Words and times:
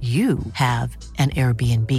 you 0.00 0.38
have 0.52 0.96
an 1.18 1.30
Airbnb. 1.30 1.90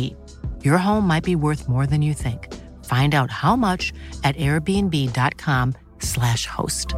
Your 0.64 0.78
home 0.78 1.06
might 1.08 1.26
be 1.26 1.36
worth 1.36 1.68
more 1.68 1.86
than 1.86 2.02
you 2.02 2.14
think. 2.14 2.48
Find 2.86 3.14
out 3.14 3.32
how 3.32 3.56
much 3.56 3.94
at 4.24 4.38
airbnb.com/slash 4.38 6.48
host. 6.48 6.96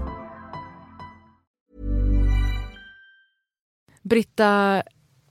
Britta, 4.04 4.84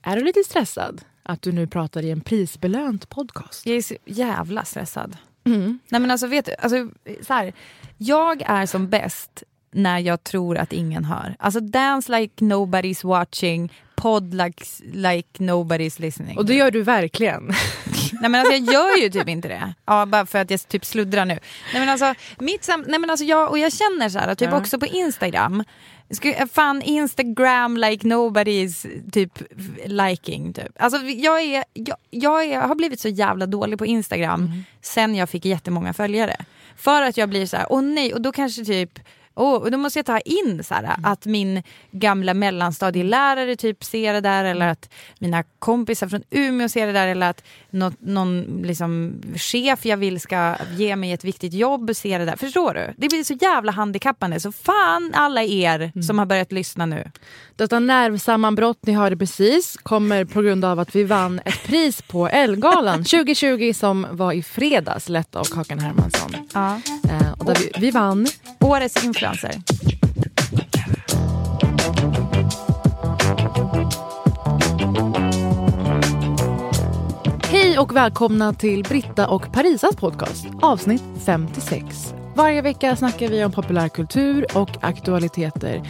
är 0.03 0.17
du 0.17 0.25
lite 0.25 0.43
stressad 0.45 1.05
att 1.23 1.43
du 1.43 1.53
nu 1.53 1.67
pratar 1.67 2.05
i 2.05 2.11
en 2.11 2.21
prisbelönt 2.21 3.09
podcast? 3.09 3.67
Jag 3.67 3.77
är 3.77 3.83
så 3.83 3.97
jävla 4.05 4.65
stressad. 4.65 5.17
Mm. 5.45 5.79
Nej 5.89 6.01
men 6.01 6.11
alltså 6.11 6.27
vet 6.27 6.45
du, 6.45 6.55
alltså, 6.59 6.89
så 7.23 7.35
här, 7.35 7.53
jag 7.97 8.43
är 8.47 8.67
som 8.67 8.89
bäst 8.89 9.43
när 9.73 9.99
jag 9.99 10.25
tror 10.25 10.59
att 10.59 10.73
ingen 10.73 11.05
hör. 11.05 11.37
Alltså 11.39 11.61
dance 11.61 12.21
like 12.21 12.45
nobody's 12.45 13.07
watching, 13.07 13.73
podd 14.03 14.35
like, 14.35 14.65
like 14.93 15.29
nobody's 15.39 16.01
listening. 16.01 16.39
Och 16.39 16.47
det 16.47 16.55
gör 16.55 16.71
du 16.71 16.83
verkligen. 16.83 17.53
Nej 18.21 18.31
men 18.31 18.35
alltså 18.35 18.53
jag 18.55 18.73
gör 18.73 18.97
ju 19.03 19.11
typ 19.11 19.29
inte 19.29 19.49
det. 19.49 19.75
Ja, 19.87 20.07
bara 20.07 20.27
för 20.27 20.39
att 20.39 20.51
jag 20.51 20.69
typ 20.69 20.85
sluddrar 20.85 21.25
nu. 21.25 21.39
Nej 21.73 21.81
men 21.81 21.89
alltså, 21.89 22.15
mitt 22.39 22.65
sam- 22.65 22.85
nej, 22.89 22.99
men 22.99 23.11
alltså 23.11 23.25
jag, 23.25 23.51
och 23.51 23.59
jag 23.59 23.73
känner 23.73 24.09
så 24.09 24.19
här, 24.19 24.35
typ 24.35 24.49
Ja. 24.51 24.57
också 24.59 24.79
på 24.79 24.87
Instagram. 24.87 25.65
Fan 26.53 26.83
Instagram 26.83 27.77
like 27.77 28.07
nobody's 28.07 28.87
typ 29.13 29.39
liking. 29.87 30.53
Typ. 30.53 30.67
Alltså 30.79 30.99
jag, 30.99 31.41
är, 31.43 31.65
jag, 31.73 31.97
jag 32.11 32.45
är, 32.45 32.61
har 32.61 32.75
blivit 32.75 33.01
så 33.01 33.09
jävla 33.09 33.47
dålig 33.47 33.79
på 33.79 33.87
Instagram 33.87 34.65
sen 34.83 35.15
jag 35.15 35.29
fick 35.31 35.45
jättemånga 35.45 35.93
följare. 35.93 36.37
För 36.77 37.03
att 37.03 37.17
jag 37.17 37.29
blir 37.29 37.47
så 37.47 37.57
här, 37.57 37.67
åh 37.71 37.83
nej, 37.83 38.15
och 38.15 38.21
då 38.21 38.33
kanske 38.33 38.65
typ 38.65 38.99
Oh, 39.41 39.63
och 39.63 39.71
då 39.71 39.79
måste 39.79 39.99
jag 39.99 40.07
ta 40.07 40.19
in 40.19 40.65
så 40.65 40.75
här, 40.75 40.97
att 41.03 41.27
min 41.27 41.63
gamla 41.91 42.35
mellanstadielärare 42.35 43.57
typ 43.57 43.85
ser 43.85 44.13
det 44.13 44.21
där 44.21 44.45
eller 44.45 44.69
att 44.69 44.91
mina 45.19 45.43
kompisar 45.59 46.09
från 46.09 46.23
Umeå 46.31 46.69
ser 46.69 46.87
det 46.87 46.93
där 46.93 47.09
eller 47.09 47.31
att 47.31 47.45
något, 47.71 47.95
någon 48.01 48.63
liksom, 48.65 49.15
chef 49.37 49.87
jag 49.87 49.97
vill 49.97 50.21
ska 50.21 50.57
ge 50.77 50.97
mig 50.97 51.13
ett 51.13 51.25
viktigt 51.25 51.53
jobb 51.53 51.97
ser 51.97 52.19
det 52.19 52.25
där. 52.25 52.37
Förstår 52.37 52.75
du? 52.75 52.95
Det 52.97 53.09
blir 53.09 53.25
så 53.25 53.35
jävla 53.35 53.73
handikappande. 53.73 54.41
Så 54.41 54.53
fan 54.53 55.13
alla 55.15 55.43
er 55.43 56.03
som 56.07 56.19
har 56.19 56.27
börjat 56.27 56.53
lyssna 56.53 56.87
nu. 56.87 57.11
Detta 57.57 57.79
nervsammanbrott 57.79 58.87
ni 58.87 58.93
hörde 58.93 59.17
precis 59.17 59.77
kommer 59.83 60.25
på 60.25 60.43
grund 60.43 60.65
av 60.65 60.79
att 60.79 60.95
vi 60.95 61.05
vann 61.05 61.41
ett 61.45 61.65
pris 61.67 62.03
på 62.03 62.29
Ellegalan 62.29 63.05
2020 63.05 63.73
som 63.75 64.07
var 64.11 64.33
i 64.33 64.43
fredags, 64.43 65.09
lett 65.09 65.37
av 65.37 65.45
Kakan 65.45 65.79
Hermansson. 65.79 66.35
Ja. 66.55 66.81
Eh, 67.11 67.33
och 67.39 67.45
där 67.45 67.55
vi, 67.55 67.73
vi 67.79 67.91
vann 67.91 68.27
Årets 68.61 69.05
influencer. 69.05 69.30
Hej 77.45 77.79
och 77.79 77.97
välkomna 77.97 78.53
till 78.53 78.83
Britta 78.83 79.29
och 79.29 79.53
Parisas 79.53 79.97
podcast, 79.97 80.47
avsnitt 80.63 81.03
56. 81.25 82.15
Varje 82.35 82.63
vecka 82.63 82.97
snackar 82.97 83.29
vi 83.29 83.45
om 83.45 83.53
populärkultur 83.53 84.47
och 84.55 84.71
aktualiteter, 84.81 85.83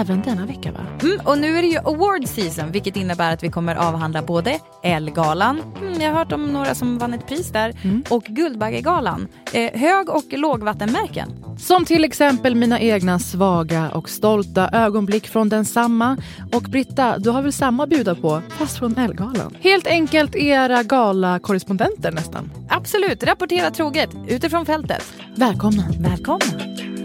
även 0.00 0.22
denna 0.22 0.46
vecka 0.46 0.72
va? 0.72 0.80
Mm, 1.02 1.20
och 1.24 1.38
nu 1.38 1.58
är 1.58 1.62
det 1.62 1.68
ju 1.68 1.78
award 1.78 2.28
season 2.28 2.72
vilket 2.72 2.96
innebär 2.96 3.32
att 3.32 3.42
vi 3.42 3.50
kommer 3.50 3.76
avhandla 3.76 4.22
både 4.22 4.58
Ellegalan, 4.82 5.62
mm, 5.80 6.00
jag 6.00 6.10
har 6.10 6.18
hört 6.18 6.32
om 6.32 6.52
några 6.52 6.74
som 6.74 6.98
vann 6.98 7.14
ett 7.14 7.26
pris 7.26 7.50
där, 7.52 7.74
och 8.10 8.22
Guldbaggegalan. 8.22 9.28
Eh, 9.52 9.80
hög 9.80 10.08
och 10.08 10.24
lågvattenmärken. 10.30 11.44
Som 11.58 11.84
till 11.84 12.04
exempel 12.04 12.54
mina 12.54 12.80
egna 12.80 13.18
svaga 13.18 13.90
och 13.90 14.08
stolta 14.08 14.68
ögonblick 14.72 15.28
från 15.28 15.48
densamma. 15.48 16.16
Och 16.52 16.62
Britta, 16.62 17.18
du 17.18 17.30
har 17.30 17.42
väl 17.42 17.52
samma 17.52 17.82
att 17.82 17.88
bjuda 17.88 18.14
på, 18.14 18.42
fast 18.48 18.78
från 18.78 18.96
Ellegalan? 18.98 19.56
Helt 19.60 19.86
enkelt 19.86 20.36
era 20.36 20.82
gala-korrespondenter 20.82 22.12
nästan. 22.12 22.50
Absolut, 22.68 23.22
rapportera 23.22 23.70
troget 23.70 24.10
utifrån 24.28 24.66
fältet. 24.66 25.12
Välkomna. 25.36 25.84
Välkomna. 25.98 26.97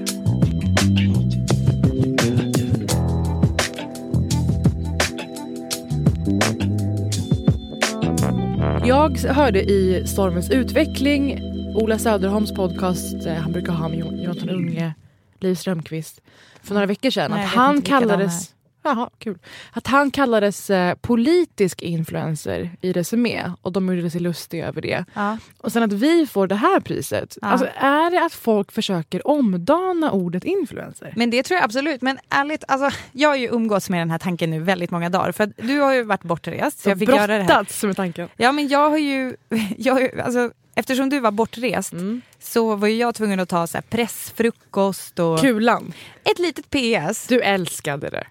Jag 8.86 9.18
hörde 9.20 9.64
i 9.64 10.04
Stormens 10.08 10.50
utveckling, 10.50 11.40
Ola 11.76 12.00
Söderholms 12.00 12.54
podcast, 12.54 13.26
eh, 13.26 13.34
han 13.34 13.52
brukar 13.52 13.74
ha 13.74 13.88
med 13.88 14.00
Jon- 14.00 14.22
Jonathan 14.24 14.50
Unge, 14.50 14.94
Liv 15.40 15.56
Strömquist, 15.56 16.22
för 16.64 16.74
några 16.74 16.86
veckor 16.88 17.10
sedan. 17.10 17.32
Nej, 17.32 17.44
att 17.44 17.50
han 17.52 17.82
kallades... 17.82 18.54
Jaha, 18.84 19.10
kul. 19.20 19.38
Att 19.72 19.88
han 19.88 20.12
kallades 20.12 20.70
eh, 20.70 20.96
politisk 20.96 21.82
influencer 21.82 22.72
i 22.82 22.94
Resumé 22.94 23.52
och 23.62 23.72
de 23.72 23.96
gjorde 23.96 24.10
sig 24.10 24.22
lustiga 24.22 24.68
över 24.68 24.82
det. 24.82 25.06
Ja. 25.14 25.38
Och 25.58 25.72
sen 25.72 25.84
att 25.84 25.94
vi 25.94 26.28
får 26.28 26.48
det 26.48 26.56
här 26.56 26.80
priset. 26.80 27.38
Ja. 27.42 27.48
Alltså, 27.48 27.68
är 27.76 28.12
det 28.12 28.26
att 28.26 28.34
folk 28.34 28.72
försöker 28.72 29.28
omdana 29.28 30.12
ordet 30.12 30.44
influencer? 30.44 31.14
Men 31.16 31.30
det 31.30 31.44
tror 31.44 31.56
jag 31.58 31.66
absolut. 31.66 32.02
Men 32.02 32.18
ärligt, 32.30 32.64
alltså, 32.68 33.00
jag 33.12 33.30
har 33.30 33.36
ju 33.36 33.48
umgåtts 33.48 33.90
med 33.90 34.00
den 34.02 34.12
här 34.12 34.20
tanken 34.20 34.50
nu 34.52 34.60
väldigt 34.60 34.92
många 34.92 35.10
dagar. 35.10 35.32
För 35.32 35.54
du 35.58 35.80
har 35.80 35.94
ju 35.94 36.04
varit 36.04 36.24
bortrest. 36.24 36.80
Så 36.80 36.90
jag 36.90 37.00
fick 37.00 37.10
göra 37.10 37.28
det 37.28 37.34
här. 37.34 37.44
Brottats 37.46 37.84
med 37.84 37.96
tanken. 37.96 38.30
Ja 38.38 38.52
men 38.52 38.68
jag 38.68 38.90
har 38.90 38.98
ju, 38.98 39.36
jag 39.78 39.94
har 39.94 40.02
ju 40.02 40.22
alltså, 40.22 40.52
eftersom 40.76 41.10
du 41.10 41.20
var 41.20 41.32
bortrest 41.32 41.94
Mm. 41.94 42.22
så 42.40 42.76
var 42.76 42.88
jag 42.88 43.16
tvungen 43.16 43.40
att 43.40 43.50
ta 43.50 43.68
så 43.68 43.78
här 43.78 43.84
pressfrukost 43.90 45.20
och 45.20 45.40
Kulan. 45.40 45.94
ett 46.24 46.40
litet 46.40 46.66
PS. 46.70 47.28
Du 47.28 47.42
älskade 47.42 48.10
det. 48.10 48.24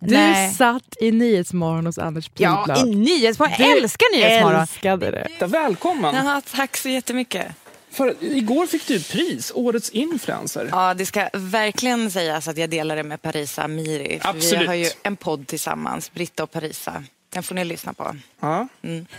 Du 0.00 0.14
Nej. 0.14 0.54
satt 0.54 0.96
i 1.00 1.10
Nyhetsmorgon 1.10 1.86
hos 1.86 1.98
Anders 1.98 2.30
Ja, 2.36 2.64
Pihlblad. 2.66 2.88
i 2.88 2.94
Nyhetsmorgon. 2.96 3.54
Jag 3.58 3.76
älskar 3.78 4.16
Nyhetsmorgon. 4.16 4.60
älskade 4.60 5.10
det. 5.38 5.46
Välkommen! 5.46 6.14
Jaha, 6.14 6.42
tack 6.54 6.76
så 6.76 6.88
jättemycket. 6.88 7.46
För 7.90 8.14
igår 8.20 8.66
fick 8.66 8.86
du 8.88 9.02
pris, 9.02 9.52
Årets 9.54 9.90
influencer. 9.90 10.68
Ja, 10.72 10.94
det 10.94 11.06
ska 11.06 11.28
verkligen 11.32 12.10
sägas 12.10 12.48
att 12.48 12.58
jag 12.58 12.70
delar 12.70 12.96
det 12.96 13.02
med 13.02 13.22
Parisa 13.22 13.62
Amiri. 13.62 14.18
För 14.22 14.32
Vi 14.32 14.38
Absolut. 14.38 14.66
har 14.68 14.74
ju 14.74 14.86
en 15.02 15.16
podd 15.16 15.46
tillsammans, 15.46 16.12
Britta 16.14 16.42
och 16.42 16.50
Parisa. 16.50 17.04
Den 17.32 17.42
får 17.42 17.54
ni 17.54 17.64
lyssna 17.64 17.92
på. 17.92 18.16
Ja. 18.40 18.68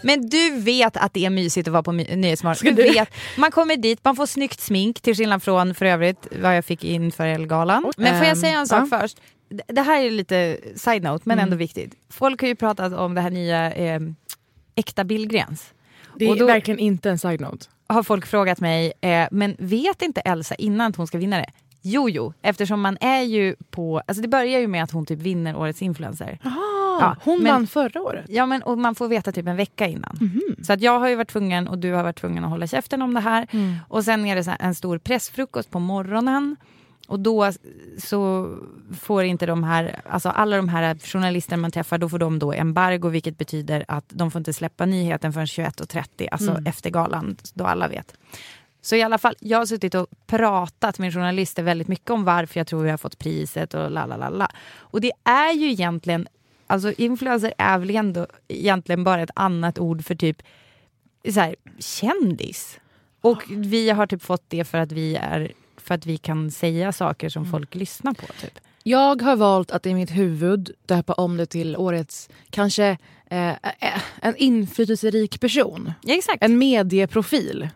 Men 0.01 0.29
du 0.29 0.49
vet 0.59 0.97
att 0.97 1.13
det 1.13 1.25
är 1.25 1.29
mysigt 1.29 1.67
att 1.67 1.71
vara 1.71 1.83
på 1.83 1.91
My- 1.91 2.15
Nyhetsmorgon. 2.15 2.75
Du- 2.75 2.83
vet, 2.83 3.09
man 3.37 3.51
kommer 3.51 3.75
dit, 3.75 3.99
man 4.03 4.15
får 4.15 4.25
snyggt 4.25 4.59
smink 4.61 5.01
till 5.01 5.15
skillnad 5.15 5.43
från 5.43 5.75
för 5.75 5.85
övrigt 5.85 6.27
vad 6.41 6.57
jag 6.57 6.65
fick 6.65 6.83
inför 6.83 7.27
Elgalan. 7.27 7.91
Men 7.97 8.07
får 8.17 8.25
jag 8.27 8.35
Ehm, 8.35 8.41
säga 8.41 8.59
en 8.59 8.67
sak 8.67 8.87
ja. 8.91 8.99
först? 9.01 9.17
Det 9.49 9.81
här 9.81 10.01
är 10.05 10.09
lite 10.11 10.57
side-note 10.75 11.21
men 11.25 11.39
ändå 11.39 11.55
viktigt. 11.55 11.95
Folk 12.09 12.41
har 12.41 12.47
ju 12.47 12.55
pratat 12.55 12.93
om 12.93 13.13
det 13.15 13.21
här 13.21 13.29
nya 13.29 13.73
eh, 13.73 13.99
Äkta 14.75 15.03
Billgrens. 15.03 15.73
Det 16.15 16.25
är 16.29 16.45
verkligen 16.45 16.79
inte 16.79 17.09
en 17.09 17.17
side-note. 17.19 17.65
har 17.87 18.03
folk 18.03 18.25
frågat 18.25 18.59
mig, 18.59 18.93
eh, 19.01 19.27
men 19.31 19.55
vet 19.59 20.01
inte 20.01 20.21
Elsa 20.21 20.55
innan 20.55 20.89
att 20.89 20.95
hon 20.95 21.07
ska 21.07 21.17
vinna 21.17 21.37
det? 21.37 21.49
Jo, 21.81 22.09
jo, 22.09 22.33
eftersom 22.41 22.81
man 22.81 22.97
är 23.01 23.21
ju 23.21 23.55
på... 23.69 24.01
Alltså 24.07 24.21
det 24.21 24.27
börjar 24.27 24.59
ju 24.59 24.67
med 24.67 24.83
att 24.83 24.91
hon 24.91 25.05
typ 25.05 25.19
vinner 25.19 25.55
Årets 25.57 25.81
influencer. 25.81 26.39
Jaha, 26.43 26.53
Ja, 27.01 27.15
hon 27.23 27.43
men- 27.43 27.51
vann 27.53 27.67
förra 27.67 28.01
året. 28.01 28.25
Ja, 28.29 28.45
men 28.45 28.63
och 28.63 28.77
man 28.77 28.95
får 28.95 29.07
veta 29.07 29.31
typ 29.31 29.47
en 29.47 29.55
vecka 29.55 29.87
innan. 29.87 30.17
Mhm. 30.21 30.41
Så 30.63 30.73
att 30.73 30.81
jag 30.81 30.99
har 30.99 31.09
ju 31.09 31.15
varit 31.15 31.29
tvungen 31.29 31.67
och 31.67 31.77
du 31.77 31.93
har 31.93 32.03
varit 32.03 32.15
tvungen 32.19 32.43
att 32.43 32.49
hålla 32.49 32.67
käften 32.67 33.01
om 33.01 33.13
det 33.13 33.19
här. 33.19 33.47
Mm. 33.51 33.75
Och 33.87 34.03
sen 34.03 34.25
är 34.25 34.35
det 34.35 34.57
en 34.59 34.75
stor 34.75 34.97
pressfrukost 34.97 35.71
på 35.71 35.79
morgonen. 35.79 36.55
Och 37.07 37.19
då 37.19 37.51
så 37.97 38.49
får 38.99 39.23
inte 39.23 39.45
de 39.45 39.63
här, 39.63 40.01
alltså 40.09 40.29
alla 40.29 40.57
de 40.57 40.69
här 40.69 40.95
journalisterna 40.95 41.61
man 41.61 41.71
träffar, 41.71 41.97
då 41.97 42.09
får 42.09 42.19
de 42.19 42.39
då 42.39 42.53
embargo 42.53 43.09
vilket 43.09 43.37
betyder 43.37 43.85
att 43.87 44.05
de 44.07 44.31
får 44.31 44.39
inte 44.39 44.53
släppa 44.53 44.85
nyheten 44.85 45.33
förrän 45.33 45.45
21.30, 45.45 46.27
alltså 46.31 46.51
Mm. 46.51 46.65
efter 46.65 46.89
galan, 46.89 47.37
då 47.53 47.65
alla 47.65 47.87
vet. 47.87 48.13
Så 48.81 48.95
i 48.95 49.03
alla 49.03 49.17
fall, 49.17 49.35
jag 49.39 49.57
har 49.57 49.65
suttit 49.65 49.95
och 49.95 50.07
pratat 50.27 50.99
med 50.99 51.13
journalister 51.13 51.63
väldigt 51.63 51.87
mycket 51.87 52.09
om 52.09 52.23
varför 52.23 52.59
jag 52.59 52.67
tror 52.67 52.83
vi 52.83 52.89
har 52.89 52.97
fått 52.97 53.17
priset 53.19 53.73
och 53.73 53.91
la 53.91 54.05
la 54.05 54.17
la 54.17 54.29
la. 54.29 54.47
Och 54.77 55.01
det 55.01 55.11
är 55.23 55.53
ju 55.53 55.71
egentligen, 55.71 56.27
alltså 56.67 56.91
influencer 56.91 57.53
är 57.57 57.77
väl 57.77 57.95
ändå 57.95 58.27
egentligen 58.47 59.03
bara 59.03 59.21
ett 59.21 59.31
annat 59.35 59.79
ord 59.79 60.03
för 60.05 60.15
typ 60.15 60.41
så 61.33 61.39
här, 61.39 61.55
kändis. 61.79 62.79
Och 63.21 63.43
vi 63.47 63.89
har 63.89 64.07
typ 64.07 64.23
fått 64.23 64.43
det 64.47 64.63
för 64.63 64.77
att 64.77 64.91
vi 64.91 65.15
är 65.15 65.51
för 65.87 65.95
att 65.95 66.05
vi 66.05 66.17
kan 66.17 66.51
säga 66.51 66.91
saker 66.91 67.29
som 67.29 67.45
folk 67.45 67.75
lyssnar 67.75 68.13
på. 68.13 68.25
Typ. 68.41 68.59
Jag 68.83 69.21
har 69.21 69.35
valt 69.35 69.71
att 69.71 69.85
i 69.85 69.93
mitt 69.93 70.11
huvud 70.11 70.71
döpa 70.85 71.13
om 71.13 71.37
det 71.37 71.45
till 71.45 71.77
årets 71.77 72.29
kanske 72.49 72.97
eh, 73.29 73.49
eh, 73.49 74.01
en 74.21 74.35
inflytelserik 74.35 75.41
person. 75.41 75.91
Ja, 76.01 76.15
exakt. 76.15 76.43
En 76.43 76.57
medieprofil. 76.57 77.69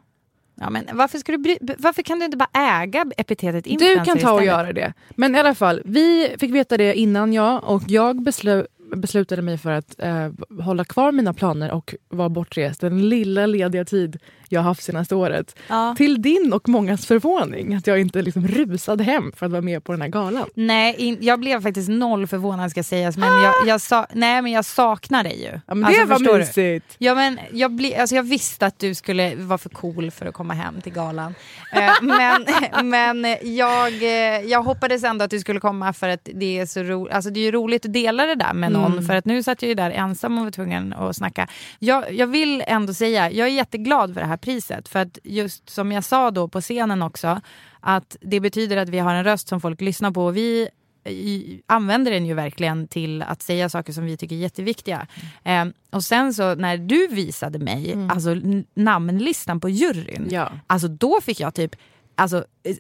Ja, 0.56 0.70
men 0.70 0.86
varför, 0.94 1.18
ska 1.18 1.32
du 1.32 1.38
bry, 1.38 1.58
varför 1.78 2.02
kan 2.02 2.20
du 2.20 2.26
inte 2.26 2.38
bara 2.38 2.50
äga 2.84 3.06
epitetet 3.18 3.64
Du 3.64 3.70
influencer 3.70 4.06
kan 4.06 4.18
ta 4.18 4.32
och 4.34 4.46
göra 4.46 4.74
det. 4.74 4.94
Men 5.10 5.36
i 5.36 5.40
alla 5.40 5.56
fall, 5.56 5.82
vi 5.86 6.36
fick 6.40 6.52
veta 6.52 6.78
det 6.78 6.94
innan 6.96 7.34
jag 7.34 7.64
och 7.64 7.84
jag 7.88 8.22
beslu- 8.28 8.68
beslutade 8.96 9.42
mig 9.42 9.58
för 9.58 9.72
att 9.72 10.00
eh, 10.00 10.30
hålla 10.64 10.86
kvar 10.86 11.12
mina 11.12 11.34
planer 11.34 11.72
och 11.72 11.96
vara 12.10 12.30
bortrest 12.30 12.82
den 12.82 13.10
lilla 13.10 13.46
lediga 13.46 13.86
tid 13.86 14.20
jag 14.52 14.62
har 14.62 14.66
haft 14.66 14.84
senaste 14.84 15.16
året. 15.16 15.56
Ja. 15.68 15.96
Till 15.98 16.22
din 16.22 16.54
och 16.54 16.70
mångas 16.70 17.06
förvåning 17.06 17.74
att 17.76 17.88
jag 17.88 18.00
inte 18.02 18.22
liksom 18.22 18.48
rusade 18.48 19.04
hem 19.04 19.32
för 19.36 19.46
att 19.46 19.52
vara 19.52 19.62
med 19.62 19.84
på 19.84 19.92
den 19.92 20.02
här 20.02 20.10
galan. 20.10 20.48
Nej, 20.56 20.96
in, 20.98 21.18
jag 21.22 21.40
blev 21.40 21.62
faktiskt 21.62 21.90
noll 21.90 22.28
förvånad 22.28 22.72
ska 22.72 22.84
sägas, 22.84 23.18
men 23.18 23.42
jag, 23.44 23.54
jag, 23.68 23.82
sa, 23.82 24.08
nej, 24.14 24.42
men 24.42 24.52
jag 24.52 24.66
saknar 24.66 25.24
dig 25.24 25.42
ju. 25.42 25.60
Ja, 25.68 25.76
men 25.76 25.86
Alltså, 25.86 26.02
det 26.02 26.08
var 26.08 26.20
du? 26.20 26.38
mysigt. 26.38 26.96
Ja, 26.98 27.16
men 27.16 27.40
jag, 27.52 27.72
bli, 27.72 27.96
alltså 27.96 28.16
jag 28.16 28.24
visste 28.24 28.66
att 28.66 28.80
du 28.80 28.96
skulle 28.96 29.36
vara 29.36 29.58
för 29.58 29.70
cool 29.70 30.12
för 30.12 30.26
att 30.26 30.34
komma 30.34 30.54
hem 30.54 30.82
till 30.82 30.94
galan. 30.94 31.36
Eh, 31.74 31.92
men 32.02 32.46
men 32.90 33.36
jag, 33.42 33.94
eh, 34.04 34.42
jag 34.42 34.64
hoppades 34.64 35.04
ändå 35.04 35.26
att 35.26 35.32
du 35.32 35.40
skulle 35.40 35.60
komma 35.60 35.94
för 35.94 36.10
att 36.10 36.30
det 36.34 36.60
är 36.60 36.66
så 36.66 36.84
ro, 36.84 37.08
alltså 37.12 37.30
det 37.30 37.40
är 37.40 37.42
ju 37.44 37.52
roligt 37.52 37.86
att 37.86 37.94
dela 37.94 38.26
det 38.26 38.36
där 38.36 38.54
med 38.54 38.72
någon. 38.72 38.92
Mm. 38.92 39.06
För 39.06 39.16
att 39.16 39.26
nu 39.26 39.44
satt 39.44 39.62
jag 39.62 39.70
ju 39.70 39.76
där 39.76 39.92
ensam 39.92 40.38
och 40.38 40.44
var 40.44 40.52
tvungen 40.52 40.94
att 40.94 41.16
snacka. 41.16 41.48
Jag, 41.80 42.14
jag 42.14 42.28
vill 42.28 42.64
ändå 42.68 42.94
säga, 42.94 43.32
jag 43.32 43.48
är 43.48 43.52
jätteglad 43.52 44.14
för 44.14 44.22
det 44.22 44.28
här 44.28 44.38
priset. 44.42 44.88
För 44.90 45.00
att 45.00 45.18
just 45.24 45.70
som 45.70 45.92
jag 45.92 46.04
sa 46.04 46.32
då 46.32 46.48
på 46.48 46.62
scenen 46.62 47.02
också, 47.02 47.42
att 47.80 48.18
det 48.22 48.40
betyder 48.40 48.78
att 48.78 48.90
vi 48.90 49.00
har 49.00 49.14
en 49.14 49.24
röst 49.24 49.48
som 49.48 49.62
folk 49.62 49.82
lyssnar 49.82 50.12
på. 50.12 50.26
Och 50.26 50.38
vi 50.38 50.70
i, 51.06 51.62
använder 51.68 52.12
den 52.12 52.26
ju 52.26 52.34
verkligen 52.34 52.88
till 52.88 53.22
att 53.22 53.42
säga 53.42 53.70
saker 53.70 53.94
som 53.94 54.06
vi 54.06 54.18
tycker 54.18 54.36
är 54.36 54.40
jätteviktiga. 54.40 55.08
Eh, 55.44 55.66
och 55.90 56.04
sen 56.04 56.34
så 56.34 56.56
när 56.56 56.78
du 56.78 57.08
visade 57.08 57.60
mig 57.60 58.08
alltså, 58.12 58.32
n- 58.32 58.66
namnlistan 58.74 59.60
på 59.60 59.70
juryn, 59.70 60.28
Ja. 60.32 60.52
alltså 60.68 60.88
då 60.88 61.20
fick 61.22 61.40
jag 61.40 61.54
typ, 61.54 61.76
alltså, 62.16 62.38
eh, 62.64 62.76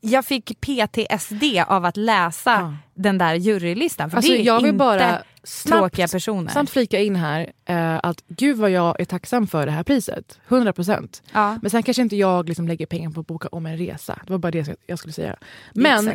jag 0.00 0.24
fick 0.24 0.60
PTSD 0.60 1.42
av 1.66 1.84
att 1.84 1.96
läsa 1.96 2.50
Ja. 2.50 2.74
den 2.94 3.18
där 3.18 3.34
jurylistan. 3.34 4.10
För 4.10 4.16
Alltså, 4.16 4.32
det 4.32 4.38
är 4.40 4.44
jag 4.46 4.56
vill 4.56 4.66
inte 4.66 4.78
bara 4.78 4.98
tråkiga 5.64 6.08
snabbt, 6.08 6.12
personer. 6.12 6.50
Samt 6.50 6.70
flika 6.70 7.00
in 7.00 7.16
här 7.16 7.52
eh, 7.64 7.96
att 8.02 8.24
gud 8.28 8.56
vad 8.56 8.70
jag 8.70 9.00
är 9.00 9.04
tacksam 9.04 9.46
för 9.46 9.66
det 9.66 9.72
här 9.72 9.82
priset. 9.82 10.38
100 10.48 10.72
procent. 10.72 11.22
Ja. 11.32 11.58
Men 11.62 11.70
sen 11.70 11.82
kanske 11.82 12.02
inte 12.02 12.16
jag 12.16 12.48
liksom 12.48 12.68
lägger 12.68 12.86
pengar 12.86 13.10
på 13.10 13.20
att 13.20 13.26
boka 13.26 13.48
om 13.48 13.66
en 13.66 13.76
resa. 13.76 14.18
Det 14.26 14.30
var 14.32 14.38
bara 14.38 14.50
det 14.50 14.76
jag 14.86 14.98
skulle 14.98 15.12
säga. 15.12 15.36
Men 15.74 16.12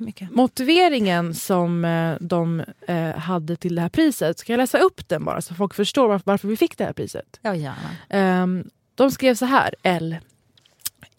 mycket. 0.00 0.30
motiveringen 0.30 1.34
som 1.34 1.84
eh, 1.84 2.14
de 2.20 2.62
eh, 2.86 3.10
hade 3.16 3.56
till 3.56 3.74
det 3.74 3.82
här 3.82 3.88
priset, 3.88 4.38
ska 4.38 4.52
jag 4.52 4.58
läsa 4.58 4.78
upp 4.78 5.08
den 5.08 5.24
bara 5.24 5.40
så 5.42 5.54
folk 5.54 5.74
förstår 5.74 6.08
varför, 6.08 6.24
varför 6.26 6.48
vi 6.48 6.56
fick 6.56 6.78
det 6.78 6.84
här 6.84 6.92
priset? 6.92 7.38
Ja, 7.42 7.54
gärna. 7.54 7.90
Ehm, 8.08 8.64
de 8.94 9.10
skrev 9.10 9.34
så 9.34 9.44
här, 9.46 9.74
L. 9.82 10.16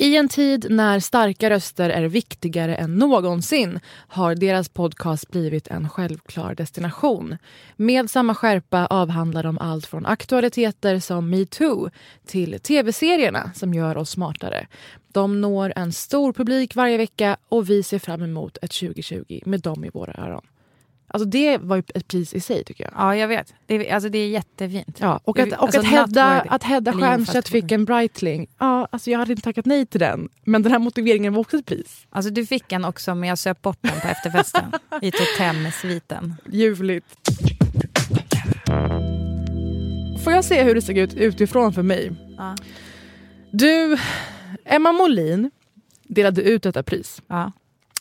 I 0.02 0.18
en 0.18 0.30
tid 0.30 0.66
när 0.70 1.00
starka 1.00 1.50
röster 1.50 1.90
är 1.90 2.04
viktigare 2.04 2.76
än 2.76 2.96
någonsin 2.96 3.80
har 4.08 4.36
deras 4.36 4.70
podcast 4.70 5.32
blivit 5.32 5.68
en 5.68 5.90
självklar 5.90 6.56
destination. 6.56 7.38
Med 7.76 8.10
samma 8.10 8.36
skärpa 8.36 8.86
avhandlar 8.86 9.44
de 9.44 9.58
allt 9.58 9.86
från 9.86 10.06
aktualiteter 10.06 11.00
som 11.00 11.30
metoo 11.30 11.90
till 12.26 12.60
tv-serierna 12.60 13.52
som 13.56 13.74
gör 13.74 13.98
oss 13.98 14.10
smartare. 14.10 14.68
De 15.14 15.42
når 15.42 15.74
en 15.76 15.92
stor 15.92 16.34
publik 16.34 16.76
varje 16.76 16.98
vecka 16.98 17.38
och 17.50 17.70
vi 17.70 17.84
ser 17.84 18.00
fram 18.00 18.22
emot 18.22 18.58
ett 18.62 18.72
2020 18.72 19.40
med 19.46 19.62
dem 19.62 19.86
i 19.86 19.90
våra 19.90 20.14
öron. 20.14 20.46
Alltså 21.14 21.30
det 21.30 21.58
var 21.58 21.76
ju 21.76 21.84
ett 21.96 22.08
pris 22.08 22.34
i 22.34 22.40
sig 22.40 22.64
tycker 22.64 22.84
jag. 22.84 22.94
Ja, 22.96 23.16
jag 23.16 23.28
vet. 23.28 23.54
Det 23.66 23.90
är, 23.90 23.94
alltså, 23.94 24.10
det 24.10 24.18
är 24.18 24.28
jättefint. 24.28 24.98
Ja, 25.00 25.20
och 25.24 25.40
att, 25.40 25.48
och 25.54 25.62
alltså, 25.64 25.80
att 25.80 25.86
Hedda, 25.86 26.42
att 26.42 26.64
Hedda 26.64 26.94
Stiernstedt 26.94 27.50
fick 27.50 27.72
en 27.72 27.86
Breitling, 27.86 28.48
ja, 28.60 28.88
alltså 28.92 29.12
jag 29.12 29.20
hade 29.20 29.32
inte 29.32 29.44
tackat 29.44 29.66
nej 29.66 29.86
till 29.86 30.00
den. 30.00 30.30
Men 30.44 30.64
den 30.64 30.72
här 30.72 30.80
motiveringen 30.80 31.34
var 31.34 31.42
också 31.42 31.58
ett 31.58 31.66
pris. 31.66 32.08
Alltså, 32.10 32.32
du 32.32 32.46
fick 32.46 32.72
en 32.72 32.86
också, 32.86 33.16
men 33.16 33.30
jag 33.30 33.38
söp 33.38 33.62
bort 33.62 33.78
den 33.82 34.00
på 34.02 34.08
efterfesten 34.08 34.72
i 35.02 35.12
Totem-sviten. 35.12 36.36
Ljuvligt. 36.46 37.06
Får 40.24 40.34
jag 40.34 40.46
se 40.46 40.64
hur 40.64 40.76
det 40.76 40.82
såg 40.82 40.98
ut 40.98 41.14
utifrån 41.14 41.74
för 41.74 41.84
mig? 41.84 42.12
Ja. 42.38 42.56
Du, 43.52 43.98
Emma 44.66 44.92
Molin 44.92 45.52
delade 46.04 46.42
ut 46.42 46.64
detta 46.64 46.84
pris. 46.84 47.22
Ja. 47.28 47.52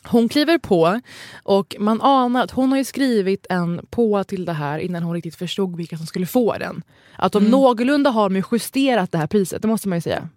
Hon 0.03 0.29
kliver 0.29 0.57
på 0.57 0.99
och 1.43 1.75
man 1.79 2.01
anar 2.01 2.43
att 2.43 2.51
hon 2.51 2.69
har 2.69 2.77
ju 2.77 2.83
skrivit 2.83 3.45
en 3.49 3.85
på 3.89 4.23
till 4.23 4.45
det 4.45 4.53
här 4.53 4.79
innan 4.79 5.03
hon 5.03 5.13
riktigt 5.13 5.35
förstod 5.35 5.77
vilka 5.77 5.97
som 5.97 6.05
skulle 6.05 6.25
få 6.25 6.57
den. 6.57 6.83
Att 7.15 7.31
de 7.31 7.43
någorlunda 7.45 8.09
har 8.09 8.29
de 8.29 8.35
ju 8.35 8.43
justerat 8.51 9.11
det 9.11 9.17
här 9.17 9.27
priset, 9.27 9.61
det 9.61 9.67
måste 9.67 9.89
man 9.89 9.97
ju 9.97 10.01
säga. 10.01 10.29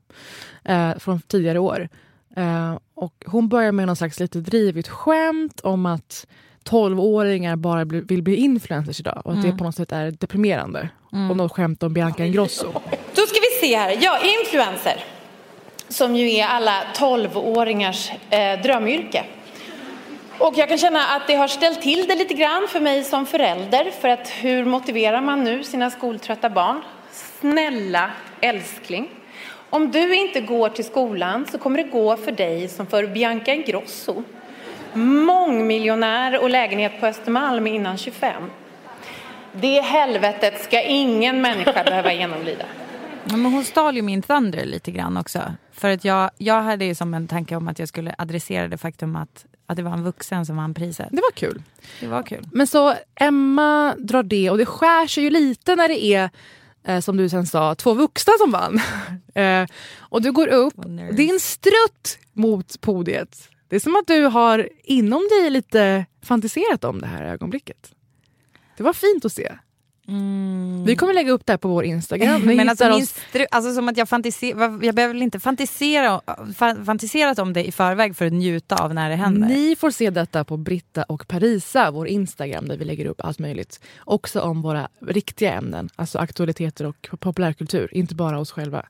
Eh, 0.65 0.99
från 0.99 1.21
tidigare 1.21 1.59
år. 1.59 1.89
Eh, 2.37 2.79
och 2.95 3.25
hon 3.27 3.49
börjar 3.49 3.73
med 3.73 3.87
någon 3.87 3.97
slags 3.97 4.21
lite 4.21 4.41
drivigt 4.41 4.89
skämt 4.89 5.61
om 5.61 5.87
att 5.87 6.27
12-åringar 6.65 7.57
bara 7.57 7.85
bli, 7.85 8.01
vill 8.01 8.23
bli 8.23 8.37
influencers 8.37 9.01
idag 9.01 9.23
och 9.25 9.33
att 9.33 9.43
det 9.43 9.53
på 9.53 9.65
något 9.65 9.77
sätt 9.77 9.93
är 9.93 10.11
deprimerande. 10.11 10.89
Och 11.31 11.37
något 11.37 11.53
skämt 11.53 11.83
om 11.83 11.93
Bianca 11.93 12.25
Ingrosso. 12.25 12.67
Då 13.15 13.23
ska 13.23 13.39
vi 13.41 13.67
se 13.67 13.77
här. 13.77 13.99
Ja, 14.01 14.19
influencer. 14.41 15.05
Som 15.89 16.17
ju 16.17 16.31
är 16.31 16.47
alla 16.47 16.83
12-åringars 16.97 18.11
eh, 18.31 18.63
drömyrke. 18.63 19.25
Och 20.39 20.55
jag 20.57 20.69
kan 20.69 20.79
känna 20.79 21.05
att 21.05 21.27
det 21.27 21.35
har 21.35 21.49
ställt 21.49 21.83
till 21.83 22.07
det 22.09 22.15
lite 22.15 22.35
grann 22.35 22.67
för 22.69 22.81
mig 22.81 23.05
som 23.05 23.27
förälder. 23.27 23.91
För 24.01 24.09
att 24.09 24.29
hur 24.29 24.65
motiverar 24.65 25.21
man 25.21 25.45
nu 25.45 25.65
sina 25.65 25.91
skoltrötta 25.91 26.51
barn? 26.51 26.83
Snälla 27.13 28.11
älskling. 28.41 29.11
Om 29.71 29.91
du 29.91 30.15
inte 30.15 30.41
går 30.41 30.69
till 30.69 30.85
skolan 30.85 31.47
så 31.53 31.59
kommer 31.59 31.83
det 31.83 31.89
gå 31.89 32.17
för 32.17 32.33
dig 32.33 32.69
som 32.69 32.87
för 32.87 33.07
Bianca 33.07 33.55
Ingrosso. 33.55 34.23
Mångmiljonär 34.93 36.43
och 36.43 36.51
lägenhet 36.51 37.01
på 37.01 37.07
Östermalm 37.07 37.67
innan 37.67 37.99
25. 37.99 38.51
Det 39.53 39.81
helvetet 39.81 40.65
ska 40.65 40.83
ingen 40.83 41.41
människa 41.41 41.85
behöva 41.85 42.13
genomlida. 42.13 42.65
Men 43.25 43.45
hon 43.45 43.65
stal 43.65 43.97
ju 43.97 44.03
min 44.03 44.23
thunder 44.23 44.65
lite 44.65 44.91
grann 44.91 45.17
också. 45.17 45.41
För 45.73 45.91
att 45.91 46.05
jag, 46.05 46.31
jag 46.39 46.63
hade 46.63 46.85
ju 46.85 46.95
som 46.95 47.15
en 47.15 47.29
tanke 47.29 47.57
om 47.57 47.69
att 47.69 47.79
jag 47.79 47.89
skulle 47.89 48.15
adressera 48.19 48.69
det 48.69 48.79
faktum 48.79 49.17
att, 49.17 49.47
att 49.67 49.77
det 49.77 49.83
var 49.83 49.93
en 49.93 50.03
vuxen 50.03 50.47
som 50.47 50.57
vann 50.57 50.75
priset. 50.75 51.09
Det 51.11 51.23
var 51.23 51.33
kul. 51.35 51.63
Det 52.01 52.07
var 52.07 52.23
kul. 52.23 52.49
Men 52.53 52.67
så 52.67 52.95
Emma 53.15 53.95
drar 53.99 54.23
det 54.23 54.51
och 54.51 54.59
det 54.59 54.67
skär 54.67 55.07
sig 55.07 55.25
ju 55.25 55.31
lite 55.31 55.77
när 55.77 55.89
det 55.89 56.05
är 56.05 56.31
eh, 56.85 57.01
som 57.01 57.17
du 57.17 57.29
sen 57.29 57.47
sa, 57.47 57.75
två 57.75 57.95
vuxna 57.95 58.33
som 58.39 58.51
vann. 58.51 58.81
eh, 59.35 59.67
och 59.99 60.23
du 60.23 60.33
går 60.33 60.49
upp, 60.49 60.77
nerds. 60.77 61.17
din 61.17 61.41
strutt 61.41 62.19
mot 62.33 62.81
podiet. 62.81 63.49
Det 63.69 63.77
är 63.77 63.81
som 63.81 63.97
att 63.97 64.07
du 64.07 64.23
har 64.23 64.69
inom 64.85 65.29
dig 65.31 65.51
lite 65.51 66.07
fantiserat 66.23 66.85
om 66.85 67.01
det 67.01 67.07
här 67.07 67.25
ögonblicket. 67.25 67.93
Det 68.77 68.83
var 68.83 68.93
fint 68.93 69.25
att 69.25 69.33
se. 69.33 69.53
Vi 70.87 70.97
kommer 70.97 71.15
lägga 71.15 71.33
upp 71.33 71.47
det 71.47 71.53
här 71.53 71.59
på 71.59 71.69
vår 71.69 71.85
Instagram. 71.85 72.41
Men 72.45 72.69
alltså, 72.69 72.85
oss- 72.91 73.15
alltså 73.51 73.75
som 73.75 73.89
att 73.89 73.97
jag 73.97 74.09
fantiserar, 74.09 74.85
jag 74.85 74.95
behöver 74.95 75.15
väl 75.15 75.23
inte 75.23 75.41
fantisera, 75.41 76.21
fa- 76.27 76.85
fantiserat 76.85 77.39
om 77.39 77.53
det 77.53 77.65
i 77.69 77.73
förväg 77.73 78.17
för 78.17 78.27
att 78.27 78.33
njuta 78.33 78.77
av 78.77 78.95
när 78.95 79.11
det 79.11 79.17
händer. 79.17 79.49
Ni 79.49 79.77
får 79.77 79.91
se 79.91 80.11
detta 80.11 80.45
på 80.45 80.57
Britta 80.57 81.03
och 81.03 81.29
Parisa, 81.29 81.91
vår 81.91 82.09
Instagram 82.09 82.69
där 82.69 82.77
vi 82.77 82.85
lägger 82.85 83.07
upp 83.07 83.21
allt 83.25 83.39
möjligt. 83.39 83.81
Också 84.05 84.41
om 84.41 84.63
våra 84.63 84.89
riktiga 85.07 85.53
ämnen, 85.53 85.89
alltså 85.97 86.19
aktualiteter 86.19 86.87
och 86.87 87.09
populärkultur, 87.21 87.89
inte 87.95 88.15
bara 88.15 88.39
oss 88.39 88.51
själva. 88.51 88.87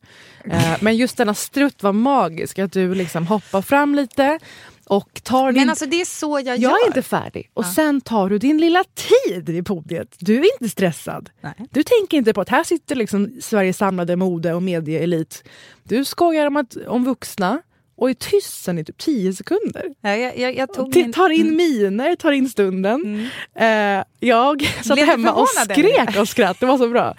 Eh, 0.50 0.76
men 0.80 0.96
just 0.96 1.16
denna 1.16 1.34
strutt 1.34 1.82
var 1.82 1.92
magisk, 1.92 2.58
att 2.58 2.72
du 2.72 2.94
liksom 2.94 3.26
hoppar 3.26 3.62
fram 3.62 3.94
lite 3.94 4.38
och 4.86 5.20
tar 5.22 5.52
din... 5.52 5.60
Men 5.62 5.70
alltså 5.70 5.86
det 5.86 6.00
är 6.00 6.04
så 6.04 6.38
jag, 6.38 6.46
jag 6.46 6.58
gör. 6.58 6.70
är 6.84 6.86
inte 6.86 7.02
färdig. 7.02 7.50
Och 7.54 7.66
sen 7.66 8.00
tar 8.00 8.28
du 8.28 8.38
din 8.38 8.58
lilla 8.58 8.84
tid 8.94 9.48
i 9.48 9.62
podiet. 9.62 10.16
Du 10.18 10.36
är 10.38 10.52
inte 10.60 10.68
stressad. 10.68 11.30
Nej. 11.40 11.54
Du 11.70 11.82
tänker 11.82 12.16
inte 12.16 12.32
på 12.32 12.40
att 12.40 12.48
här 12.48 12.64
sitter 12.64 12.94
liksom 12.94 13.38
Sveriges 13.40 13.76
samlade 13.78 14.16
mode 14.16 14.54
och 14.54 14.62
medieelit. 14.62 15.44
Du 15.82 16.04
skojar 16.04 16.46
om, 16.46 16.56
att, 16.56 16.76
om 16.86 17.04
vuxna 17.04 17.62
och 17.96 18.10
är 18.10 18.14
tyst 18.14 18.64
sen 18.64 18.78
i 18.78 18.84
typ 18.84 18.98
10 18.98 19.32
sekunder. 19.32 19.94
Ja, 20.00 20.16
jag, 20.16 20.38
jag, 20.38 20.56
jag 20.56 20.74
tog 20.74 20.96
min- 20.96 21.12
tar 21.12 21.30
in 21.30 21.56
miner, 21.56 22.16
tar 22.16 22.32
in 22.32 22.48
stunden. 22.48 23.28
Eh, 23.54 24.04
jag 24.20 24.62
satt 24.82 24.96
Blev 24.96 25.06
hemma 25.06 25.32
och 25.32 25.48
skrek 25.48 26.18
och 26.20 26.28
skratt, 26.28 26.60
det 26.60 26.66
var 26.66 26.78
så 26.78 26.88
bra. 26.88 27.14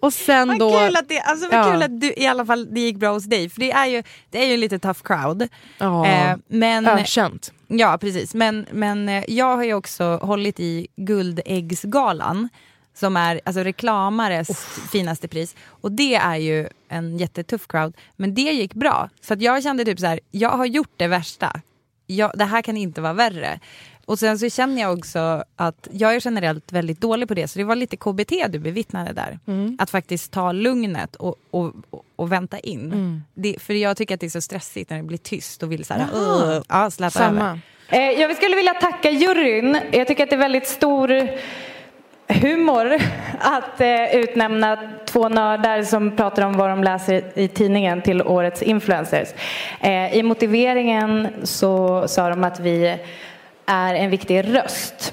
Och 0.00 0.12
sen 0.12 0.48
Vad 0.48 0.58
då... 0.58 0.70
kul 0.78 0.96
att 0.96 1.08
det, 1.08 1.20
alltså 1.20 1.48
vad 1.48 1.60
Ja. 1.60 1.72
kul 1.72 1.82
att 1.82 2.00
du, 2.00 2.14
i 2.16 2.26
alla 2.26 2.46
fall 2.46 2.74
det 2.74 2.80
gick 2.80 2.96
bra 2.96 3.12
hos 3.12 3.24
dig, 3.24 3.48
för 3.48 3.60
det 3.60 3.72
är 3.72 3.86
ju, 3.86 4.02
det 4.30 4.38
är 4.42 4.46
ju 4.46 4.54
en 4.54 4.60
lite 4.60 4.78
tough 4.78 5.00
crowd. 5.04 5.48
Ja, 5.78 6.06
Eh, 6.06 6.36
men, 6.48 6.86
ökänt. 6.86 7.52
ja, 7.66 7.98
precis. 8.00 8.34
Men, 8.34 8.66
men 8.72 9.08
eh, 9.08 9.24
jag 9.28 9.56
har 9.56 9.64
ju 9.64 9.74
också 9.74 10.16
hållit 10.22 10.60
i 10.60 10.86
Guldäggsgalan 10.96 12.48
som 12.94 13.16
är 13.16 13.40
alltså 13.44 13.62
reklamares 13.62 14.48
finaste 14.92 15.28
pris. 15.28 15.54
Och 15.68 15.92
det 15.92 16.14
är 16.14 16.36
ju 16.36 16.68
en 16.88 17.18
jättetuff 17.18 17.66
crowd. 17.68 17.96
Men 18.16 18.34
det 18.34 18.42
gick 18.42 18.74
bra. 18.74 19.08
Så 19.20 19.34
att 19.34 19.40
jag 19.42 19.62
kände 19.62 19.84
typ 19.84 20.00
så 20.00 20.06
här, 20.06 20.20
jag 20.30 20.50
har 20.50 20.66
gjort 20.66 20.92
det 20.96 21.06
värsta. 21.06 21.60
Jag, 22.06 22.32
det 22.34 22.44
här 22.44 22.62
kan 22.62 22.76
inte 22.76 23.00
vara 23.00 23.12
värre. 23.12 23.60
Och 24.06 24.18
sen 24.18 24.38
så 24.38 24.50
känner 24.50 24.82
jag 24.82 24.98
också 24.98 25.44
att 25.56 25.88
jag 25.92 26.14
är 26.14 26.20
generellt 26.24 26.72
väldigt 26.72 27.00
dålig 27.00 27.28
på 27.28 27.34
det. 27.34 27.48
Så 27.48 27.58
det 27.58 27.64
var 27.64 27.76
lite 27.76 27.96
KBT 27.96 28.32
du 28.48 28.58
bevittnade 28.58 29.12
där. 29.12 29.38
Att 29.78 29.90
faktiskt 29.90 30.32
ta 30.32 30.52
lugnet 30.52 31.16
och, 31.16 31.34
och, 31.50 31.72
och, 32.16 32.32
vänta 32.32 32.58
in. 32.58 33.22
Det, 33.34 33.56
för 33.62 33.74
jag 33.74 33.96
tycker 33.96 34.14
att 34.14 34.20
det 34.20 34.26
är 34.26 34.30
så 34.30 34.40
stressigt 34.40 34.90
när 34.90 34.96
det 34.96 35.02
blir 35.02 35.18
tyst 35.18 35.62
och 35.62 35.72
vill 35.72 35.84
så 35.84 35.94
här, 35.94 36.06
ja, 36.68 36.90
släta 36.90 37.24
över. 37.24 37.38
Samma. 37.38 37.58
Eh, 37.88 38.20
Jag 38.20 38.36
skulle 38.36 38.56
vilja 38.56 38.74
tacka 38.74 39.10
juryn. 39.10 39.78
Jag 39.92 40.06
tycker 40.06 40.22
att 40.22 40.30
det 40.30 40.36
är 40.36 40.40
väldigt 40.40 40.68
stor 40.68 41.28
humor 42.28 42.98
att 43.38 43.80
eh, 43.80 44.14
utnämna 44.14 44.78
två 45.06 45.28
nördar 45.28 45.82
som 45.82 46.16
pratar 46.16 46.42
om 46.42 46.52
vad 46.56 46.70
de 46.70 46.84
läser 46.84 47.38
i 47.38 47.48
tidningen 47.48 48.02
till 48.02 48.22
årets 48.22 48.62
influencers. 48.62 49.28
Eh, 49.80 50.14
I 50.16 50.22
motiveringen 50.22 51.28
så 51.42 52.04
sa 52.08 52.28
de 52.28 52.44
att 52.44 52.60
vi 52.60 52.98
är 53.66 53.94
en 53.94 54.10
viktig 54.10 54.54
röst. 54.54 55.12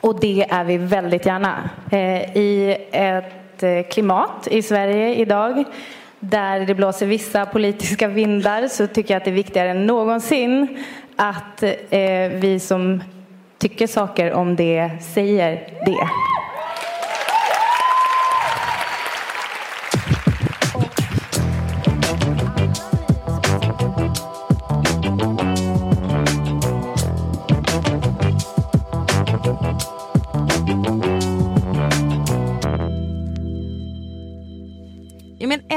Och 0.00 0.20
det 0.20 0.46
är 0.50 0.64
vi 0.64 0.76
väldigt 0.76 1.26
gärna. 1.26 1.70
Eh, 1.90 2.36
I 2.36 2.76
ett 2.92 3.62
eh, 3.62 3.82
klimat 3.90 4.48
i 4.50 4.62
Sverige 4.62 5.14
idag 5.14 5.64
där 6.20 6.60
det 6.60 6.74
blåser 6.74 7.06
vissa 7.06 7.46
politiska 7.46 8.08
vindar 8.08 8.68
så 8.68 8.86
tycker 8.86 9.14
jag 9.14 9.18
att 9.18 9.24
det 9.24 9.30
är 9.30 9.34
viktigare 9.34 9.70
än 9.70 9.86
någonsin 9.86 10.84
att 11.16 11.62
eh, 11.62 12.30
vi 12.32 12.60
som 12.60 13.02
tycker 13.58 13.86
saker 13.86 14.32
om 14.32 14.56
det 14.56 14.90
säger 15.14 15.50
det. 15.86 16.08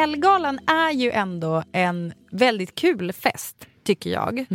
Ellegalan 0.09 0.59
är 0.67 0.91
ju 0.91 1.11
ändå 1.11 1.63
en 1.71 2.13
väldigt 2.31 2.75
kul 2.75 3.13
fest, 3.13 3.67
tycker 3.83 4.09
jag. 4.09 4.45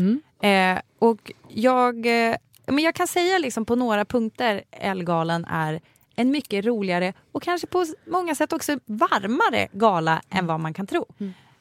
Eh, 0.42 0.80
och 0.98 1.32
jag, 1.48 2.06
eh, 2.06 2.36
men 2.66 2.78
jag 2.78 2.94
kan 2.94 3.06
säga 3.06 3.38
liksom 3.38 3.64
på 3.64 3.76
några 3.76 4.04
punkter 4.04 4.62
Ellegalan 4.70 5.44
är 5.44 5.80
en 6.16 6.30
mycket 6.30 6.64
roligare 6.64 7.12
och 7.32 7.42
kanske 7.42 7.66
på 7.66 7.86
många 8.06 8.34
sätt 8.34 8.52
också 8.52 8.78
varmare 8.86 9.68
gala 9.72 10.22
än 10.30 10.46
vad 10.46 10.60
man 10.60 10.74
kan 10.74 10.86
tro. 10.86 11.06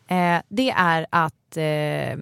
Eh, 0.08 0.42
det 0.48 0.70
är 0.70 1.06
att 1.10 1.58
eh, 1.58 2.20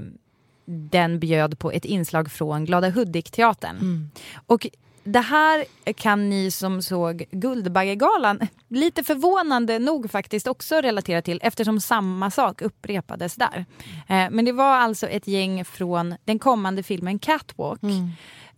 den 0.65 1.19
bjöd 1.19 1.59
på 1.59 1.71
ett 1.71 1.85
inslag 1.85 2.31
från 2.31 2.65
Glada 2.65 2.89
Hudik-teatern. 2.89 4.09
Och 4.45 4.67
det 5.03 5.20
här 5.20 5.65
kan 5.93 6.29
ni 6.29 6.51
som 6.51 6.81
såg 6.81 7.24
Guldbaggegalan 7.31 8.39
lite 8.67 9.03
förvånande 9.03 9.79
nog 9.79 10.12
faktiskt 10.12 10.48
också 10.48 10.75
relatera 10.75 11.22
till 11.22 11.39
eftersom 11.43 11.79
samma 11.79 12.31
sak 12.31 12.62
upprepades 12.62 13.36
där. 13.36 13.65
Eh, 14.08 14.29
men 14.31 14.46
det 14.46 14.51
var 14.51 14.77
alltså 14.77 15.08
ett 15.08 15.27
gäng 15.27 15.65
från 15.65 16.15
den 16.25 16.39
kommande 16.39 16.84
filmen 16.84 17.20
Catwalk. 17.20 17.81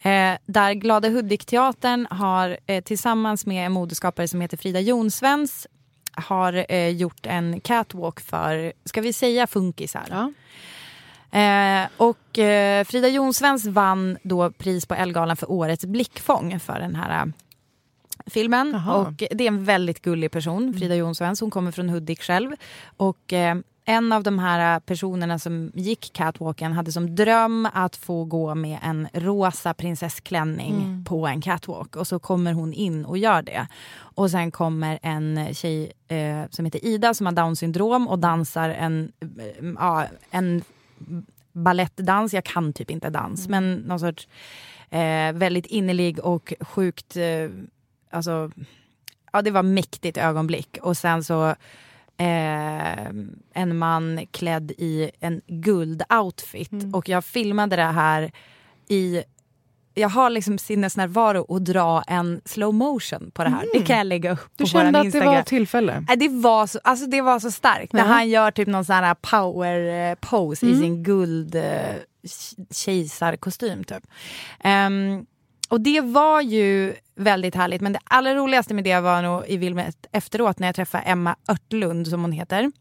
Eh, 0.02 0.38
där 0.46 0.74
Glada 0.74 1.10
Hudik-teatern 1.10 2.08
har 2.10 2.58
eh, 2.66 2.84
tillsammans 2.84 3.46
med 3.46 3.66
en 3.66 3.72
modeskapare 3.72 4.28
som 4.28 4.42
heter 4.42 4.58
Frida 4.58 4.80
Jonsvens 4.80 5.68
har 6.16 6.66
eh, 6.70 6.90
gjort 6.90 7.26
en 7.26 7.60
catwalk 7.60 8.20
för, 8.20 8.74
ska 8.86 9.02
vi 9.02 9.14
säga 9.14 9.48
funkisar? 9.48 10.06
Ja. 10.10 10.32
Eh, 11.34 11.88
och 11.98 12.40
eh, 12.40 12.84
Frida 12.84 13.08
Jonsvens 13.08 13.66
vann 13.66 14.18
då 14.24 14.52
pris 14.52 14.86
på 14.86 14.96
Ellegalan 14.96 15.38
för 15.38 15.52
årets 15.52 15.86
blickfång 15.86 16.60
för 16.60 16.80
den 16.80 16.96
här 16.96 17.26
eh, 17.26 17.32
filmen. 18.26 18.76
Och 18.76 19.14
det 19.14 19.44
är 19.44 19.48
en 19.48 19.66
väldigt 19.66 20.02
gullig 20.02 20.32
person, 20.32 20.74
Frida 20.74 20.96
Jonsvens. 20.96 21.42
Hon 21.42 21.52
kommer 21.52 21.72
från 21.72 21.90
Hudik 21.90 22.22
själv. 22.22 22.52
Och 22.98 23.34
eh, 23.34 23.56
en 23.86 24.12
av 24.12 24.24
de 24.24 24.40
här 24.40 24.80
personerna 24.80 25.40
som 25.40 25.72
gick 25.76 26.14
catwalken 26.14 26.74
hade 26.74 26.92
som 26.92 27.16
dröm 27.16 27.68
att 27.74 27.96
få 27.96 28.26
gå 28.26 28.56
med 28.56 28.80
en 28.84 29.08
rosa 29.14 29.74
prinsessklänning 29.74 31.06
på 31.08 31.28
en 31.28 31.42
catwalk. 31.42 31.96
Och 31.96 32.08
så 32.08 32.20
kommer 32.20 32.54
hon 32.54 32.74
in 32.74 33.06
och 33.06 33.18
gör 33.18 33.42
det. 33.42 33.68
Och 33.96 34.32
sen 34.32 34.52
kommer 34.52 35.00
en 35.02 35.54
tjej 35.54 35.92
eh, 36.08 36.50
som 36.50 36.66
heter 36.66 36.86
Ida 36.86 37.14
som 37.14 37.26
har 37.26 37.34
down 37.34 37.56
syndrom 37.56 38.08
och 38.08 38.20
dansar 38.20 38.70
en, 38.70 39.12
eh, 39.80 40.04
en 40.32 40.64
ballettdans. 41.54 42.34
Jag 42.34 42.44
kan 42.44 42.74
typ 42.74 42.92
inte 42.92 43.10
dans, 43.10 43.48
men 43.48 43.76
någon 43.76 44.00
sorts 44.00 44.28
eh, 44.90 45.34
väldigt 45.34 45.66
innerlig 45.66 46.20
och 46.20 46.54
sjukt... 46.60 47.18
Eh, 47.18 47.50
alltså, 48.12 48.52
ja, 49.32 49.42
det 49.42 49.52
var 49.52 49.64
mäktigt 49.64 50.18
ögonblick. 50.18 50.78
Och 50.82 50.98
sen 50.98 51.24
så 51.24 51.50
eh, 52.18 53.08
en 53.54 53.78
man 53.78 54.28
klädd 54.32 54.72
i 54.72 55.12
en 55.20 55.42
guldoutfit. 55.48 56.94
Och 56.94 57.10
jag 57.10 57.26
filmade 57.26 57.76
det 57.76 57.84
här 57.84 58.32
i... 58.88 59.24
Jag 59.94 60.10
har 60.10 60.30
liksom 60.30 60.58
sinnesnärvaro 60.58 61.56
att 61.56 61.66
dra 61.66 62.04
en 62.08 62.42
slow 62.46 62.74
motion 62.74 63.32
på 63.34 63.44
det 63.44 63.50
här. 63.50 63.64
Det 63.74 63.86
kan 63.86 63.98
jag 63.98 64.08
lägga 64.08 64.32
upp 64.32 64.40
Du 64.56 64.64
på 64.64 64.68
kände 64.68 64.92
vår 64.92 64.98
att 64.98 65.02
det 65.04 65.06
Instagram. 65.08 65.34
var 65.34 65.42
tillfälle? 65.42 66.06
Nej, 66.08 66.18
det, 66.18 66.28
var 66.30 66.68
så, 66.68 66.80
alltså 66.84 67.06
det 67.06 67.22
var 67.22 67.40
så 67.40 67.52
starkt. 67.52 67.94
När 67.94 68.02
Ja. 68.02 68.06
han 68.08 68.30
gör 68.30 68.52
typ 68.52 68.68
någon 68.68 68.86
sån 68.86 68.96
här 68.96 69.14
power 69.14 70.10
eh, 70.12 70.16
pose 70.16 70.66
i 70.66 70.76
sin 70.80 71.04
guld 71.04 71.56
eh, 71.56 71.64
kejsarkostym. 72.72 73.84
Typ. 73.84 74.04
Ehm, 74.64 75.26
och 75.70 75.82
det 75.82 76.02
var 76.02 76.42
ju 76.42 76.94
väldigt 77.16 77.56
härligt. 77.56 77.82
Men 77.82 77.94
det 77.94 78.00
allra 78.04 78.36
roligaste 78.36 78.74
med 78.74 78.84
det 78.84 79.00
var 79.00 79.22
nog 79.22 79.44
i 79.48 79.58
Wilmet 79.58 80.06
efteråt 80.12 80.60
när 80.60 80.68
jag 80.68 80.76
träffade 80.76 81.04
Emma 81.04 81.36
Örtlund 81.50 82.08
som 82.08 82.22
hon 82.22 82.32
heter. 82.32 82.72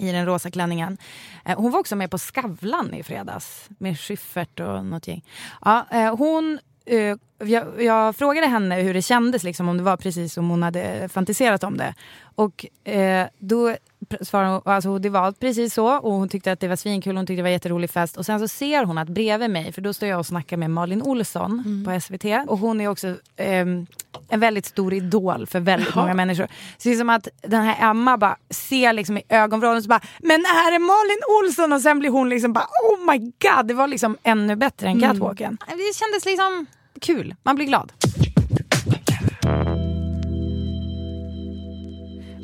I 0.00 0.12
den 0.12 0.26
rosa 0.26 0.50
klänningen. 0.50 0.98
Eh, 1.44 1.58
hon 1.60 1.70
var 1.70 1.80
också 1.80 1.96
med 1.96 2.10
på 2.10 2.18
Skavlan 2.18 2.94
i 2.94 3.02
fredags 3.02 3.68
med 3.78 3.98
Schyffert 3.98 4.60
och 4.60 4.84
något 4.84 5.08
gäng. 5.08 5.24
Ja, 5.64 5.86
eh, 5.90 6.16
hon 6.16 6.58
eh, 6.86 7.16
jag, 7.44 7.82
jag 7.82 8.16
frågade 8.16 8.46
henne 8.46 8.74
hur 8.74 8.94
det 8.94 9.02
kändes, 9.02 9.42
liksom, 9.42 9.68
om 9.68 9.76
det 9.76 9.82
var 9.82 9.96
precis 9.96 10.32
som 10.32 10.50
hon 10.50 10.62
hade 10.62 11.08
fantiserat 11.08 11.64
om 11.64 11.76
det. 11.76 11.94
Och 12.34 12.66
eh, 12.84 13.26
då 13.38 13.76
svarade 14.20 14.50
hon, 14.50 14.62
alltså 14.64 14.98
det 14.98 15.08
var 15.08 15.32
precis 15.32 15.74
så 15.74 15.98
och 15.98 16.12
hon 16.12 16.28
tyckte 16.28 16.52
att 16.52 16.60
det 16.60 16.68
var 16.68 16.76
svinkul, 16.76 17.16
hon 17.16 17.26
tyckte 17.26 17.38
det 17.38 17.42
var 17.42 17.50
jätterolig 17.50 17.90
fest. 17.90 18.16
Och 18.16 18.26
sen 18.26 18.40
så 18.40 18.48
ser 18.48 18.84
hon 18.84 18.98
att 18.98 19.08
bredvid 19.08 19.50
mig, 19.50 19.72
för 19.72 19.82
då 19.82 19.92
står 19.92 20.08
jag 20.08 20.18
och 20.18 20.26
snackar 20.26 20.56
med 20.56 20.70
Malin 20.70 21.02
Olsson 21.02 21.84
på 21.86 22.00
SVT. 22.00 22.24
Och 22.48 22.58
hon 22.58 22.80
är 22.80 22.88
också 22.88 23.14
ehm, 23.36 23.86
en 24.28 24.40
väldigt 24.40 24.66
stor 24.66 24.94
idol 24.94 25.46
för 25.46 25.60
väldigt 25.60 25.94
många 25.94 26.14
människor. 26.14 26.46
Så 26.78 26.88
det 26.88 26.94
är 26.94 26.98
som 26.98 27.10
att 27.10 27.28
den 27.42 27.62
här 27.62 27.90
Emma 27.90 28.18
bara 28.18 28.36
ser 28.50 28.92
liksom 28.92 29.18
i 29.18 29.22
ögonvrån 29.28 29.82
så 29.82 29.88
bara 29.88 30.00
“men 30.18 30.44
här 30.44 30.72
är 30.72 30.78
Malin 30.78 31.22
Olsson” 31.40 31.72
och 31.72 31.80
sen 31.80 31.98
blir 31.98 32.10
hon 32.10 32.28
liksom 32.28 32.52
bara 32.52 32.64
“oh 32.64 33.12
my 33.12 33.18
god”. 33.18 33.66
Det 33.66 33.74
var 33.74 33.86
liksom 33.86 34.16
ännu 34.22 34.56
bättre 34.56 34.88
än 34.88 35.00
catwalken. 35.00 35.58
Det 35.66 35.96
kändes 35.96 36.24
liksom 36.24 36.66
kul, 37.00 37.34
man 37.42 37.56
blir 37.56 37.66
glad. 37.66 37.92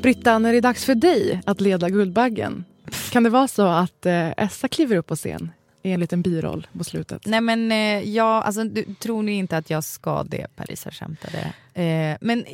Britta, 0.01 0.39
när 0.39 0.51
det 0.51 0.57
är 0.57 0.61
dags 0.61 0.85
för 0.85 0.95
dig 0.95 1.41
att 1.45 1.61
leda 1.61 1.89
Guldbaggen, 1.89 2.65
kan 3.11 3.23
det 3.23 3.29
vara 3.29 3.47
så 3.47 3.67
att 3.67 4.05
eh, 4.05 4.29
Essa 4.37 4.67
kliver 4.67 4.95
upp 4.95 5.07
på 5.07 5.15
scen 5.15 5.51
i 5.83 5.91
en 5.91 5.99
liten 5.99 6.21
biroll 6.21 6.67
på 6.77 6.83
slutet? 6.83 7.25
Nej 7.25 7.41
men 7.41 7.71
eh, 7.71 8.09
jag, 8.09 8.43
alltså, 8.43 8.63
du, 8.63 8.85
tror 8.99 9.23
ni 9.23 9.31
inte 9.31 9.57
att 9.57 9.69
jag 9.69 9.83
ska 9.83 10.23
det, 10.23 10.47
Parisa 10.55 10.91
skämtade. 10.91 11.53
Eh, 11.73 12.17
men 12.21 12.45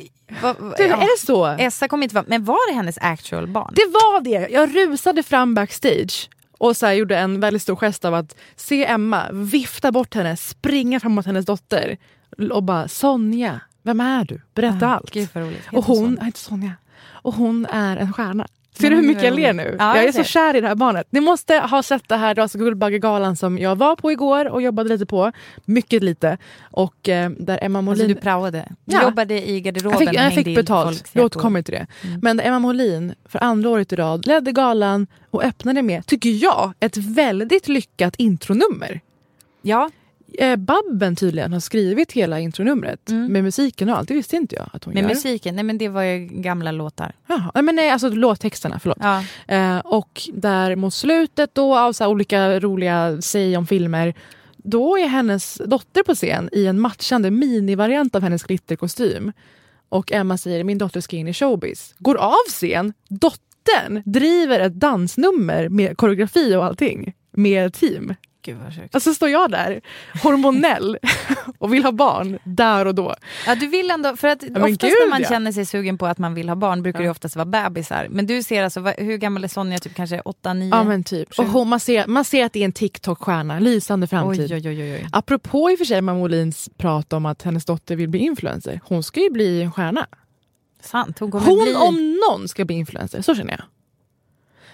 va, 0.42 0.54
va, 0.58 0.74
Du, 0.76 0.84
ja. 0.84 0.96
Är 0.96 1.00
det 1.00 1.26
så? 1.26 1.46
Essa 1.46 1.88
kommer 1.88 2.02
inte 2.02 2.14
vara, 2.14 2.24
men 2.28 2.44
var 2.44 2.70
det 2.70 2.76
hennes 2.76 2.98
actual 3.00 3.46
barn? 3.46 3.72
Det 3.76 3.86
var 3.86 4.20
det! 4.20 4.48
Jag 4.50 4.76
rusade 4.76 5.22
fram 5.22 5.54
backstage 5.54 6.30
och 6.64 6.76
så 6.76 6.90
gjorde 6.90 7.18
en 7.18 7.40
väldigt 7.40 7.62
stor 7.62 7.76
gest 7.76 8.04
av 8.04 8.14
att 8.14 8.36
se 8.56 8.84
Emma 8.86 9.28
vifta 9.32 9.92
bort 9.92 10.14
henne, 10.14 10.36
springa 10.36 11.00
framåt 11.00 11.26
hennes 11.26 11.46
dotter 11.46 11.96
och 12.52 12.62
bara 12.62 12.88
Sonja, 12.88 13.60
vem 13.82 14.00
är 14.00 14.24
du? 14.24 14.40
Berätta 14.54 14.86
Ah, 14.88 14.94
allt. 14.94 15.10
Och 15.72 15.84
hon, 15.84 16.14
nej, 16.14 16.26
inte 16.26 16.38
Sonja, 16.38 16.72
och 17.06 17.34
hon 17.34 17.66
är 17.66 17.96
en 17.96 18.12
stjärna. 18.12 18.46
Ser 18.78 18.90
du 18.90 18.96
hur 18.96 19.02
Mm, 19.02 19.06
mycket 19.06 19.24
jag 19.24 19.30
vad 19.30 19.40
ler 19.40 19.52
nu? 19.52 19.76
Ja, 19.78 19.96
jag 19.96 20.04
är 20.04 20.12
så 20.12 20.24
kär 20.24 20.56
i 20.56 20.60
det 20.60 20.68
här 20.68 20.74
barnet. 20.74 21.06
Ni 21.10 21.20
måste 21.20 21.54
ha 21.54 21.82
sett 21.82 22.08
det 22.08 22.16
här 22.16 22.38
och 22.40 22.50
Guldbaggegalan 22.50 23.36
som 23.36 23.58
jag 23.58 23.76
var 23.76 23.96
på 23.96 24.12
igår 24.12 24.48
och 24.48 24.62
jobbade 24.62 24.88
lite 24.88 25.06
på. 25.06 25.32
Mycket 25.64 26.02
lite. 26.02 26.38
Och 26.62 27.08
eh, 27.08 27.30
där 27.30 27.58
Emma 27.62 27.78
Alltså 27.78 27.90
Molin... 27.90 28.08
du 28.08 28.14
praoade. 28.14 28.68
Du 28.84 28.96
Ja. 28.96 29.02
jobbade 29.02 29.48
i 29.50 29.60
garderoben 29.60 29.98
jag 30.00 30.08
fick, 30.10 30.20
jag 30.20 30.34
fick 30.34 30.56
betalt, 30.56 31.10
jag 31.12 31.24
återkommer 31.24 31.62
till 31.62 31.74
det. 31.74 31.86
Mm. 32.08 32.20
Men 32.22 32.40
Emma 32.40 32.58
Molin 32.58 33.14
för 33.28 33.44
andra 33.44 33.70
året 33.70 33.92
i 33.92 33.96
rad 33.96 34.26
ledde 34.26 34.52
galan 34.52 35.06
och 35.30 35.44
öppnade 35.44 35.82
med, 35.82 36.06
tycker 36.06 36.30
jag, 36.30 36.72
ett 36.80 36.96
väldigt 36.96 37.68
lyckat 37.68 38.14
intronummer. 38.16 39.00
Ja, 39.62 39.90
Eh, 40.38 40.56
Babben 40.56 41.16
tydligen 41.16 41.52
har 41.52 41.60
skrivit 41.60 42.12
hela 42.12 42.40
intronumret 42.40 43.10
Mm. 43.10 43.32
med 43.32 43.42
musiken 43.44 43.88
och 43.88 43.98
allt. 43.98 44.08
Det 44.08 44.14
visste 44.14 44.36
inte 44.36 44.54
jag 44.56 44.68
att 44.72 44.84
hon 44.84 44.94
med 44.94 45.02
gör. 45.02 45.08
musiken. 45.08 45.54
Nej 45.54 45.64
men 45.64 45.78
det 45.78 45.88
var 45.88 46.02
ju 46.02 46.18
gamla 46.26 46.72
låtar. 46.72 47.12
Jaha. 47.26 47.50
Nej, 47.54 47.62
men 47.64 47.76
nej, 47.76 47.90
alltså 47.90 48.08
låttexterna, 48.08 48.78
förlåt. 48.78 48.98
Ja. 49.00 49.24
Eh, 49.48 49.78
och 49.78 50.22
där 50.34 50.76
mot 50.76 50.94
slutet 50.94 51.54
då 51.54 51.78
av 51.78 51.92
så 51.92 52.06
olika 52.06 52.60
roliga 52.60 53.20
säg 53.22 53.56
om 53.56 53.66
filmer 53.66 54.14
då 54.56 54.98
är 54.98 55.06
hennes 55.06 55.60
dotter 55.66 56.02
på 56.02 56.14
scen 56.14 56.48
i 56.52 56.66
en 56.66 56.80
matchande 56.80 57.30
minivariant 57.30 58.14
av 58.14 58.22
hennes 58.22 58.42
glitterkostym. 58.42 59.32
Och 59.88 60.12
Emma 60.12 60.38
säger 60.38 60.64
min 60.64 60.78
dotter 60.78 61.00
ska 61.00 61.16
in 61.16 61.28
i 61.28 61.32
showbiz. 61.34 61.94
Går 61.98 62.16
av 62.16 62.34
scen. 62.48 62.92
Dottern 63.08 64.02
driver 64.04 64.60
ett 64.60 64.74
dansnummer 64.74 65.68
med 65.68 65.96
koreografi 65.96 66.54
och 66.56 66.64
allting. 66.64 67.12
Med 67.30 67.74
team. 67.74 68.14
Gud 68.44 68.56
vad 68.64 68.74
sjukt. 68.74 68.94
Alltså 68.94 69.14
står 69.14 69.28
jag 69.28 69.50
där, 69.50 69.80
hormonell 70.22 70.98
och 71.58 71.74
vill 71.74 71.84
ha 71.84 71.92
barn 71.92 72.38
där 72.44 72.86
och 72.86 72.94
då. 72.94 73.14
Ja, 73.46 73.54
du 73.54 73.66
vill 73.66 73.90
ändå, 73.90 74.16
för 74.16 74.28
att 74.28 74.42
men 74.42 74.62
oftast 74.62 74.80
gud, 74.80 74.92
när 75.00 75.10
man 75.10 75.22
ja. 75.22 75.28
känner 75.28 75.52
sig 75.52 75.66
sugen 75.66 75.98
på 75.98 76.06
att 76.06 76.18
man 76.18 76.34
vill 76.34 76.48
ha 76.48 76.56
barn 76.56 76.82
brukar 76.82 77.02
det 77.02 77.10
oftast 77.10 77.36
vara 77.36 77.46
bebisar. 77.46 78.06
Men 78.10 78.26
du 78.26 78.42
ser 78.42 78.62
alltså, 78.62 78.80
hur 78.80 79.16
gammal 79.16 79.44
är 79.44 79.48
Sonja? 79.48 79.78
Typ 79.78 79.94
kanske 79.94 80.20
8, 80.20 80.54
9? 80.54 80.68
Ja 80.68 80.84
men 80.84 81.04
typ. 81.04 81.38
Och 81.38 81.44
hon, 81.44 81.68
man, 81.68 81.80
ser, 81.80 82.06
man 82.06 82.24
ser 82.24 82.44
att 82.44 82.52
det 82.52 82.60
är 82.60 82.64
en 82.64 82.72
TikTok-stjärna, 82.72 83.60
lysande 83.60 84.06
framtid. 84.06 84.52
Oj, 84.52 84.68
oj, 84.68 84.82
oj, 84.82 84.92
oj. 84.92 85.08
Apropå 85.12 85.70
i 85.70 85.74
och 85.74 85.78
för 85.78 85.84
sig 85.84 85.98
Emma 85.98 86.14
Molins 86.14 86.70
prat 86.76 87.12
om 87.12 87.26
att 87.26 87.42
hennes 87.42 87.64
dotter 87.64 87.96
vill 87.96 88.08
bli 88.08 88.20
influencer. 88.20 88.80
Hon 88.84 89.02
ska 89.02 89.20
ju 89.20 89.30
bli 89.30 89.62
en 89.62 89.72
stjärna. 89.72 90.06
Sant, 90.80 91.18
hon 91.18 91.32
Hon 91.32 91.64
bli... 91.64 91.74
om 91.74 92.20
någon 92.28 92.48
ska 92.48 92.64
bli 92.64 92.76
influencer, 92.76 93.22
så 93.22 93.34
känner 93.34 93.52
jag. 93.52 93.73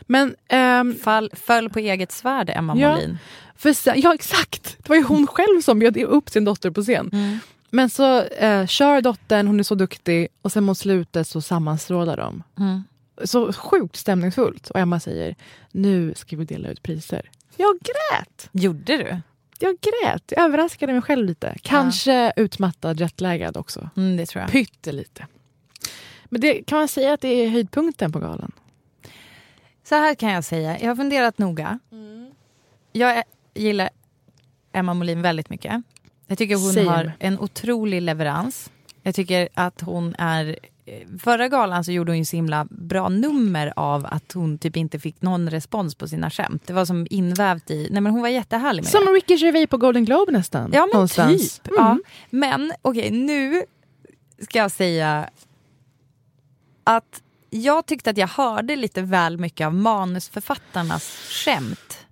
Men, 0.06 0.36
ehm, 0.48 0.94
Fall, 0.94 1.30
föll 1.32 1.70
på 1.70 1.78
eget 1.78 2.12
svärd, 2.12 2.50
Emma 2.50 2.76
Ja. 2.76 2.90
Molin. 2.94 3.18
för 3.56 3.72
sen, 3.72 4.00
ja 4.00 4.14
exakt, 4.14 4.76
det 4.78 4.88
var 4.88 4.96
ju 4.96 5.02
hon 5.02 5.26
själv 5.26 5.60
som 5.60 5.78
bjöd 5.78 5.96
upp 5.96 6.30
sin 6.30 6.44
dotter 6.44 6.70
på 6.70 6.82
scen. 6.82 7.10
Mm. 7.12 7.38
Men 7.70 7.90
så 7.90 8.22
eh, 8.22 8.66
kör 8.66 9.00
dottern, 9.00 9.46
hon 9.46 9.58
är 9.60 9.64
så 9.64 9.74
duktig 9.74 10.28
och 10.42 10.52
sen 10.52 10.64
mot 10.64 10.78
slutet 10.78 11.28
så 11.28 11.40
sammanstrålar 11.40 12.16
de. 12.16 12.42
Mm. 12.58 12.84
Så 13.24 13.52
sjukt 13.52 13.96
stämningsfullt. 13.96 14.70
Och 14.70 14.78
Emma 14.80 15.00
säger, 15.00 15.36
nu 15.72 16.14
ska 16.16 16.36
vi 16.36 16.44
dela 16.44 16.68
ut 16.68 16.82
priser. 16.82 17.30
Jag 17.56 17.78
grät! 17.80 18.48
Gjorde 18.52 18.96
du? 18.96 19.16
Jag 19.58 19.76
grät, 19.80 20.32
jag 20.36 20.44
överraskade 20.44 20.92
mig 20.92 21.02
själv 21.02 21.26
lite. 21.26 21.56
Kanske 21.62 22.32
utmattad, 22.36 23.00
jetlaggad 23.00 23.56
också. 23.56 23.90
Mm, 23.96 24.16
det 24.16 24.26
tror 24.26 24.42
jag. 24.42 24.50
Pyttelite. 24.50 25.26
Men 26.24 26.40
det, 26.40 26.62
kan 26.62 26.78
man 26.78 26.88
säga 26.88 27.12
att 27.12 27.20
det 27.20 27.28
är 27.28 27.48
höjdpunkten 27.48 28.12
på 28.12 28.18
galan? 28.18 28.52
Så 29.90 29.96
här 29.96 30.14
kan 30.14 30.32
jag 30.32 30.44
säga, 30.44 30.80
jag 30.80 30.88
har 30.88 30.96
funderat 30.96 31.38
noga. 31.38 31.78
Jag 32.92 33.16
är- 33.18 33.24
gillar 33.54 33.90
Emma 34.72 34.94
Molin 34.94 35.22
väldigt 35.22 35.50
mycket. 35.50 35.82
Jag 36.26 36.38
tycker 36.38 36.54
hon 36.56 36.72
Same. 36.72 36.88
har 36.88 37.12
en 37.18 37.38
otrolig 37.40 38.02
leverans. 38.02 38.70
Jag 39.02 39.14
tycker 39.14 39.48
att 39.54 39.80
hon 39.80 40.14
är... 40.18 40.56
eh, 40.86 41.08
Förra 41.18 41.48
galan 41.48 41.84
så 41.84 41.92
gjorde 41.92 42.12
hon 42.12 42.18
ju 42.18 42.24
så 42.24 42.36
himla 42.36 42.64
bra 42.70 43.08
nummer 43.08 43.72
av 43.76 44.06
att 44.06 44.32
hon 44.32 44.58
typ 44.58 44.76
inte 44.76 44.98
fick 44.98 45.22
någon 45.22 45.50
respons 45.50 45.94
på 45.94 46.08
sina 46.08 46.30
skämt. 46.30 46.62
Det 46.66 46.72
var 46.72 46.84
som 46.84 47.06
invävt 47.10 47.70
i... 47.70 47.88
Nej 47.90 48.00
men 48.00 48.12
hon 48.12 48.22
var 48.22 48.28
jättehärlig 48.28 48.82
med 48.82 48.92
det. 48.92 48.98
Som 48.98 49.14
Ricky 49.14 49.34
Gervais 49.34 49.68
på 49.70 49.76
Golden 49.76 50.04
Globe 50.04 50.32
nästan. 50.32 50.70
Ja 50.72 50.80
men 50.80 50.90
någonstans. 50.94 51.58
typ. 51.58 51.68
Mm. 51.68 51.82
Ja. 51.84 51.98
Men 52.30 52.72
okej, 52.82 53.10
nu 53.10 53.62
ska 54.38 54.58
jag 54.58 54.70
säga 54.70 55.30
att 56.84 57.22
jag 57.50 57.86
tyckte 57.86 58.10
att 58.10 58.16
jag 58.16 58.28
hörde 58.28 58.76
lite 58.76 59.02
väl 59.02 59.38
mycket 59.38 59.66
av 59.66 59.74
manusförfattarnas 59.74 61.04
skämt. 61.44 62.06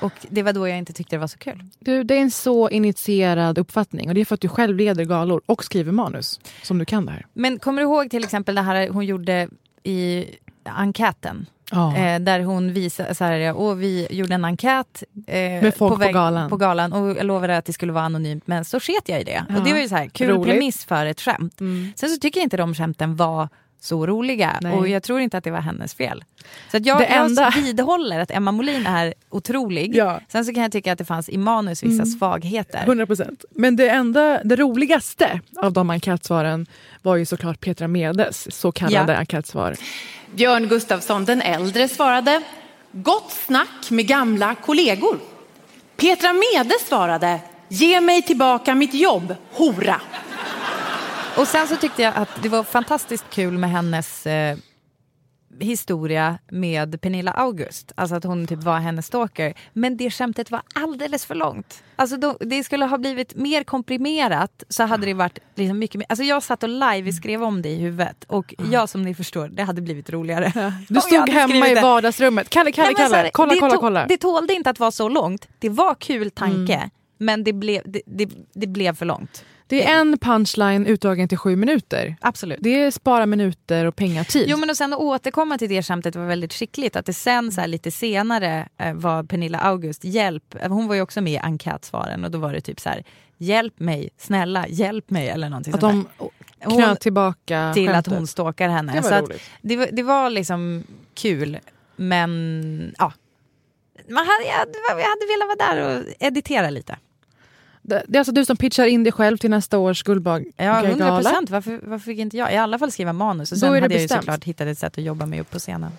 Och 0.00 0.12
det 0.28 0.42
var 0.42 0.52
då 0.52 0.68
jag 0.68 0.78
inte 0.78 0.92
tyckte 0.92 1.16
det 1.16 1.20
var 1.20 1.26
så 1.26 1.38
kul. 1.38 1.64
Du, 1.78 2.04
det 2.04 2.14
är 2.14 2.20
en 2.20 2.30
så 2.30 2.68
initierad 2.70 3.58
uppfattning 3.58 4.08
och 4.08 4.14
det 4.14 4.20
är 4.20 4.24
för 4.24 4.34
att 4.34 4.40
du 4.40 4.48
själv 4.48 4.76
leder 4.76 5.04
galor 5.04 5.40
och 5.46 5.64
skriver 5.64 5.92
manus 5.92 6.40
som 6.62 6.78
du 6.78 6.84
kan 6.84 7.06
det 7.06 7.12
här. 7.12 7.26
Men 7.32 7.58
kommer 7.58 7.82
du 7.82 7.88
ihåg 7.88 8.10
till 8.10 8.24
exempel 8.24 8.54
det 8.54 8.62
här 8.62 8.88
hon 8.88 9.06
gjorde 9.06 9.48
i 9.82 10.24
enkäten? 10.64 11.46
Ja. 11.72 11.96
Eh, 11.96 12.20
där 12.20 12.40
hon 12.40 12.72
visade 12.72 13.14
så 13.14 13.24
här, 13.24 13.54
och 13.54 13.82
vi 13.82 14.06
gjorde 14.10 14.34
en 14.34 14.44
enkät 14.44 15.02
eh, 15.26 15.34
Med 15.34 15.74
folk 15.74 16.02
på 16.02 16.12
galan. 16.12 16.50
på 16.50 16.56
galan 16.56 16.92
och 16.92 17.10
jag 17.10 17.26
lovade 17.26 17.56
att 17.56 17.64
det 17.64 17.72
skulle 17.72 17.92
vara 17.92 18.04
anonymt 18.04 18.46
men 18.46 18.64
så 18.64 18.80
sket 18.80 19.08
jag 19.08 19.20
i 19.20 19.24
det. 19.24 19.44
Ja. 19.48 19.56
Och 19.58 19.64
det 19.64 19.72
var 19.72 19.80
ju 19.80 19.88
så 19.88 19.94
här, 19.96 20.06
kul 20.08 20.28
Roligt. 20.30 20.52
premiss 20.52 20.84
för 20.84 21.06
ett 21.06 21.20
skämt. 21.20 21.60
Mm. 21.60 21.92
Sen 21.96 22.08
så 22.08 22.18
tycker 22.18 22.40
jag 22.40 22.46
inte 22.46 22.56
de 22.56 22.74
skämten 22.74 23.16
var 23.16 23.48
så 23.80 24.06
roliga 24.06 24.58
Nej. 24.62 24.72
och 24.72 24.88
jag 24.88 25.02
tror 25.02 25.20
inte 25.20 25.38
att 25.38 25.44
det 25.44 25.50
var 25.50 25.60
hennes 25.60 25.94
fel. 25.94 26.24
Så 26.70 26.76
att 26.76 26.86
jag, 26.86 26.98
Det 27.00 27.04
enda- 27.04 27.52
jag 27.54 27.62
vidhåller 27.62 28.18
att 28.20 28.30
Emma 28.30 28.52
Molin 28.52 28.86
är 28.86 29.14
otrolig. 29.30 29.96
Ja. 29.96 30.20
Sen 30.28 30.44
så 30.44 30.54
kan 30.54 30.62
jag 30.62 30.72
tycka 30.72 30.92
att 30.92 30.98
det 30.98 31.04
fanns 31.04 31.28
i 31.28 31.36
manus 31.38 31.82
vissa 31.82 32.02
Mm. 32.02 32.06
svagheter. 32.06 32.82
100 32.86 33.06
procent. 33.06 33.44
Men 33.50 33.76
det, 33.76 33.88
enda, 33.88 34.40
det 34.44 34.56
roligaste 34.56 35.40
av 35.62 35.72
de 35.72 35.90
enkätsvaren 35.90 36.66
var 37.02 37.16
ju 37.16 37.26
såklart 37.26 37.60
Petra 37.60 37.88
Medes 37.88 38.56
så 38.56 38.72
kallade 38.72 39.12
Ja. 39.12 39.18
enkätsvar. 39.18 39.74
Björn 40.34 40.68
Gustafsson 40.68 41.24
den 41.24 41.42
äldre 41.42 41.88
svarade 41.88 42.42
Gott 42.92 43.30
snack 43.46 43.90
med 43.90 44.06
gamla 44.06 44.54
kollegor. 44.54 45.18
Petra 45.96 46.32
Mede 46.32 46.74
svarade 46.88 47.40
Ge 47.72 48.00
mig 48.00 48.22
tillbaka 48.22 48.74
mitt 48.74 48.94
jobb, 48.94 49.34
hora. 49.52 50.00
Och 51.36 51.46
sen 51.46 51.66
så 51.66 51.76
tyckte 51.76 52.02
jag 52.02 52.16
att 52.16 52.42
det 52.42 52.48
var 52.48 52.62
fantastiskt 52.62 53.24
kul 53.30 53.58
med 53.58 53.70
hennes 53.70 54.26
eh, 54.26 54.56
historia 55.60 56.38
med 56.50 57.00
Pernilla 57.00 57.32
August. 57.32 57.92
Alltså 57.94 58.16
att 58.16 58.24
hon 58.24 58.46
typ 58.46 58.62
var 58.62 58.78
hennes 58.78 59.06
stalker. 59.06 59.54
Men 59.72 59.96
det 59.96 60.10
skämtet 60.10 60.50
var 60.50 60.62
alldeles 60.74 61.26
för 61.26 61.34
långt. 61.34 61.82
Alltså 61.96 62.16
då, 62.16 62.36
det 62.40 62.64
skulle 62.64 62.84
ha 62.84 62.98
blivit 62.98 63.34
mer 63.34 63.64
komprimerat 63.64 64.64
så 64.68 64.82
hade 64.82 65.06
det 65.06 65.14
varit 65.14 65.38
liksom 65.54 65.78
mycket 65.78 65.98
mer. 65.98 66.06
Alltså 66.08 66.24
jag 66.24 66.42
satt 66.42 66.62
och 66.62 66.68
live 66.68 67.12
skrev 67.12 67.42
om 67.42 67.62
det 67.62 67.68
i 67.68 67.76
huvudet 67.76 68.24
och 68.26 68.54
jag 68.70 68.88
som 68.88 69.02
ni 69.02 69.14
förstår, 69.14 69.48
det 69.48 69.62
hade 69.62 69.82
blivit 69.82 70.10
roligare. 70.10 70.72
Du 70.88 71.00
stod 71.00 71.28
hemma 71.28 71.68
i 71.68 71.74
vardagsrummet. 71.74 72.50
Kalle, 72.50 72.72
Kalle, 72.72 72.88
Nej, 72.88 72.94
Kalle. 72.94 73.16
här, 73.16 73.30
Kolla, 73.32 73.54
kolla, 73.60 73.76
kolla. 73.76 74.06
Det 74.06 74.16
tålde 74.16 74.54
inte 74.54 74.70
att 74.70 74.80
vara 74.80 74.90
så 74.90 75.08
långt. 75.08 75.48
Det 75.58 75.68
var 75.68 75.94
kul 75.94 76.30
tanke. 76.30 76.74
Mm. 76.74 76.90
Men 77.18 77.44
det 77.44 77.52
blev, 77.52 77.82
det, 77.84 78.02
det, 78.06 78.28
det 78.52 78.66
blev 78.66 78.94
för 78.94 79.06
långt. 79.06 79.44
Det 79.70 79.84
är 79.84 80.00
en 80.00 80.18
punchline 80.18 80.86
utdragen 80.86 81.28
till 81.28 81.38
sju 81.38 81.56
minuter. 81.56 82.16
Absolut. 82.20 82.58
Det 82.62 82.80
är 82.80 82.90
spara 82.90 83.26
minuter 83.26 83.86
och 83.86 83.96
pengatid. 83.96 84.44
Jo 84.48 84.56
men 84.56 84.70
och 84.70 84.76
sen 84.76 84.92
att 84.92 84.98
återkomma 84.98 85.58
till 85.58 85.68
det 85.68 85.82
skämtet 85.82 86.16
var 86.16 86.26
väldigt 86.26 86.52
skickligt. 86.52 86.96
Att 86.96 87.06
det 87.06 87.12
sen 87.12 87.52
så 87.52 87.60
här, 87.60 87.68
lite 87.68 87.90
senare 87.90 88.68
eh, 88.78 88.94
var 88.94 89.22
Pernilla 89.22 89.58
August 89.58 90.04
hjälp. 90.04 90.54
Hon 90.68 90.88
var 90.88 90.94
ju 90.94 91.00
också 91.00 91.20
med 91.20 91.32
i 91.32 91.38
enkätsvaren 91.38 92.24
och 92.24 92.30
då 92.30 92.38
var 92.38 92.52
det 92.52 92.60
typ 92.60 92.80
så 92.80 92.88
här 92.88 93.04
hjälp 93.38 93.80
mig, 93.80 94.10
snälla 94.16 94.68
hjälp 94.68 95.10
mig 95.10 95.28
eller 95.28 95.48
någonting 95.48 95.74
att 95.74 95.80
sånt 95.80 96.08
de 96.18 96.26
där. 96.58 96.86
Hon, 96.86 96.96
tillbaka 96.96 97.72
till 97.74 97.88
att 97.88 98.06
hon 98.06 98.26
stalkar 98.26 98.68
henne. 98.68 98.92
Det 98.92 99.00
var 99.00 99.08
så 99.08 99.14
att 99.14 99.22
roligt. 99.22 99.42
det, 99.62 99.76
var, 99.76 99.88
det 99.92 100.02
var 100.02 100.30
liksom 100.30 100.84
kul 101.14 101.58
men 101.96 102.94
ja. 102.98 103.12
Man 104.08 104.26
hade, 104.26 104.44
jag, 104.44 104.66
jag 104.88 105.08
hade 105.08 105.26
velat 105.26 105.58
vara 105.58 105.74
där 105.74 105.98
och 105.98 106.04
editera 106.18 106.70
lite. 106.70 106.96
Det 107.82 108.02
det 108.08 108.16
är 108.16 108.20
alltså 108.20 108.32
du 108.32 108.44
som 108.44 108.56
pitchar 108.56 108.86
in 108.86 109.04
dig 109.04 109.12
själv 109.12 109.36
till 109.36 109.50
nästa 109.50 109.78
års 109.78 110.02
Ja, 110.06 110.12
Guldbaggegala. 110.12 110.88
100 110.88 111.16
procent. 111.16 111.50
Varför, 111.50 111.80
varför 111.82 112.04
fick 112.04 112.18
inte 112.18 112.36
jag? 112.36 112.52
I 112.52 112.56
alla 112.56 112.78
fall 112.78 112.90
skriva 112.92 113.12
manus. 113.12 113.52
Och 113.52 113.56
Då 113.56 113.60
sen 113.60 113.68
är 113.68 113.74
det 113.74 113.80
hade 113.80 113.94
jag 113.94 114.00
ju 114.00 114.04
bestämt. 114.04 114.22
såklart 114.22 114.44
hittat 114.44 114.66
ett 114.66 114.78
sätt 114.78 114.98
att 114.98 115.04
jobba 115.04 115.26
mig 115.26 115.40
upp 115.40 115.50
på 115.50 115.58
scenen. 115.58 115.90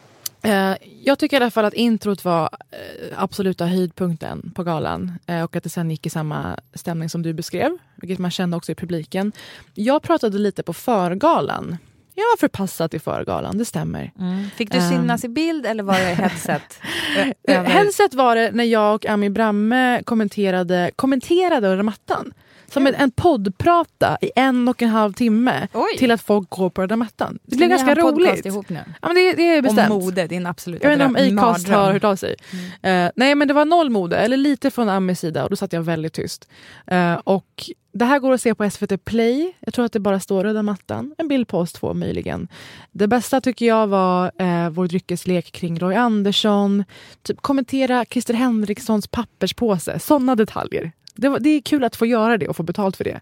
Eh, 0.44 0.74
jag 1.04 1.20
tycker 1.20 1.38
i 1.38 1.44
alla 1.44 1.52
fall 1.52 1.66
att 1.66 1.74
introt 1.74 2.26
var 2.26 2.50
eh, 2.72 2.78
absoluta 3.24 3.66
höjdpunkten 3.66 4.52
på 4.56 4.64
galan 4.64 5.12
eh, 5.26 5.44
och 5.44 5.56
att 5.56 5.64
det 5.64 5.70
sen 5.70 5.92
gick 5.92 6.06
i 6.06 6.10
samma 6.10 6.60
stämning 6.74 7.10
som 7.10 7.22
du 7.22 7.34
beskrev, 7.34 7.78
vilket 7.96 8.20
man 8.20 8.32
kände 8.32 8.58
också 8.58 8.72
i 8.72 8.76
publiken. 8.76 9.32
Jag 9.74 10.02
pratade 10.02 10.38
lite 10.38 10.64
på 10.64 10.74
förgalan. 10.74 11.78
Jag 12.22 12.34
var 12.34 12.38
förpassad 12.40 12.92
till 12.92 13.02
förgalan, 13.02 13.58
det 13.58 13.66
stämmer. 13.66 14.12
Fick 14.56 14.72
du 14.72 14.78
Ehm. 14.78 14.90
synas 14.90 15.24
i 15.24 15.30
bild 15.30 15.66
eller 15.66 15.84
var 15.84 15.94
det 15.94 16.00
headset? 16.00 16.80
Eh, 17.48 17.58
över- 17.60 17.70
Headset 17.70 18.14
var 18.14 18.36
det 18.36 18.52
när 18.52 18.64
jag 18.64 18.96
och 18.96 19.06
Ami 19.06 19.30
Bramme 19.30 20.02
kommenterade, 20.06 20.92
kommenterade 20.96 21.70
Röda 21.72 21.84
mattan. 21.84 22.34
Som 22.68 22.88
en, 22.88 22.96
en 22.96 23.12
poddprata 23.12 24.18
i 24.22 24.32
en 24.36 24.68
och 24.68 24.82
en 24.82 24.90
halv 24.90 25.14
timme 25.14 25.68
Oj. 25.74 25.98
till 25.98 26.12
att 26.12 26.22
folk 26.22 26.50
går 26.50 26.70
på 26.70 26.82
röda 26.82 26.96
mattan. 26.96 27.40
Det 27.44 27.56
blev 27.56 27.70
ganska 27.70 27.96
roligt. 27.96 28.46
ihop 28.46 28.70
nu? 28.70 28.80
Ja, 29.02 29.08
men 29.08 29.16
det, 29.16 29.34
det 29.34 29.56
är 29.56 29.62
bestämt. 29.62 29.92
Om 29.92 30.00
mode, 30.00 30.28
din 30.28 30.46
absoluta 30.46 30.84
Jag 30.92 30.98
vet 30.98 31.08
inte 31.20 31.32
om 31.44 31.50
Acast 31.50 31.68
har 31.68 31.92
hört 31.94 32.04
av 32.04 32.16
sig. 32.16 32.36
Eh, 32.82 33.08
nej 33.16 33.36
men 33.36 33.48
det 33.48 33.54
var 33.54 33.66
noll 33.66 33.90
mode, 33.90 34.18
eller 34.18 34.38
lite 34.38 34.72
från 34.72 34.90
Amis 34.90 35.20
sida 35.20 35.44
och 35.44 35.50
då 35.50 35.56
satt 35.56 35.74
jag 35.74 35.82
väldigt 35.82 36.14
tyst. 36.14 36.50
Eh, 36.88 37.14
och 37.14 37.64
det 37.94 38.06
här 38.06 38.20
går 38.20 38.34
att 38.34 38.42
se 38.42 38.56
på 38.56 38.70
SVT 38.70 39.06
Play. 39.06 39.54
Jag 39.60 39.74
tror 39.74 39.86
att 39.86 39.94
det 39.94 40.00
bara 40.00 40.20
står 40.20 40.44
röda 40.44 40.64
mattan. 40.64 41.16
En 41.18 41.28
bild 41.28 41.48
på 41.48 41.58
oss 41.58 41.74
två 41.74 41.94
möjligen. 41.94 42.48
Det 42.92 43.08
bästa 43.08 43.42
tycker 43.42 43.66
jag 43.66 43.88
var 43.88 44.32
eh, 44.38 44.70
vår 44.70 44.88
dryckeslek 44.88 45.52
kring 45.52 45.80
Roy 45.80 45.96
Andersson. 45.96 46.84
Typ 47.22 47.42
kommentera 47.42 48.06
Christer 48.06 48.34
Henrikssons 48.34 49.08
papperspåse. 49.08 50.00
Sådana 50.00 50.36
detaljer. 50.36 50.92
Det, 51.16 51.30
var, 51.30 51.40
det 51.40 51.50
är 51.50 51.62
kul 51.62 51.84
att 51.84 51.96
få 51.96 52.06
göra 52.06 52.38
det 52.38 52.48
och 52.48 52.56
få 52.56 52.64
betalt 52.64 52.98
för 52.98 53.04
det. 53.04 53.20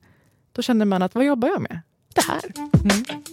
Då 0.52 0.62
känner 0.62 0.86
man 0.86 1.02
att 1.02 1.16
vad 1.16 1.26
jobbar 1.26 1.48
jag 1.48 1.62
med? 1.62 1.82
Det 2.14 2.22
här. 2.22 2.42
Mm. 2.56 3.24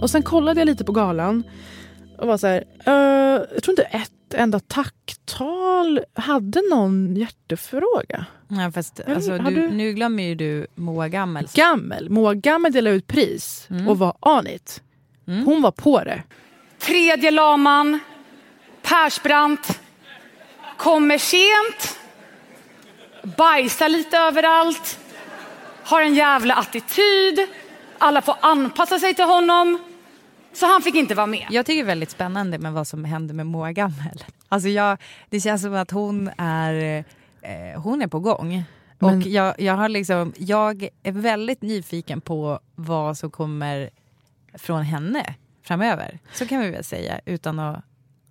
Och 0.00 0.10
sen 0.10 0.22
kollade 0.22 0.60
jag 0.60 0.66
lite 0.66 0.84
på 0.84 0.92
galan 0.92 1.44
och 2.18 2.26
var 2.26 2.36
så 2.36 2.46
här, 2.46 2.64
uh, 2.88 3.46
jag 3.54 3.62
tror 3.62 3.72
inte 3.72 3.82
ett 3.82 4.34
enda 4.34 4.60
tacktal 4.60 6.00
hade 6.14 6.62
någon 6.70 7.16
hjärtefråga. 7.16 8.26
Ja, 8.48 8.70
fast, 8.74 9.00
alltså, 9.08 9.38
du, 9.38 9.54
du... 9.54 9.70
Nu 9.70 9.92
glömmer 9.92 10.22
ju 10.22 10.34
du 10.34 10.66
Moa 10.74 11.08
Gammel. 11.08 11.48
Gammel. 11.54 12.10
Moa 12.10 12.34
Gammel 12.34 12.72
delade 12.72 12.96
ut 12.96 13.06
pris 13.06 13.66
mm. 13.70 13.88
och 13.88 13.98
var 13.98 14.16
on 14.20 14.46
it. 14.46 14.82
Mm. 15.28 15.44
Hon 15.44 15.62
var 15.62 15.70
på 15.70 16.04
det. 16.04 16.22
Tredje 16.78 17.30
laman, 17.30 18.00
Persbrandt, 18.82 19.80
kommer 20.76 21.18
sent, 21.18 21.98
bajsar 23.36 23.88
lite 23.88 24.18
överallt, 24.18 24.98
har 25.84 26.02
en 26.02 26.14
jävla 26.14 26.54
attityd, 26.54 27.46
alla 27.98 28.22
får 28.22 28.34
anpassa 28.40 28.98
sig 28.98 29.14
till 29.14 29.24
honom. 29.24 29.78
Så 30.52 30.66
han 30.66 30.82
fick 30.82 30.94
inte 30.94 31.14
vara 31.14 31.26
med. 31.26 31.46
Jag 31.50 31.66
tycker 31.66 31.76
det 31.76 31.84
är 31.84 31.86
väldigt 31.86 32.10
spännande 32.10 32.58
med 32.58 32.72
vad 32.72 32.86
som 32.86 33.04
händer 33.04 33.34
med 33.34 33.46
Moa 33.46 33.72
Gammel. 33.72 34.24
Alltså 34.48 34.68
jag, 34.68 34.98
det 35.28 35.40
känns 35.40 35.62
som 35.62 35.74
att 35.74 35.90
hon 35.90 36.30
är, 36.36 37.04
eh, 37.42 37.80
hon 37.80 38.02
är 38.02 38.06
på 38.06 38.20
gång. 38.20 38.64
Men... 38.98 39.18
Och 39.18 39.26
jag, 39.26 39.60
jag, 39.60 39.74
har 39.74 39.88
liksom, 39.88 40.32
jag 40.36 40.88
är 41.02 41.12
väldigt 41.12 41.62
nyfiken 41.62 42.20
på 42.20 42.60
vad 42.74 43.18
som 43.18 43.30
kommer 43.30 43.90
från 44.54 44.82
henne 44.82 45.34
framöver. 45.62 46.18
Så 46.32 46.46
kan 46.46 46.60
vi 46.60 46.70
väl 46.70 46.84
säga 46.84 47.20
utan 47.24 47.58
att... 47.58 47.84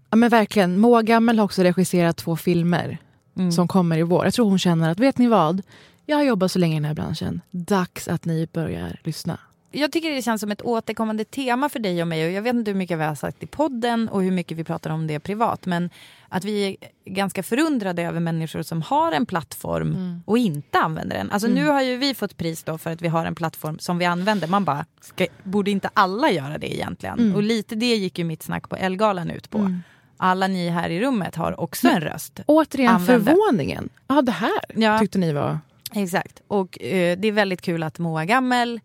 Ja 0.09 0.15
men 0.15 0.29
verkligen. 0.29 0.79
Moa 0.79 1.01
Gammel 1.01 1.39
har 1.39 1.45
också 1.45 1.63
regisserat 1.63 2.17
två 2.17 2.35
filmer 2.35 2.97
mm. 3.37 3.51
som 3.51 3.67
kommer 3.67 3.97
i 3.97 4.03
vår. 4.03 4.25
Jag 4.25 4.33
tror 4.33 4.49
hon 4.49 4.59
känner 4.59 4.91
att, 4.91 4.99
vet 4.99 5.17
ni 5.17 5.27
vad? 5.27 5.61
Jag 6.05 6.17
har 6.17 6.23
jobbat 6.23 6.51
så 6.51 6.59
länge 6.59 6.73
i 6.73 6.79
den 6.79 6.85
här 6.85 6.93
branschen. 6.93 7.41
Dags 7.51 8.07
att 8.07 8.25
ni 8.25 8.47
börjar 8.53 8.99
lyssna 9.03 9.39
jag 9.71 9.91
tycker 9.91 10.11
det 10.11 10.21
känns 10.21 10.41
som 10.41 10.51
ett 10.51 10.61
återkommande 10.61 11.25
tema 11.25 11.69
för 11.69 11.79
dig 11.79 12.01
och 12.01 12.07
mig. 12.07 12.25
Och 12.25 12.31
jag 12.31 12.41
vet 12.41 12.55
inte 12.55 12.71
hur 12.71 12.77
mycket 12.77 12.99
vi 12.99 13.03
har 13.03 13.15
sagt 13.15 13.43
i 13.43 13.47
podden 13.47 14.09
och 14.09 14.23
hur 14.23 14.31
mycket 14.31 14.57
vi 14.57 14.63
pratar 14.63 14.89
om 14.89 15.07
det 15.07 15.19
privat. 15.19 15.65
Men 15.65 15.89
att 16.29 16.43
vi 16.43 16.65
är 16.65 16.75
ganska 17.05 17.43
förundrade 17.43 18.03
över 18.03 18.19
människor 18.19 18.61
som 18.61 18.81
har 18.81 19.11
en 19.11 19.25
plattform 19.25 19.87
mm. 19.87 20.23
och 20.25 20.37
inte 20.37 20.79
använder 20.79 21.17
den. 21.17 21.31
Alltså 21.31 21.47
mm. 21.47 21.63
nu 21.63 21.69
har 21.69 21.81
ju 21.81 21.97
vi 21.97 22.13
fått 22.13 22.37
pris 22.37 22.63
då 22.63 22.77
för 22.77 22.91
att 22.91 23.01
vi 23.01 23.07
har 23.07 23.25
en 23.25 23.35
plattform 23.35 23.79
som 23.79 23.97
vi 23.97 24.05
använder. 24.05 24.47
Man 24.47 24.65
bara, 24.65 24.85
ska, 25.01 25.27
borde 25.43 25.71
inte 25.71 25.89
alla 25.93 26.31
göra 26.31 26.57
det 26.57 26.75
egentligen? 26.75 27.19
Mm. 27.19 27.35
Och 27.35 27.43
lite 27.43 27.75
det 27.75 27.95
gick 27.95 28.19
ju 28.19 28.23
mitt 28.23 28.43
snack 28.43 28.69
på 28.69 28.75
Elgalan 28.75 29.29
ut 29.29 29.49
på. 29.49 29.57
Mm. 29.57 29.81
Alla 30.17 30.47
ni 30.47 30.69
här 30.69 30.89
i 30.89 31.01
rummet 31.01 31.35
har 31.35 31.59
också 31.59 31.87
en 31.87 32.01
röst. 32.01 32.39
Återigen 32.45 32.95
Använder. 32.95 33.33
förvåningen. 33.33 33.89
Ja, 34.07 34.21
det 34.21 34.31
här 34.31 34.61
ja. 34.75 34.99
tyckte 34.99 35.17
ni 35.19 35.33
var... 35.33 35.59
Exakt. 35.93 36.41
Och 36.47 36.81
eh, 36.81 37.17
det 37.19 37.27
är 37.27 37.31
väldigt 37.31 37.61
kul 37.61 37.83
att 37.83 37.99
Moa 37.99 38.25
Gammel 38.25 38.79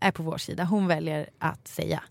är 0.00 0.10
på 0.10 0.22
vår 0.22 0.38
sida. 0.38 0.64
Hon 0.64 0.86
väljer 0.86 1.28
att 1.38 1.68
säga. 1.68 2.02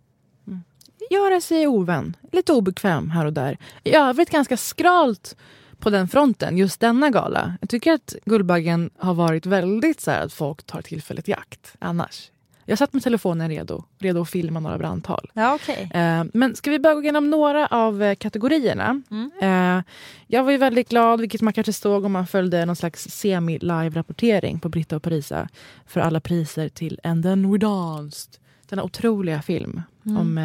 Mm. 0.47 0.63
Göra 1.09 1.41
sig 1.41 1.67
ovän, 1.67 2.15
lite 2.31 2.53
obekväm 2.53 3.09
här 3.09 3.25
och 3.25 3.33
där. 3.33 3.57
I 3.83 3.95
övrigt 3.95 4.29
ganska 4.29 4.57
skralt 4.57 5.35
på 5.79 5.89
den 5.89 6.07
fronten 6.07 6.57
just 6.57 6.79
denna 6.79 7.09
gala. 7.09 7.57
Jag 7.61 7.69
tycker 7.69 7.93
att 7.93 8.15
Guldbaggen 8.25 8.89
har 8.97 9.13
varit 9.13 9.45
väldigt 9.45 10.01
så 10.01 10.11
här 10.11 10.25
att 10.25 10.33
folk 10.33 10.63
tar 10.63 10.81
tillfället 10.81 11.29
i 11.29 11.33
akt 11.33 11.75
annars. 11.79 12.31
Jag 12.69 12.77
satt 12.77 12.93
med 12.93 13.03
telefonen 13.03 13.49
redo, 13.49 13.83
redo 13.99 14.21
att 14.21 14.29
filma 14.29 14.59
några 14.59 14.77
brandtal. 14.77 15.31
Ja, 15.33 15.55
okay. 15.55 15.83
Eh, 15.83 16.23
men 16.33 16.55
ska 16.55 16.71
vi 16.71 16.79
börja 16.79 16.95
gå 16.95 17.01
igenom 17.01 17.29
några 17.29 17.67
av 17.67 18.03
eh, 18.03 18.15
kategorierna? 18.15 19.01
Mm. 19.11 19.31
Eh, 19.41 19.83
jag 20.27 20.43
var 20.43 20.51
ju 20.51 20.57
väldigt 20.57 20.89
glad, 20.89 21.21
vilket 21.21 21.41
man 21.41 21.53
kanske 21.53 21.73
såg 21.73 22.05
om 22.05 22.11
man 22.11 22.27
följde 22.27 22.65
någon 22.65 22.75
slags 22.75 23.07
semi-live-rapportering 23.09 24.59
på 24.59 24.69
Britta 24.69 24.95
och 24.95 25.03
Parisa 25.03 25.49
för 25.85 26.01
alla 26.01 26.19
priser 26.19 26.69
till 26.69 26.99
And 27.03 27.23
then 27.23 27.51
we 27.51 27.57
danced. 27.57 28.31
Denna 28.69 28.83
otroliga 28.83 29.41
film 29.41 29.81
mm. 30.05 30.17
om 30.17 30.37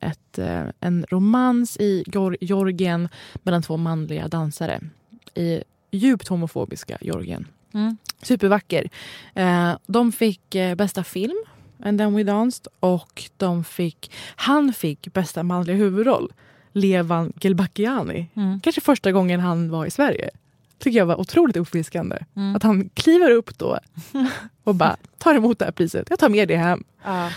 ett, 0.00 0.38
en 0.80 1.06
romans 1.08 1.76
i 1.76 2.04
Georgien 2.40 3.08
mellan 3.34 3.62
två 3.62 3.76
manliga 3.76 4.28
dansare 4.28 4.80
i 5.34 5.62
djupt 5.90 6.28
homofobiska 6.28 6.98
Georgien. 7.00 7.46
Mm. 7.74 7.96
Supervacker. 8.22 8.90
de 9.86 10.12
fick 10.12 10.56
bästa 10.76 11.04
film 11.04 11.44
And 11.82 11.98
then 11.98 12.14
we 12.14 12.22
danced. 12.22 12.66
Och 12.80 13.24
de 13.36 13.64
fick, 13.64 14.12
han 14.36 14.72
fick 14.72 15.12
bästa 15.12 15.42
manliga 15.42 15.76
huvudroll. 15.76 16.32
Levan 16.72 17.32
Gelbakiani. 17.40 18.30
Mm. 18.34 18.60
Kanske 18.60 18.80
första 18.80 19.12
gången 19.12 19.40
han 19.40 19.70
var 19.70 19.86
i 19.86 19.90
Sverige. 19.90 20.30
tycker 20.78 20.98
jag 20.98 21.06
var 21.06 21.20
otroligt 21.20 21.56
uppfriskande. 21.56 22.18
Mm. 22.36 22.56
Att 22.56 22.62
han 22.62 22.88
kliver 22.94 23.30
upp 23.30 23.58
då 23.58 23.78
och 24.64 24.74
bara 24.74 24.96
tar 25.18 25.34
emot 25.34 25.58
det 25.58 25.64
här 25.64 25.72
priset. 25.72 26.06
Jag 26.10 26.18
tar 26.18 26.28
med 26.28 26.48
det 26.48 26.56
hem. 26.56 26.84
Ja. 27.04 27.30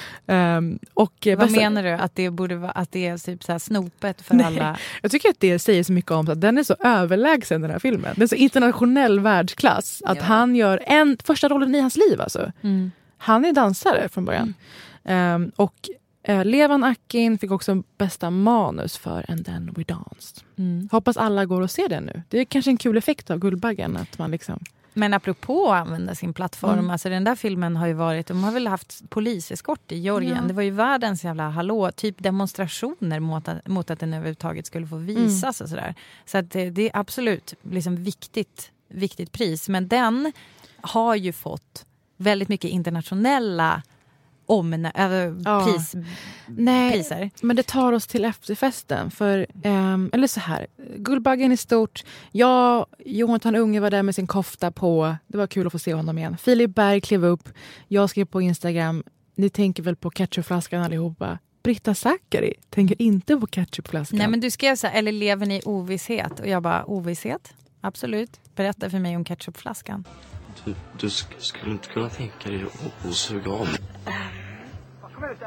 Um, 0.58 0.80
och 0.93 1.13
Vad 1.25 1.38
bästa... 1.38 1.60
menar 1.60 1.84
du? 1.84 1.89
Att 1.89 2.15
det, 2.15 2.30
borde 2.30 2.56
vara, 2.56 2.71
att 2.71 2.91
det 2.91 3.08
är 3.08 3.17
typ 3.17 3.43
så 3.43 3.51
här 3.51 3.60
snopet 3.60 4.21
för 4.21 4.36
Nej. 4.36 4.45
alla? 4.45 4.77
Jag 5.01 5.12
tycker 5.12 5.30
att 5.30 5.39
det 5.39 5.60
säger 5.60 5.84
så 5.84 5.93
mycket 5.93 6.12
om 6.12 6.30
att 6.30 6.41
den 6.41 6.58
är 6.58 6.63
så 6.63 6.75
överlägsen 6.80 7.62
den 7.62 7.71
här 7.71 7.80
filmen. 7.80 8.13
Den 8.15 8.23
är 8.23 8.27
så 8.27 8.36
internationell 8.36 9.19
världsklass. 9.19 10.01
Att 10.06 10.17
ja. 10.17 10.23
han 10.23 10.56
gör 10.56 10.84
en 10.86 11.17
första 11.23 11.49
rollen 11.49 11.75
i 11.75 11.80
hans 11.80 11.95
liv. 11.95 12.21
Alltså. 12.21 12.51
Mm. 12.62 12.91
Han 13.21 13.45
är 13.45 13.53
dansare 13.53 14.10
från 14.10 14.25
början. 14.25 14.53
Mm. 15.03 15.41
Um, 15.41 15.51
och 15.55 15.89
uh, 16.29 16.45
Levan 16.45 16.84
Akin 16.84 17.38
fick 17.38 17.51
också 17.51 17.84
bästa 17.97 18.29
manus 18.29 18.97
för 18.97 19.31
And 19.31 19.45
then 19.45 19.73
we 19.75 19.84
danced. 19.84 20.43
Mm. 20.57 20.89
Hoppas 20.91 21.17
alla 21.17 21.45
går 21.45 21.62
och 21.62 21.71
ser 21.71 21.89
den 21.89 22.03
nu. 22.03 22.21
Det 22.29 22.39
är 22.39 22.45
kanske 22.45 22.71
en 22.71 22.77
kul 22.77 22.97
effekt 22.97 23.31
av 23.31 23.39
Guldbaggen. 23.39 23.97
Att 23.97 24.17
man 24.17 24.31
liksom... 24.31 24.60
Men 24.93 25.13
apropå 25.13 25.71
att 25.71 25.88
använda 25.88 26.15
sin 26.15 26.34
plattform, 26.34 26.79
mm. 26.79 26.89
alltså 26.89 27.10
den 27.10 27.23
där 27.23 27.36
filmen 27.36 27.75
har 27.75 27.88
ju 27.88 27.93
varit, 27.93 28.27
de 28.27 28.43
har 28.43 28.51
väl 28.51 28.67
haft 28.67 29.10
poliseskort 29.10 29.91
i 29.91 29.97
Georgien. 29.97 30.38
Ja. 30.41 30.47
Det 30.47 30.53
var 30.53 30.63
ju 30.63 30.71
världens 30.71 31.23
jävla 31.23 31.49
hallå, 31.49 31.91
typ 31.91 32.23
demonstrationer 32.23 33.19
mot 33.19 33.47
att, 33.47 33.67
mot 33.67 33.91
att 33.91 33.99
den 33.99 34.13
överhuvudtaget 34.13 34.65
skulle 34.65 34.88
få 34.88 34.95
visas 34.95 35.62
mm. 35.62 35.65
och 35.65 35.69
sådär. 35.69 35.95
Så 36.25 36.38
att 36.38 36.51
det, 36.51 36.69
det 36.69 36.89
är 36.89 36.97
absolut 36.97 37.53
liksom 37.62 37.95
viktigt, 37.95 38.71
viktigt 38.88 39.31
pris. 39.31 39.69
Men 39.69 39.88
den 39.88 40.34
har 40.81 41.15
ju 41.15 41.34
fått 41.34 41.86
väldigt 42.21 42.49
mycket 42.49 42.71
internationella 42.71 43.81
omnä- 44.45 44.91
äh, 44.95 45.34
ja. 45.45 45.65
pris, 45.65 45.95
Nej, 46.47 46.91
priser. 46.91 47.29
Men 47.41 47.55
det 47.55 47.63
tar 47.67 47.93
oss 47.93 48.07
till 48.07 48.25
efterfesten. 48.25 49.12
För, 49.12 49.47
um, 49.63 50.10
eller 50.13 50.27
så 50.27 50.39
här, 50.39 50.67
Guldbaggen 50.97 51.51
är 51.51 51.55
stort. 51.55 52.03
Jag, 52.31 52.86
Jonathan 53.05 53.55
Unge 53.55 53.79
var 53.79 53.91
där 53.91 54.03
med 54.03 54.15
sin 54.15 54.27
kofta 54.27 54.71
på. 54.71 55.15
Det 55.27 55.38
var 55.38 55.47
kul 55.47 55.67
att 55.67 55.71
få 55.71 55.79
se 55.79 55.93
honom 55.93 56.17
igen. 56.17 56.38
Filip 56.38 56.75
Berg 56.75 57.01
klev 57.01 57.25
upp. 57.25 57.49
Jag 57.88 58.10
skrev 58.10 58.25
på 58.25 58.41
Instagram. 58.41 59.03
Ni 59.36 59.49
tänker 59.49 59.84
väl 59.84 59.95
på 59.95 60.12
ketchupflaskan 60.12 60.84
allihopa? 60.84 61.39
Britta 61.63 61.95
Zackari 61.95 62.53
tänker 62.69 63.01
inte 63.01 63.38
på 63.38 63.47
ketchupflaskan. 63.47 64.17
Nej 64.19 64.27
men 64.27 64.39
du 64.39 64.51
skrev 64.51 64.75
så 64.75 64.88
här, 64.88 64.99
eller 64.99 65.12
lever 65.12 65.45
ni 65.45 65.55
i 65.57 65.62
ovisshet? 65.65 66.39
Och 66.39 66.47
jag 66.47 66.63
bara, 66.63 66.86
ovisshet? 66.86 67.53
Absolut. 67.81 68.39
Berätta 68.55 68.89
för 68.89 68.99
mig 68.99 69.15
om 69.15 69.25
ketchupflaskan. 69.25 70.03
Du, 70.65 70.76
du 71.00 71.10
skulle 71.10 71.71
inte 71.71 71.88
kunna 71.88 72.10
tänka 72.10 72.50
dig 72.50 72.63
att, 72.63 73.06
att 73.06 73.15
suga 73.15 73.52
av 73.52 73.65
mig? 73.65 73.80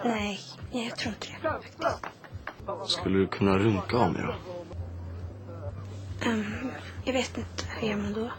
nej, 0.05 0.40
jag 0.72 0.96
tror 0.96 1.14
inte 1.14 1.29
det. 1.42 2.88
Skulle 2.88 3.18
du 3.18 3.27
kunna 3.27 3.59
runka 3.59 3.96
av 3.96 4.12
mig 4.12 4.22
då? 4.22 4.35
Um, 6.31 6.70
jag 7.05 7.12
vet 7.12 7.38
inte. 7.38 7.64
Hur 7.79 7.88
gör 7.88 7.96
man 7.96 8.12
då? 8.12 8.31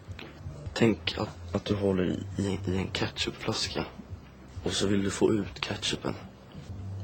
Tänk 0.73 1.17
att, 1.17 1.55
att 1.55 1.65
du 1.65 1.75
håller 1.75 2.03
i, 2.03 2.23
i, 2.37 2.59
i 2.71 2.77
en 2.77 2.91
ketchupflaska. 2.93 3.85
Och 4.63 4.71
så 4.71 4.87
vill 4.87 5.03
du 5.03 5.11
få 5.11 5.33
ut 5.33 5.59
ketchupen. 5.61 6.15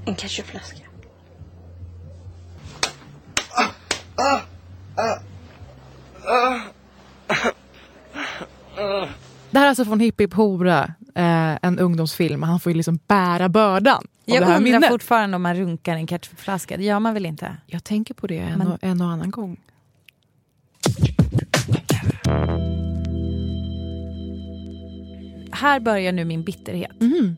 En 0.05 0.15
ketchupflaska? 0.15 0.83
Ah, 3.57 3.69
ah, 4.15 4.41
ah, 4.95 5.19
ah, 6.25 6.59
ah. 8.77 9.07
Det 9.51 9.57
här 9.59 9.65
är 9.65 9.69
alltså 9.69 9.85
från 9.85 9.99
Hipp 9.99 10.21
Hipp 10.21 10.33
Hora, 10.33 10.83
eh, 11.15 11.57
en 11.61 11.79
ungdomsfilm. 11.79 12.43
Han 12.43 12.59
får 12.59 12.71
ju 12.71 12.75
liksom 12.77 12.99
bära 13.07 13.49
bördan 13.49 14.07
Jag 14.25 14.41
undrar 14.41 14.59
minnet. 14.59 14.89
fortfarande 14.89 15.35
om 15.35 15.41
man 15.41 15.55
runkar 15.55 15.95
en 15.95 16.07
ketchupflaska. 16.07 16.77
Det 16.77 16.83
gör 16.83 16.99
man 16.99 17.13
väl 17.13 17.25
inte? 17.25 17.57
Jag 17.65 17.83
tänker 17.83 18.13
på 18.13 18.27
det 18.27 18.37
en, 18.37 18.57
Men... 18.57 18.67
och, 18.67 18.77
en 18.81 19.01
och 19.01 19.07
annan 19.07 19.31
gång. 19.31 19.57
här 25.51 25.79
börjar 25.79 26.11
nu 26.11 26.25
min 26.25 26.43
bitterhet. 26.43 27.01
Mhm. 27.01 27.37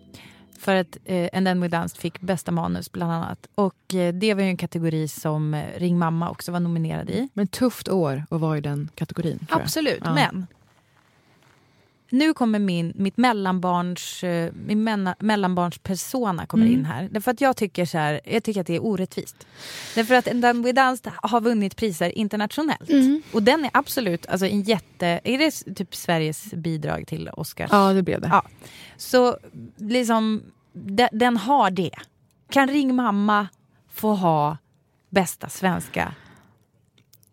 För 0.60 0.76
att 0.76 0.98
eh, 1.06 1.30
And 1.34 1.46
then 1.48 1.62
we 1.62 1.68
danced 1.68 1.98
fick 2.02 2.22
bästa 2.22 2.52
manus 2.52 2.92
bland 2.92 3.12
annat. 3.12 3.48
Och 3.56 3.96
eh, 3.96 4.14
det 4.14 4.34
var 4.34 4.42
ju 4.42 4.48
en 4.48 4.58
kategori 4.58 5.08
som 5.08 5.54
eh, 5.54 5.64
Ring 5.78 5.98
mamma 6.00 6.30
också 6.30 6.52
var 6.52 6.60
nominerad 6.60 7.10
i. 7.10 7.30
Men 7.34 7.48
tufft 7.48 7.90
år 7.90 8.26
att 8.30 8.40
vara 8.42 8.58
i 8.58 8.62
den 8.62 8.90
kategorin. 8.96 9.48
Absolut, 9.50 10.02
Ja. 10.04 10.14
men 10.14 10.48
nu 12.14 12.34
kommer 12.34 12.60
min, 12.60 12.94
mitt 12.96 13.18
mellanbarns, 13.18 14.24
eh, 14.24 14.54
min 14.66 14.84
menna, 14.84 15.16
mellanbarns 15.20 15.78
persona 15.78 16.46
kommer 16.46 16.66
Mm. 16.66 16.80
in 16.80 16.86
här. 16.86 17.08
Därför 17.12 17.32
att 17.32 17.42
jag 17.42 17.58
tycker, 17.58 17.86
så 17.86 17.98
här, 17.98 18.22
jag 18.26 18.44
tycker 18.44 18.62
att 18.62 18.68
det 18.68 18.76
är 18.76 18.84
orättvist. 18.86 19.48
Därför 19.96 20.16
att 20.16 20.26
then 20.26 20.62
we 20.64 20.72
danced 20.72 21.12
har 21.16 21.42
vunnit 21.42 21.76
priser 21.76 22.18
internationellt. 22.18 22.90
Mm. 22.90 23.22
Och 23.34 23.44
den 23.44 23.66
är 23.66 23.70
absolut 23.74 24.26
alltså 24.26 24.46
en 24.48 24.62
jätte... 24.62 25.20
Är 25.24 25.38
det 25.38 25.76
typ 25.76 25.96
Sveriges 25.96 26.54
bidrag 26.54 27.08
till 27.08 27.30
Oscars? 27.30 27.70
Ja, 27.72 27.94
det 27.94 28.04
blev 28.04 28.22
det. 28.22 28.28
Ja. 28.32 28.44
Så 28.98 29.38
liksom, 29.78 30.44
de, 30.74 31.08
den 31.12 31.38
har 31.38 31.72
det. 31.72 31.92
Kan 32.50 32.68
Ring 32.68 32.96
mamma 32.96 33.48
få 33.94 34.14
ha 34.16 34.58
bästa 35.10 35.50
svenska 35.50 36.16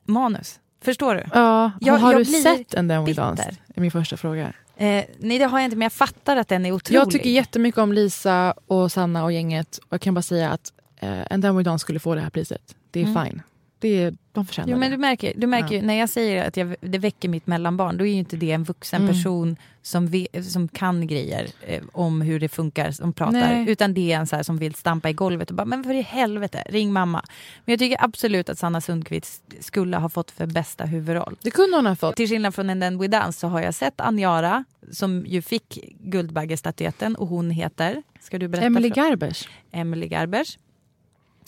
manus? 0.05 0.61
Förstår 0.85 1.15
du? 1.15 1.25
Ja, 1.35 1.71
Jag- 1.81 1.99
har 1.99 2.13
jag 2.13 2.21
du 2.21 2.25
sett 2.25 2.75
And 2.75 2.91
then 2.91 3.05
we 3.05 3.13
danced? 3.13 3.57
är 3.75 3.81
min 3.81 3.91
första 3.91 4.17
fråga. 4.17 4.53
Eh, 4.81 5.05
nej 5.19 5.39
det 5.39 5.45
har 5.45 5.59
jag 5.59 5.65
inte 5.65 5.77
men 5.77 5.83
jag 5.85 5.93
fattar 5.93 6.37
att 6.37 6.49
den 6.49 6.67
är 6.67 6.73
otrolig. 6.73 7.01
Jag 7.01 7.11
tycker 7.11 7.31
jättemycket 7.31 7.79
om 7.79 7.93
Lisa 7.93 8.55
och 8.67 8.93
Sanna 8.93 9.25
och 9.25 9.33
gänget. 9.33 9.79
Och 9.79 9.93
jag 9.93 10.01
kan 10.01 10.15
bara 10.15 10.23
säga 10.23 10.51
att 10.51 10.73
eh, 11.01 11.53
we 11.55 11.63
danced 11.63 11.81
skulle 11.81 11.99
få 11.99 12.15
det 12.15 12.21
här 12.21 12.31
priset. 12.31 12.75
Det 12.91 13.01
är 13.01 13.07
Mm. 13.07 13.25
fine. 13.27 13.43
Det 13.81 14.03
är, 14.03 14.15
de 14.33 14.47
förtjänar 14.47 14.69
Jo, 14.73 14.79
men 14.79 14.91
du 14.91 14.97
märker, 14.97 15.33
du 15.37 15.47
märker 15.47 15.75
Ja. 15.75 15.81
ju, 15.81 15.87
när 15.87 15.95
jag 15.95 16.09
säger 16.09 16.49
att 16.49 16.57
jag, 16.57 16.75
det 16.81 16.99
väcker 16.99 17.29
mitt 17.29 17.47
mellanbarn, 17.47 17.97
då 17.97 18.07
är 18.07 18.11
ju 18.13 18.19
inte 18.19 18.37
det 18.37 18.51
en 18.53 18.65
vuxen 18.65 19.03
Mm. 19.03 19.15
person 19.15 19.57
som, 19.83 20.07
ve, 20.07 20.27
som 20.51 20.69
kan 20.69 21.07
grejer 21.07 21.49
eh, 21.67 21.83
om 21.93 22.21
hur 22.21 22.41
det 22.41 22.49
funkar, 22.49 22.91
som 22.91 23.13
pratar. 23.13 23.33
Nej. 23.33 23.71
Utan 23.71 23.95
det 23.95 24.13
är 24.13 24.19
en 24.19 24.27
så 24.27 24.37
här 24.37 24.43
som 24.43 24.57
vill 24.59 24.75
stampa 24.75 25.11
i 25.11 25.13
golvet 25.13 25.51
och 25.51 25.57
bara, 25.57 25.65
men 25.65 25.85
för 25.85 25.95
i 25.95 26.03
helvete, 26.03 26.63
ring 26.69 26.93
mamma. 26.93 27.25
Men 27.65 27.73
jag 27.73 27.79
tycker 27.79 28.05
absolut 28.05 28.49
att 28.49 28.59
Sanna 28.59 28.81
Sundqvist 28.81 29.43
skulle 29.61 29.97
ha 29.97 30.09
fått 30.09 30.31
för 30.31 30.47
bästa 30.47 30.85
huvudroll. 30.85 31.37
Det 31.43 31.51
kunde 31.51 31.77
hon 31.77 31.87
ha 31.87 31.97
fått. 31.97 32.17
Till 32.17 32.29
skillnad 32.29 32.55
från 32.55 32.71
En 32.71 32.81
den 32.81 32.99
we 32.99 33.09
dance 33.09 33.41
så 33.41 33.49
har 33.49 33.61
jag 33.61 33.75
sett 33.75 34.01
Anjara 34.01 34.65
som 34.93 35.27
ju 35.27 35.43
fick 35.43 35.79
Guldbaggestatyetten 36.01 37.17
och 37.17 37.27
hon 37.29 37.51
heter, 37.51 38.03
ska 38.21 38.39
du 38.39 38.49
berätta? 38.49 38.67
Emily 38.67 38.89
Garbers. 38.89 39.49
Emily 39.73 40.09
Garbers. 40.09 40.59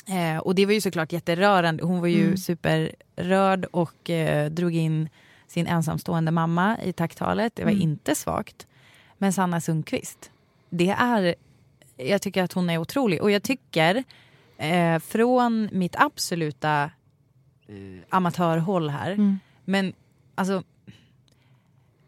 Eh, 0.06 0.38
och 0.38 0.54
det 0.54 0.66
var 0.66 0.72
ju 0.72 0.80
såklart 0.80 1.12
jätterörande. 1.12 1.84
Hon 1.84 2.00
var 2.00 2.06
ju 2.08 2.24
Mm. 2.24 2.36
superrörd 2.36 3.64
och 3.64 4.10
eh, 4.10 4.50
drog 4.50 4.74
in 4.74 5.08
sin 5.46 5.66
ensamstående 5.66 6.30
mamma 6.30 6.78
i 6.84 6.92
tacktalet. 6.92 7.56
Det 7.56 7.64
var 7.64 7.70
Mm. 7.70 7.82
inte 7.82 8.14
svagt. 8.14 8.66
Men 9.18 9.32
Sanna 9.32 9.60
Sundqvist, 9.60 10.30
det 10.70 10.88
är... 10.98 11.34
Jag 11.96 12.22
tycker 12.22 12.42
att 12.42 12.52
hon 12.52 12.70
är 12.70 12.78
otrolig. 12.78 13.22
Och 13.22 13.30
jag 13.30 13.42
tycker, 13.42 14.04
eh, 14.56 14.98
från 14.98 15.68
mitt 15.72 15.96
absoluta 15.98 16.82
eh, 17.68 18.00
amatörhåll 18.08 18.90
här, 18.90 19.10
Mm. 19.10 19.38
men 19.64 19.92
alltså... 20.34 20.62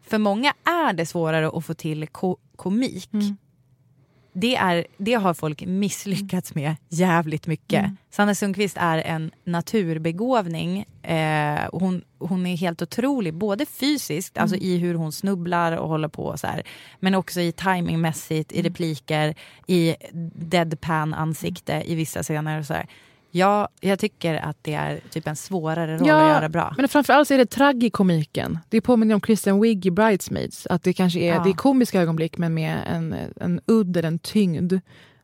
För 0.01 0.17
många 0.17 0.53
är 0.63 0.93
det 0.93 1.05
svårare 1.05 1.47
att 1.49 1.65
få 1.65 1.73
till 1.73 2.07
ko- 2.07 2.37
komik 2.55 3.13
Mm. 3.13 3.37
Det, 4.37 4.55
är, 4.55 4.87
det 4.97 5.13
har 5.13 5.33
folk 5.33 5.65
misslyckats 5.65 6.55
med 6.55 6.75
jävligt 6.89 7.47
mycket. 7.47 7.79
Mm. 7.79 7.97
Sanna 8.09 8.35
Sundqvist 8.35 8.77
är 8.79 8.97
en 8.97 9.31
naturbegåvning. 9.43 10.85
Eh, 11.01 11.59
hon, 11.71 12.01
hon 12.19 12.45
är 12.45 12.57
helt 12.57 12.81
otrolig, 12.81 13.33
både 13.33 13.65
fysiskt, 13.65 14.37
alltså 14.37 14.55
Mm. 14.55 14.67
i 14.67 14.77
hur 14.77 14.95
hon 14.95 15.11
snubblar 15.11 15.71
och 15.77 15.89
håller 15.89 16.07
på 16.07 16.37
så 16.37 16.47
här. 16.47 16.63
Men 16.99 17.15
också 17.15 17.41
i 17.41 17.51
timingmässigt, 17.51 18.51
Mm. 18.51 18.65
i 18.65 18.69
repliker, 18.69 19.35
i 19.67 19.95
deadpan-ansikte 20.35 21.83
i 21.85 21.95
vissa 21.95 22.23
scener. 22.23 22.59
Och 22.59 22.65
så 22.65 22.73
här. 22.73 22.87
Ja, 23.37 23.69
jag 23.81 23.99
tycker 23.99 24.35
att 24.35 24.57
det 24.61 24.73
är 24.73 24.99
typ 25.09 25.27
en 25.27 25.35
svårare 25.35 25.93
roll 25.97 26.01
att 26.01 26.07
göra 26.07 26.49
bra. 26.49 26.73
Men 26.77 26.87
framförallt 26.87 27.31
är 27.31 27.37
det 27.37 27.45
tragikomiken. 27.45 28.59
Det 28.69 28.81
påminner 28.81 29.15
om 29.15 29.21
Kristen 29.21 29.61
Wiig 29.61 29.85
i 29.85 29.91
Bridesmaids. 29.91 30.67
Att 30.67 30.83
det 30.83 30.93
kanske 30.93 31.19
är, 31.19 31.33
Ja. 31.35 31.43
det 31.43 31.49
är 31.49 31.53
komiska 31.53 32.01
ögonblick 32.01 32.37
men 32.37 32.53
med 32.53 32.77
en, 32.87 33.15
en 33.41 33.59
udd 33.65 33.97
eller 33.97 34.07
en 34.07 34.19
tyngd 34.19 34.73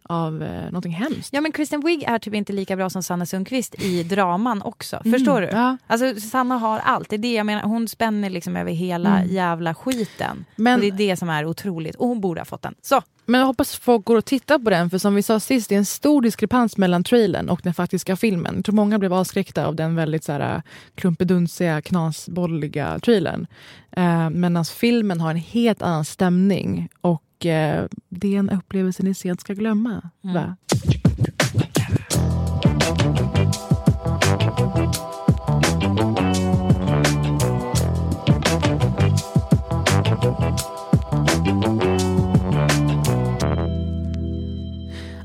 av 0.04 0.44
eh, 0.44 0.66
någonting 0.66 0.92
hemskt. 0.92 1.34
Ja 1.34 1.42
men 1.42 1.52
Kristen 1.52 1.82
Wiig 1.82 2.04
är 2.04 2.20
typ 2.20 2.34
inte 2.34 2.54
lika 2.54 2.76
bra 2.76 2.90
som 2.90 3.04
Sanna 3.04 3.26
Sundqvist 3.26 3.84
i 3.84 4.04
draman 4.04 4.62
också. 4.62 5.02
Mm, 5.06 5.20
Förstår 5.20 5.42
du? 5.42 5.48
ja. 5.48 5.78
Alltså 5.88 6.16
Sanna 6.22 6.58
har 6.58 6.80
allt. 6.80 7.10
Det 7.10 7.16
är 7.16 7.18
det 7.18 7.34
jag 7.34 7.46
menar. 7.46 7.62
Hon 7.64 7.88
spänner 7.88 8.30
liksom 8.30 8.56
över 8.56 8.72
hela 8.72 9.18
Mm. 9.20 9.34
jävla 9.34 9.74
skiten. 9.74 10.46
Men- 10.56 10.74
och 10.76 10.80
det 10.82 10.88
är 10.88 10.92
det 10.92 11.16
som 11.18 11.30
är 11.30 11.46
otroligt. 11.46 11.96
Och 11.96 12.08
hon 12.08 12.22
borde 12.22 12.42
ha 12.42 12.46
fått 12.46 12.62
den. 12.62 12.76
Så! 12.82 13.02
Men 13.32 13.40
jag 13.40 13.48
hoppas 13.48 13.76
folk 13.76 14.06
går 14.06 14.18
och 14.18 14.26
tittar 14.26 14.60
på 14.60 14.70
den 14.70 14.90
för 14.90 14.98
som 14.98 15.16
vi 15.16 15.24
sa 15.24 15.40
sist, 15.40 15.70
det 15.70 15.76
är 15.76 15.80
en 15.80 15.86
stor 15.86 16.22
diskrepans 16.22 16.78
mellan 16.78 17.04
trailern 17.04 17.50
och 17.50 17.60
den 17.64 17.74
faktiska 17.74 18.16
filmen. 18.16 18.56
Jag 18.56 18.66
tror 18.66 18.76
många 18.76 19.00
blev 19.00 19.14
avskräckta 19.14 19.66
av 19.66 19.76
den 19.76 19.96
väldigt 19.96 20.24
så 20.24 20.32
här, 20.32 20.62
klumpedunsiga, 20.96 21.82
knasbolliga 21.82 23.00
trailern. 23.00 23.48
Eh, 23.92 24.30
Medan 24.30 24.66
filmen 24.66 25.22
har 25.22 25.32
en 25.32 25.38
helt 25.38 25.82
annan 25.82 26.06
stämning 26.06 26.90
och 27.02 27.46
eh, 27.46 27.86
det 28.10 28.36
är 28.36 28.40
en 28.40 28.50
upplevelse 28.50 29.04
ni 29.04 29.14
sent 29.14 29.42
ska 29.42 29.54
glömma. 29.54 30.10
Mm. 30.24 30.36
Va? 30.36 30.56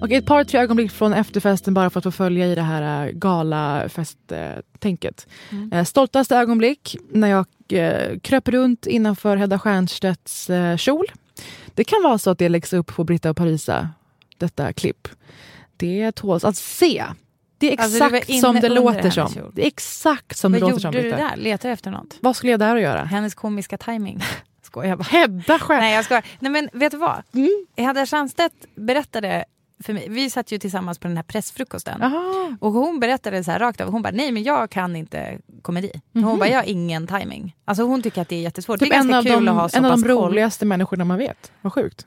Och 0.07 0.12
ett 0.12 0.27
par, 0.27 0.45
tre 0.45 0.61
ögonblick 0.61 0.92
från 0.92 1.12
efterfesten 1.12 1.75
bara 1.75 1.90
för 1.90 2.01
att 2.01 2.05
få 2.05 2.11
följa 2.11 2.47
i 2.47 2.55
det 2.55 2.62
här 2.62 3.07
äh, 3.07 3.12
galafesttänket. 3.12 5.27
Mm. 5.51 5.73
Eh, 5.73 5.85
stoltaste 5.85 6.37
ögonblick 6.37 6.97
när 7.11 7.29
jag 7.29 7.47
eh, 7.69 8.19
kröp 8.19 8.49
runt 8.49 8.87
innanför 8.87 9.37
Hedda 9.37 9.59
Stiernstedts 9.59 10.51
kjol. 10.77 11.07
Det 11.75 11.85
kan 11.85 12.03
vara 12.03 12.19
så 12.19 12.31
att 12.31 12.38
det 12.38 12.49
läggs 12.49 12.73
upp 12.73 12.87
på 12.97 13.05
Britta 13.05 13.31
och 13.31 13.37
Parisa, 13.37 13.88
detta 14.38 14.73
klipp. 14.73 15.09
Det 15.77 16.12
tåls 16.12 16.45
att 16.45 16.57
se. 16.57 17.05
Det 17.59 17.73
är 17.73 17.81
Alltså, 17.81 17.99
du 18.09 18.16
exakt 18.16 18.29
inne 18.31 18.40
som 18.40 18.61
det 18.61 18.69
låter 18.69 19.11
som. 19.11 19.29
kjol. 19.29 19.51
Det 19.55 19.62
är 19.62 19.66
exakt 19.66 20.37
som 20.37 20.53
Vad 20.53 20.61
det 20.61 20.61
låter 20.61 20.71
gjorde 20.73 20.83
som. 20.83 20.92
du 20.92 21.01
Britta. 21.03 21.16
där? 21.16 21.37
Letar 21.37 21.69
du 21.69 21.73
efter 21.73 21.90
något? 21.90 22.16
Vad 22.21 22.37
skulle 22.37 22.53
jag 22.53 22.61
där 22.61 22.77
att 22.77 22.83
göra? 22.83 23.05
Hennes 23.05 23.35
komiska 23.35 23.79
timing. 23.79 24.21
Skojar 24.62 24.97
bara. 24.97 25.05
Hedda 25.05 25.59
själv. 25.59 25.81
Nej 25.81 25.95
jag 25.95 26.05
skojar. 26.05 26.25
Nej 26.40 26.53
men 26.53 26.69
vet 26.73 26.90
du 26.90 26.97
vad? 26.99 27.23
Mm. 27.35 27.66
Hedda 27.77 28.07
Stiernstedt 28.07 28.55
berättade 28.75 29.45
för 29.85 29.93
mig, 29.93 30.07
vi 30.11 30.31
satt 30.31 30.53
ju 30.53 30.59
tillsammans 30.59 30.99
på 30.99 31.09
den 31.09 31.17
här 31.17 31.25
pressfrukosten. 31.25 32.03
Aha. 32.03 32.57
Och 32.61 32.73
hon 32.73 33.01
berättade 33.01 33.45
så 33.45 33.51
här 33.51 33.59
rakt 33.59 33.81
av, 33.81 33.91
hon 33.91 34.03
bara 34.03 34.12
nej 34.12 34.33
men 34.33 34.43
jag 34.43 34.71
kan 34.71 34.97
inte 34.97 35.39
komedi. 35.62 35.91
Hon 36.12 36.23
Mhm. 36.23 36.39
bara 36.39 36.49
jag 36.49 36.59
har 36.59 36.65
ingen 36.65 37.07
timing. 37.07 37.57
Alltså 37.65 37.83
hon 37.85 38.03
tycker 38.03 38.23
att 38.23 38.29
det 38.29 38.37
är 38.37 38.41
jättesvårt. 38.41 38.81
Typ 38.81 38.91
det 38.91 38.97
är 38.97 39.01
en 39.01 39.09
ganska 39.09 39.33
av, 39.33 39.37
kul 39.37 39.45
de, 39.45 39.57
att 39.57 39.62
ha 39.62 39.69
så 39.69 39.77
en 39.79 39.85
av 39.85 40.01
de 40.01 40.09
roligaste 40.09 40.67
människorna 40.67 41.05
man 41.05 41.19
vet. 41.19 41.53
Vad 41.62 41.73
sjukt. 41.73 42.07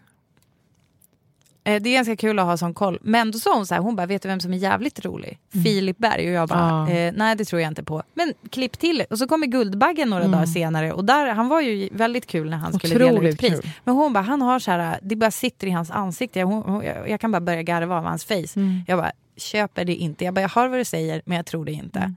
Eh, 1.70 1.82
Det 1.82 1.90
är 1.90 1.94
ganska 1.94 2.16
kul 2.16 2.40
att 2.40 2.46
ha 2.46 2.58
sån 2.58 2.74
koll. 2.74 3.00
Men 3.02 3.32
då 3.32 3.40
sa 3.40 3.56
hon 3.56 3.66
så 3.68 3.74
här, 3.74 3.82
hon 3.82 3.96
bara, 3.96 4.06
vet 4.08 4.22
du 4.22 4.28
vem 4.30 4.40
som 4.40 4.54
är 4.54 4.58
jävligt 4.58 5.06
rolig? 5.06 5.40
Filip 5.64 5.98
Berg. 5.98 6.28
Och 6.28 6.34
jag 6.34 6.50
bara, 6.50 6.88
Ja. 6.90 6.90
eh, 6.94 7.14
nej 7.16 7.36
det 7.36 7.46
tror 7.46 7.62
jag 7.62 7.72
inte 7.72 7.84
på. 7.84 8.04
Men 8.14 8.34
klipp 8.50 8.80
till. 8.80 9.04
Och 9.10 9.18
så 9.20 9.28
kommer 9.28 9.48
Guldbaggen 9.48 10.10
några 10.10 10.24
Mm. 10.24 10.32
dagar 10.32 10.46
senare. 10.46 10.94
Och 10.94 11.06
där, 11.06 11.28
han 11.28 11.48
var 11.48 11.62
ju 11.62 11.90
väldigt 11.92 12.26
kul 12.28 12.50
när 12.50 12.58
han 12.58 12.74
skulle 12.74 12.94
dela 12.94 13.06
ut 13.06 13.12
Otroligt 13.14 13.40
pris. 13.40 13.50
kul. 13.62 13.72
Men 13.84 13.96
hon 13.96 14.14
bara, 14.14 14.24
han 14.24 14.42
har 14.42 14.60
så 14.60 14.72
här, 14.72 15.00
det 15.02 15.16
bara 15.16 15.32
sitter 15.32 15.68
i 15.68 15.72
hans 15.72 15.92
ansikte. 15.92 16.40
Jag, 16.40 16.48
hon, 16.48 16.84
jag, 16.86 17.10
jag 17.10 17.22
kan 17.22 17.32
bara 17.32 17.42
börja 17.42 17.64
garva 17.64 17.98
av 17.98 18.04
hans 18.04 18.26
face. 18.26 18.56
Mm. 18.56 18.82
Jag 18.88 18.98
bara, 19.00 19.12
köper 19.38 19.86
det 19.86 19.96
inte. 19.96 20.26
Jag 20.26 20.34
bara, 20.34 20.42
jag 20.42 20.50
hör 20.50 20.68
vad 20.68 20.80
du 20.80 20.86
säger, 20.86 21.22
men 21.26 21.38
jag 21.38 21.46
tror 21.46 21.66
det 21.66 21.72
inte. 21.72 22.00
Mm. 22.00 22.16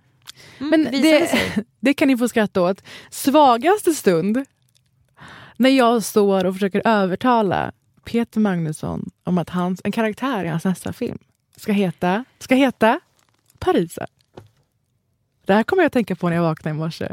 Men 0.71 0.91
visade 0.91 1.19
det, 1.55 1.65
det 1.81 1.95
kan 1.95 2.09
ni 2.09 2.17
få 2.17 2.29
skratta 2.29 2.63
åt. 2.63 2.83
Svagaste 3.11 3.95
stund 3.95 4.45
när 5.57 5.71
jag 5.71 6.03
står 6.05 6.45
och 6.45 6.55
försöker 6.55 6.83
övertala 6.85 7.73
Peter 8.05 8.41
Magnusson 8.41 9.11
om 9.25 9.39
att 9.39 9.51
hans, 9.51 9.81
en 9.85 9.93
karaktär 9.93 10.45
i 10.45 10.49
hans 10.49 10.65
nästa 10.65 10.93
film 10.93 11.19
ska 11.57 11.73
heta, 11.73 12.25
ska 12.39 12.55
heta 12.55 13.01
Parisa. 13.59 14.07
Det 15.47 15.55
här 15.55 15.63
kommer 15.63 15.83
jag 15.83 15.87
att 15.87 15.93
tänka 15.93 16.17
på 16.17 16.29
när 16.29 16.37
jag 16.37 16.43
vaknade 16.43 16.77
i 16.77 16.79
morse. 16.79 17.13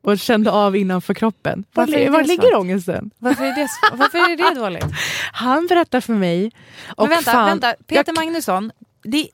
Och 0.00 0.18
kände 0.18 0.50
av 0.50 0.76
innanför 0.76 1.14
kroppen. 1.14 1.64
Var, 1.72 1.86
Varför 1.86 2.10
var 2.10 2.22
så? 2.22 2.28
ligger 2.28 2.54
ångesten? 2.56 3.10
Varför 3.18 3.44
är, 3.44 3.54
det, 3.54 3.68
varför 3.92 4.18
är 4.18 4.36
det 4.54 4.60
dåligt? 4.60 4.84
Han 5.32 5.66
berättar 5.66 6.00
för 6.00 6.14
mig. 6.14 6.52
Och 6.96 7.08
Men 7.08 7.10
vänta, 7.10 7.30
fan, 7.30 7.46
vänta. 7.46 7.74
Peter 7.86 8.04
jag- 8.06 8.24
Magnusson, 8.24 8.72
det, 9.02 9.28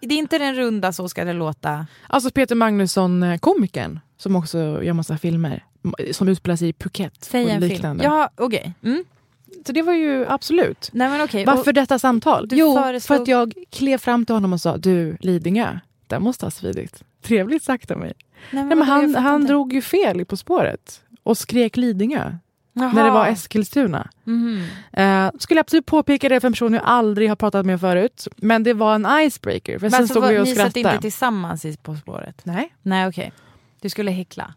det 0.00 0.14
är 0.14 0.18
inte 0.18 0.38
den 0.38 0.54
runda 0.54 0.92
Så 0.92 1.08
ska 1.08 1.24
det 1.24 1.32
låta. 1.32 1.86
Alltså 2.06 2.30
Peter 2.30 2.54
Magnusson, 2.54 3.22
eh, 3.22 3.38
komikern, 3.38 4.00
som 4.16 4.36
också 4.36 4.58
gör 4.58 4.92
massa 4.92 5.18
filmer. 5.18 5.64
Som 6.12 6.28
utspelar 6.28 6.56
sig 6.56 6.68
i 6.68 6.72
Phuket 6.72 7.24
Säg 7.24 7.44
och 7.44 7.50
en 7.50 7.70
film. 7.70 8.00
Ja, 8.02 8.30
okej. 8.36 8.74
Mm. 8.82 9.04
Så 9.66 9.72
det 9.72 9.82
var 9.82 9.92
ju 9.92 10.26
absolut. 10.28 10.90
Nej, 10.92 11.08
men 11.08 11.20
okej. 11.20 11.44
Varför 11.44 11.70
Och- 11.70 11.74
detta 11.74 11.98
samtal? 11.98 12.48
Jo, 12.50 12.76
föreslog- 12.76 13.02
för 13.16 13.22
att 13.22 13.28
jag 13.28 13.54
klev 13.70 13.98
fram 13.98 14.26
till 14.26 14.34
honom 14.34 14.52
och 14.52 14.60
sa 14.60 14.76
du 14.76 15.16
Lidingö, 15.20 15.78
det 16.06 16.18
måste 16.20 16.46
ha 16.46 16.50
svidit. 16.50 17.02
Trevligt 17.22 17.62
sagt 17.64 17.90
av 17.90 17.98
mig. 17.98 18.12
Nej, 18.50 18.64
Nej, 18.64 18.76
men 18.76 18.78
vadå, 18.78 18.90
jag 19.02 19.08
han 19.08 19.14
han 19.24 19.40
inte. 19.40 19.52
drog 19.52 19.72
ju 19.72 19.82
fel 19.82 20.20
i 20.20 20.24
På 20.24 20.36
spåret 20.36 21.00
och 21.22 21.38
skrek 21.38 21.76
Lidingö. 21.76 22.32
Jaha. 22.78 22.92
när 22.92 23.04
det 23.04 23.10
var 23.10 23.26
Eskilstuna. 23.26 24.10
Mhm. 24.24 24.66
Eh, 24.92 25.30
skulle 25.38 25.60
absolut 25.60 25.86
påpeka 25.86 26.28
det 26.28 26.40
för 26.40 26.46
en 26.48 26.52
person 26.52 26.72
jag 26.74 26.82
aldrig 26.84 27.28
har 27.28 27.36
pratat 27.36 27.66
med 27.66 27.80
förut. 27.80 28.28
Men 28.36 28.62
det 28.62 28.72
var 28.74 28.94
en 28.94 29.06
icebreaker. 29.26 29.78
För 29.78 29.80
Men 29.84 29.90
sen 29.90 30.00
alltså, 30.00 30.12
stod 30.12 30.22
var, 30.22 30.32
vi 30.32 30.38
och 30.38 30.44
ni 30.44 30.54
satt 30.54 30.70
skrattade. 30.72 30.94
inte 30.94 31.02
tillsammans 31.02 31.64
i 31.64 31.76
På 31.76 31.94
spåret? 31.96 32.40
Nej. 32.44 32.74
Nej 32.82 33.06
okej. 33.08 33.32
Du 33.80 33.88
skulle 33.88 34.10
häckla? 34.10 34.54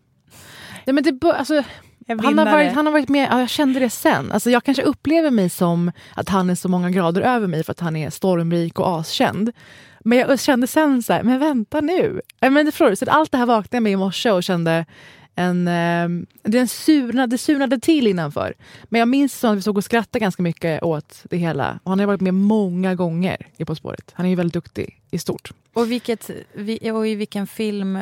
Nej, 0.86 0.93
men 0.93 1.04
det, 1.04 1.34
alltså, 1.34 1.63
han, 2.10 2.38
har 2.38 2.45
varit, 2.45 2.74
han 2.74 2.86
har 2.86 2.93
varit 2.93 3.10
med, 3.10 3.28
ja, 3.32 3.39
jag 3.39 3.50
kände 3.50 3.80
det 3.80 3.89
sen. 3.89 4.32
Alltså, 4.32 4.50
jag 4.50 4.63
kanske 4.63 4.84
upplever 4.84 5.32
mig 5.32 5.50
som 5.50 5.91
att 6.13 6.30
han 6.30 6.50
är 6.50 6.56
så 6.56 6.69
många 6.69 6.89
grader 6.89 7.22
över 7.22 7.48
mig 7.48 7.63
för 7.63 7.72
att 7.72 7.80
han 7.80 7.95
är 7.95 8.10
stormrik 8.10 8.80
och 8.80 9.00
askänd. 9.00 9.52
Men 10.00 10.17
jag 10.17 10.39
kände 10.39 10.67
sen 10.67 11.04
så 11.04 11.13
här, 11.13 11.24
men 11.24 11.39
vänta 11.39 11.82
nu. 11.82 12.22
Men 12.41 12.65
det, 12.65 12.72
förstår 12.72 12.89
du? 12.89 12.95
så 12.95 13.06
allt 13.10 13.32
det 13.32 13.38
här 13.38 13.45
vaknade 13.45 13.76
jag 13.76 13.84
med 13.84 13.91
i 13.91 13.95
morse 13.95 14.32
och 14.32 14.43
kände 14.43 14.86
en, 15.39 15.67
eh, 15.67 16.25
det, 16.43 16.67
surnade, 16.67 17.28
det 17.28 17.38
surnade 17.38 17.80
till 17.80 18.08
innanför. 18.08 18.54
Men 18.84 18.99
jag 18.99 19.08
minns 19.08 19.43
att 19.43 19.58
vi 19.58 19.62
såg 19.62 19.78
och 19.78 19.84
skrattade 19.84 20.19
ganska 20.19 20.43
mycket 20.43 20.84
åt 20.84 21.23
det 21.30 21.38
hela. 21.38 21.80
Och 21.84 21.91
han 21.91 21.99
har 21.99 22.06
varit 22.06 22.21
med 22.21 22.34
många 22.34 22.95
gånger 22.95 23.47
i 23.58 23.65
På 23.65 23.75
spåret. 23.75 24.12
Han 24.13 24.25
är 24.25 24.30
ju 24.30 24.36
väldigt 24.36 24.54
duktig 24.54 25.02
i 25.12 25.19
stort. 25.19 25.52
Och, 25.73 25.91
vilket, 25.91 26.30
vi- 26.54 26.91
och 26.91 27.08
i 27.08 27.15
vilken 27.15 27.47
film 27.47 27.99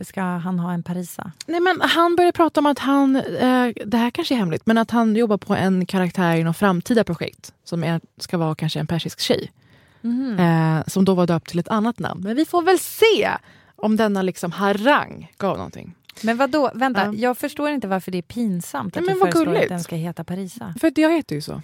ska 0.00 0.22
han 0.22 0.58
ha 0.58 0.72
en 0.72 0.82
Parisa? 0.82 1.32
Nej, 1.46 1.60
men 1.60 1.80
han 1.80 2.16
började 2.16 2.32
prata 2.36 2.60
om 2.60 2.66
att 2.66 2.78
han, 2.78 3.16
eh, 3.16 3.68
det 3.86 3.96
här 3.96 4.10
kanske 4.10 4.34
är 4.34 4.38
hemligt, 4.38 4.66
men 4.66 4.78
att 4.78 4.90
han 4.90 5.16
jobbar 5.16 5.36
på 5.38 5.54
en 5.54 5.86
karaktär 5.86 6.36
i 6.36 6.44
något 6.44 6.56
framtida 6.56 7.04
projekt 7.04 7.52
som 7.64 7.84
är, 7.84 8.00
ska 8.20 8.38
vara 8.38 8.54
kanske 8.54 8.80
en 8.80 8.86
persisk 8.86 9.20
tjej. 9.20 9.52
Mhm. 10.00 10.38
Eh, 10.38 10.82
som 10.86 11.04
då 11.04 11.14
var 11.14 11.26
döpt 11.26 11.48
till 11.48 11.58
ett 11.58 11.68
annat 11.68 11.98
namn. 11.98 12.20
Men 12.24 12.36
vi 12.36 12.44
får 12.44 12.62
väl 12.62 12.78
se 12.78 13.30
om 13.76 13.96
denna 13.96 14.22
liksom 14.22 14.52
harang 14.52 15.32
gav 15.38 15.56
någonting. 15.56 15.94
Men 16.22 16.36
vad 16.36 16.50
då? 16.50 16.70
Vänta, 16.74 17.04
Ja. 17.06 17.12
jag 17.12 17.38
förstår 17.38 17.70
inte 17.70 17.88
varför 17.88 18.10
det 18.12 18.18
är 18.18 18.22
pinsamt 18.22 18.96
att 18.96 19.02
Nej, 19.02 19.06
men 19.06 19.14
du 19.14 19.20
föreslår 19.20 19.42
att 19.42 19.46
gulligt. 19.54 19.68
den 19.68 19.80
ska 19.82 19.96
heta 19.96 20.24
Parisa. 20.24 20.74
För 20.80 20.88
att 20.88 20.98
jag 20.98 21.12
heter 21.12 21.34
ju 21.34 21.40
så. 21.40 21.62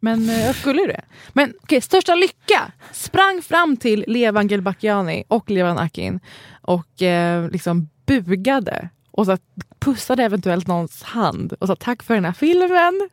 Men 0.00 0.30
eh, 0.30 0.46
jag 0.46 0.54
skulle 0.56 0.82
det. 0.86 1.04
Men 1.32 1.54
okej, 1.62 1.80
största 1.80 2.14
lycka! 2.14 2.72
Sprang 2.92 3.42
fram 3.42 3.76
till 3.76 4.04
Levan 4.08 4.48
Gelbakiani 4.48 5.24
och 5.28 5.50
Levan 5.50 5.78
Akin 5.78 6.20
och 6.62 7.02
eh, 7.02 7.50
liksom 7.50 7.88
bugade 8.06 8.88
och 9.10 9.26
så 9.26 9.32
att 9.32 9.42
pussade 9.78 10.22
eventuellt 10.24 10.66
någons 10.66 11.02
hand 11.02 11.52
och 11.52 11.66
sa 11.66 11.76
tack 11.76 12.02
för 12.02 12.14
den 12.14 12.24
här 12.24 12.32
filmen. 12.32 13.08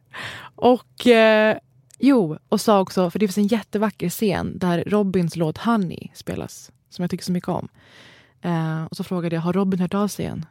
Och 0.55 1.07
eh, 1.07 1.57
jo, 1.99 2.37
och 2.49 2.61
sa 2.61 2.79
också, 2.79 3.09
för 3.09 3.19
det 3.19 3.27
finns 3.27 3.37
en 3.37 3.47
jättevacker 3.47 4.09
scen 4.09 4.57
där 4.59 4.83
Robins 4.87 5.35
låt 5.35 5.57
Honey 5.57 6.07
spelas, 6.13 6.71
som 6.89 7.03
jag 7.03 7.09
tycker 7.11 7.23
så 7.23 7.31
mycket 7.31 7.49
om. 7.49 7.67
Eh, 8.43 8.83
och 8.83 8.97
så 8.97 9.03
frågade 9.03 9.35
jag, 9.35 9.41
har 9.41 9.53
Robin 9.53 9.79
hört 9.79 9.93
av 9.93 10.07
sig 10.07 10.25
än? 10.25 10.45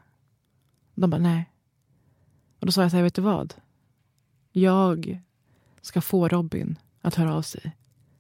De 0.94 1.10
bara, 1.10 1.18
nej. 1.20 1.50
Och 2.60 2.66
då 2.66 2.72
sa 2.72 2.82
jag 2.82 2.90
så 2.90 2.96
här, 2.96 3.04
vet 3.04 3.14
du 3.14 3.22
vad? 3.22 3.54
Jag 4.52 5.20
ska 5.80 6.00
få 6.00 6.28
Robin 6.28 6.78
att 7.02 7.14
höra 7.14 7.34
av 7.34 7.42
sig. 7.42 7.72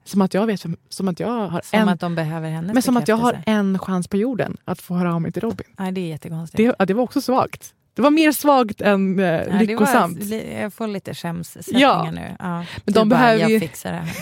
Som 0.04 0.22
att 0.22 0.34
jag 0.34 0.46
vet, 0.46 0.64
som 0.88 1.08
att 1.08 1.20
jag 1.20 1.28
har 1.48 1.60
Som 1.64 1.78
en, 1.78 1.88
att 1.88 2.00
de 2.00 2.14
behöver 2.14 2.50
hennes 2.50 2.74
men 2.74 2.82
som 2.82 2.96
att 2.96 3.08
jag 3.08 3.16
har 3.16 3.42
en 3.46 3.78
chans 3.78 4.08
på 4.08 4.16
jorden 4.16 4.56
att 4.64 4.80
få 4.80 4.94
höra 4.94 5.14
av 5.14 5.20
mig 5.22 5.32
till 5.32 5.42
Robin. 5.42 5.66
Nej, 5.78 5.92
det 5.92 6.00
är 6.00 6.08
jättekonstigt. 6.08 6.56
Det, 6.56 6.74
ja, 6.78 6.86
det 6.86 6.94
var 6.94 7.02
också 7.02 7.20
svagt. 7.20 7.74
Det 7.94 8.02
var 8.02 8.10
mer 8.10 8.32
svagt 8.32 8.80
än 8.80 9.18
eh, 9.18 9.52
var- 9.52 9.58
lyckosamt. 9.60 10.18
li- 10.24 10.60
jag 10.60 10.74
får 10.74 10.86
lite 10.86 11.14
skämssättningar 11.14 11.80
Ja. 11.80 12.10
nu. 12.10 12.36
Ja. 12.38 12.64
Men 12.84 12.94
de 12.94 13.08
bara, 13.08 13.18
behöver 13.20 13.48
jag 13.50 13.60
fixar 13.62 13.92
det 13.92 13.98
här. 13.98 14.16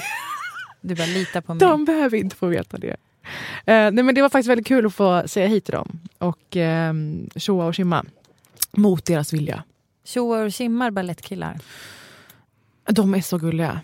Du 0.80 0.94
bara 0.94 1.06
lita 1.06 1.42
på 1.42 1.54
mig. 1.54 1.60
De 1.60 1.84
behöver 1.84 2.18
inte 2.18 2.36
få 2.36 2.46
veta 2.46 2.78
det. 2.78 2.96
Eh, 3.66 3.90
nej, 3.90 3.93
men 4.05 4.14
det 4.14 4.23
var 4.23 4.29
faktiskt 4.29 4.49
väldigt 4.51 4.66
kul 4.66 4.87
att 4.87 4.95
få 4.95 5.23
säga 5.29 5.47
hej 5.49 5.61
till 5.61 5.73
dem. 5.73 6.01
Och 6.19 6.57
eh, 6.57 6.95
Shoa 7.37 7.66
och 7.66 7.77
Shimma. 7.77 8.05
Mot 8.73 9.05
deras 9.05 9.33
vilja. 9.33 9.64
Tjoa 10.05 10.43
och 10.43 10.53
Kimmar 10.53 10.90
balettkillar. 10.90 11.59
De 12.90 13.14
är 13.14 13.21
så 13.21 13.38
gulliga. 13.38 13.81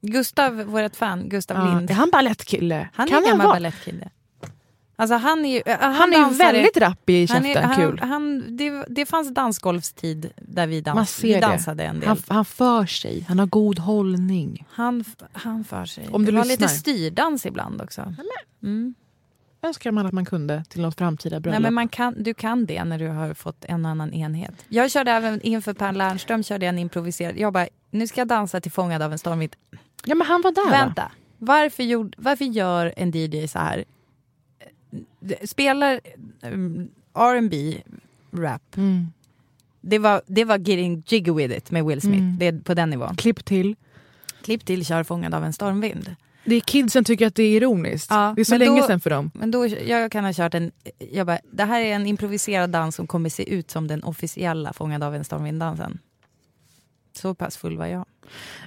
Gustav, 0.00 0.62
vårt 0.62 0.96
fan, 0.96 1.28
Gustav 1.28 1.56
Ja, 1.56 1.74
Lind. 1.74 1.90
är 1.90 1.94
han 1.94 2.10
balettkille? 2.12 2.88
Han 2.94 3.08
Kan 3.08 3.22
är 3.22 3.26
gammal 3.28 3.46
vara? 3.46 3.72
Alltså 4.96 5.16
han 5.16 5.44
är 5.44 5.48
ju, 5.54 5.62
äh, 5.66 5.78
han, 5.80 5.94
Han 5.94 6.12
är 6.12 6.30
väldigt 6.38 6.76
rapp 6.76 7.10
i 7.10 7.26
han 7.26 7.42
käften. 7.44 7.70
är- 7.70 7.74
Kul. 7.74 7.98
Han, 8.00 8.08
han, 8.10 8.56
det, 8.56 8.84
det 8.88 9.06
fanns 9.06 9.34
dansgolfstid 9.34 10.30
där 10.36 10.66
vi, 10.66 10.80
dans, 10.80 11.24
vi 11.24 11.32
det. 11.32 11.40
dansade 11.40 11.84
en 11.84 12.00
del. 12.00 12.08
Han, 12.08 12.16
Han, 12.28 12.36
han 12.36 12.44
för 12.44 12.86
sig. 12.86 13.24
Han 13.28 13.38
har 13.38 13.46
god 13.46 13.78
hållning. 13.78 14.66
han, 14.70 15.04
han 15.32 15.64
för 15.64 15.84
sig. 15.84 16.08
Om 16.12 16.24
du 16.24 16.30
det 16.32 16.38
var 16.38 16.44
lyssnar. 16.44 16.66
lite 16.66 16.74
styrdans 16.78 17.46
ibland 17.46 17.82
också. 17.82 18.14
Mm. 18.62 18.94
önskar 19.62 19.90
man 19.90 20.06
att 20.06 20.12
man 20.12 20.24
kunde 20.24 20.64
till 20.68 20.80
något 20.82 20.98
framtida 20.98 21.40
bröllop. 21.40 21.54
Nej, 21.54 21.62
men 21.62 21.74
man 21.74 21.88
kan, 21.88 22.22
du 22.22 22.34
kan 22.34 22.66
det 22.66 22.84
när 22.84 22.98
du 22.98 23.08
har 23.08 23.34
fått 23.34 23.64
en 23.64 23.86
annan 23.86 24.12
enhet. 24.12 24.54
Jag 24.68 24.90
körde 24.90 25.10
även 25.10 25.40
inför 25.40 25.72
Per 25.74 25.92
Lernström 25.92 26.42
körde 26.42 26.66
jag 26.66 26.72
en 26.72 26.78
improviserad. 26.78 27.38
Jag 27.38 27.52
bara, 27.52 27.66
nu 27.90 28.06
ska 28.06 28.20
jag 28.20 28.28
dansa 28.28 28.60
till 28.60 28.72
Fångad 28.72 29.02
av 29.02 29.12
en 29.12 29.18
stormvind. 29.18 29.56
Ja, 30.04 30.14
men 30.14 30.26
han 30.26 30.42
var 30.42 30.52
där. 30.52 30.70
Vänta, 30.70 31.10
varför, 31.38 31.82
gjorde, 31.82 32.10
varför 32.18 32.44
gör 32.44 32.92
en 32.96 33.10
DJ 33.10 33.46
så 33.48 33.58
här? 33.58 33.84
Spelar 35.44 36.00
um, 36.42 36.88
R&B 37.14 37.82
rap. 38.30 38.76
Mm. 38.76 39.06
Det 39.80 39.98
var, 39.98 40.22
det 40.26 40.44
var 40.44 40.58
Getting 40.58 41.02
Jiggy 41.06 41.32
With 41.32 41.56
It 41.56 41.70
med 41.70 41.84
Will 41.84 42.00
Smith. 42.00 42.22
Mm. 42.22 42.38
Det 42.38 42.46
är 42.46 42.60
på 42.60 42.74
den 42.74 42.90
nivån. 42.90 43.16
Klipp 43.16 43.44
till. 43.44 43.76
Klipp 44.42 44.64
till 44.64 44.86
Kör 44.86 45.02
Fångad 45.02 45.34
av 45.34 45.44
en 45.44 45.52
stormvind. 45.52 46.14
Det 46.44 46.54
är 46.54 46.60
kidsen 46.60 47.04
tycker 47.04 47.26
att 47.26 47.34
det 47.34 47.42
är 47.42 47.56
ironiskt. 47.56 48.10
Ja, 48.10 48.32
det 48.36 48.40
är 48.42 48.44
så 48.44 48.56
länge 48.56 48.80
då- 48.80 48.86
sedan 48.86 49.00
för 49.00 49.10
dem. 49.10 49.30
Men 49.34 49.50
då, 49.50 49.66
jag 49.66 50.12
kan 50.12 50.24
ha 50.24 50.32
kört 50.32 50.54
en... 50.54 50.72
Jag 51.12 51.26
bara, 51.26 51.38
det 51.50 51.64
här 51.64 51.80
är 51.80 51.94
en 51.94 52.06
improviserad 52.06 52.70
dans 52.70 52.96
som 52.96 53.06
kommer 53.06 53.28
se 53.28 53.54
ut 53.54 53.70
som 53.70 53.88
den 53.88 54.02
officiella 54.04 54.72
Fångad 54.72 55.02
av 55.02 55.14
en 55.14 55.24
stormvind-dansen. 55.24 55.98
Så 57.12 57.34
pass 57.34 57.56
full 57.56 57.76
var 57.78 57.86
jag. 57.86 58.04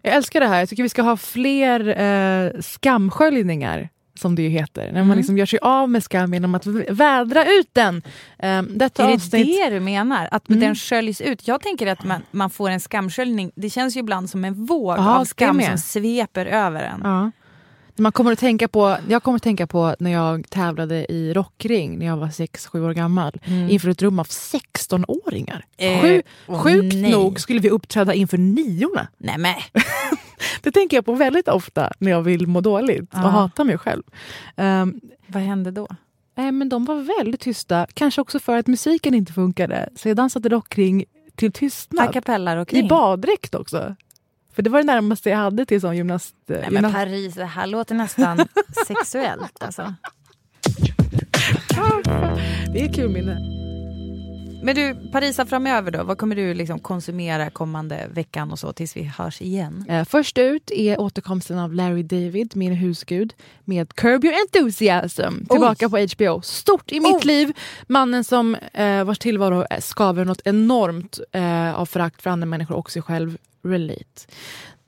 Jag 0.01 0.15
älskar 0.15 0.39
det 0.39 0.47
här. 0.47 0.59
Jag 0.59 0.69
tycker 0.69 0.83
vi 0.83 0.89
ska 0.89 1.01
ha 1.01 1.17
fler 1.17 1.99
eh, 2.01 2.61
skamsköljningar, 2.61 3.89
som 4.19 4.35
det 4.35 4.41
ju 4.41 4.49
heter. 4.49 4.81
När 4.83 4.89
Mm. 4.89 5.07
man 5.07 5.17
liksom 5.17 5.37
gör 5.37 5.45
sig 5.45 5.59
av 5.61 5.89
med 5.89 6.03
skam 6.03 6.33
genom 6.33 6.55
att 6.55 6.65
vä- 6.65 6.91
vädra 6.93 7.45
ut 7.45 7.69
den. 7.73 8.01
Eh, 8.39 8.61
detta 8.61 9.03
Är 9.03 9.07
det 9.07 9.13
avsnitt... 9.13 9.47
det 9.63 9.69
du 9.69 9.79
menar? 9.79 10.27
Att 10.31 10.49
Mm. 10.49 10.59
den 10.61 10.75
sköljs 10.75 11.21
ut? 11.21 11.47
Jag 11.47 11.61
tänker 11.61 11.87
att 11.87 12.03
man, 12.03 12.21
man 12.31 12.49
får 12.49 12.69
en 12.69 12.79
skamsköljning. 12.79 13.51
Det 13.55 13.69
känns 13.69 13.95
ju 13.95 13.99
ibland 13.99 14.29
som 14.29 14.45
en 14.45 14.65
våg 14.65 14.97
Ja, 14.97 15.19
av 15.19 15.25
skam 15.25 15.61
som 15.61 15.77
sveper 15.77 16.45
över 16.45 16.83
en. 16.83 17.01
Ja. 17.03 17.31
Man 17.97 18.11
kommer 18.11 18.31
att 18.31 18.39
tänka 18.39 18.67
på, 18.67 18.97
jag 19.09 19.23
kommer 19.23 19.35
att 19.35 19.43
tänka 19.43 19.67
på 19.67 19.95
när 19.99 20.11
jag 20.11 20.49
tävlade 20.49 21.11
i 21.11 21.33
rockring 21.33 21.99
när 21.99 22.05
jag 22.05 22.17
var 22.17 22.27
6-7 22.27 22.85
år 22.89 22.93
gammal. 22.93 23.41
Mm. 23.45 23.69
Inför 23.69 23.89
ett 23.89 24.01
rum 24.01 24.19
av 24.19 24.27
16-åringar. 24.27 25.65
Eh, 25.77 26.01
Sju, 26.01 26.21
sjukt 26.47 26.95
nej. 26.95 27.11
nog 27.11 27.39
skulle 27.39 27.59
vi 27.59 27.69
uppträda 27.69 28.13
inför 28.13 28.37
niorna. 28.37 29.07
Nej 29.17 29.37
men. 29.37 29.55
Det 30.61 30.71
tänker 30.71 30.97
jag 30.97 31.05
på 31.05 31.13
väldigt 31.13 31.47
ofta 31.47 31.91
när 31.99 32.11
jag 32.11 32.21
vill 32.21 32.47
må 32.47 32.61
dåligt 32.61 33.13
och 33.13 33.19
hata 33.19 33.63
mig 33.63 33.77
själv. 33.77 34.03
Um, 34.55 35.01
Vad 35.27 35.43
hände 35.43 35.71
då? 35.71 35.87
Nej, 36.35 36.51
men 36.51 36.69
de 36.69 36.85
var 36.85 37.19
väldigt 37.19 37.41
tysta. 37.41 37.87
Kanske 37.93 38.21
också 38.21 38.39
för 38.39 38.57
att 38.57 38.67
musiken 38.67 39.13
inte 39.13 39.33
funkade. 39.33 39.89
Så 39.95 40.07
jag 40.07 40.17
dansade 40.17 40.49
rockring 40.49 41.05
till 41.35 41.49
A 41.49 41.51
tystnad. 41.53 42.13
cappella 42.13 42.65
I 42.69 42.83
baddräkt 42.83 43.55
också. 43.55 43.95
För 44.55 44.63
det 44.63 44.69
var 44.69 44.79
det 44.79 44.85
närmaste 44.85 45.29
jag 45.29 45.37
hade 45.37 45.65
till 45.65 45.81
sån 45.81 45.97
gymnast... 45.97 46.35
Nej 46.45 46.67
men 46.71 46.73
gymnast 46.73 46.91
Paris, 46.91 47.33
det 47.33 47.45
här 47.45 47.67
låter 47.67 47.95
nästan 47.95 48.37
sexuellt 48.87 49.63
alltså. 49.63 49.93
det 52.73 52.81
är 52.81 52.93
kul 52.93 53.09
minne. 53.09 53.64
Men 54.65 54.75
du, 54.75 55.09
Parisa 55.11 55.45
framöver 55.45 55.91
då? 55.91 56.03
Vad 56.03 56.17
kommer 56.17 56.35
du 56.35 56.53
liksom 56.53 56.79
konsumera 56.79 57.49
kommande 57.49 58.07
veckan 58.13 58.51
och 58.51 58.59
så 58.59 58.73
tills 58.73 58.97
vi 58.97 59.03
hörs 59.03 59.41
igen? 59.41 59.85
Eh, 59.89 60.05
först 60.05 60.37
ut 60.37 60.71
är 60.71 60.99
återkomsten 60.99 61.59
av 61.59 61.73
Larry 61.73 62.03
David, 62.03 62.55
min 62.55 62.73
husgud, 62.73 63.33
med 63.65 63.93
Curb 63.95 64.25
Your 64.25 64.35
Enthusiasm. 64.41 65.45
Tillbaka 65.49 65.89
på 65.89 65.97
HBO. 65.97 66.41
Stort 66.41 66.91
i 66.91 66.99
mitt 66.99 67.15
Oh. 67.15 67.25
liv. 67.25 67.53
Mannen 67.87 68.23
som 68.23 68.55
eh, 68.73 69.03
vars 69.03 69.19
tillvaro 69.19 69.65
skaver 69.79 70.25
något 70.25 70.41
enormt 70.45 71.19
eh, 71.31 71.75
av 71.75 71.85
förakt 71.85 72.21
för 72.21 72.29
andra 72.29 72.45
människor 72.45 72.75
och 72.75 72.91
sig 72.91 73.01
själv. 73.01 73.37
Relate. 73.63 74.21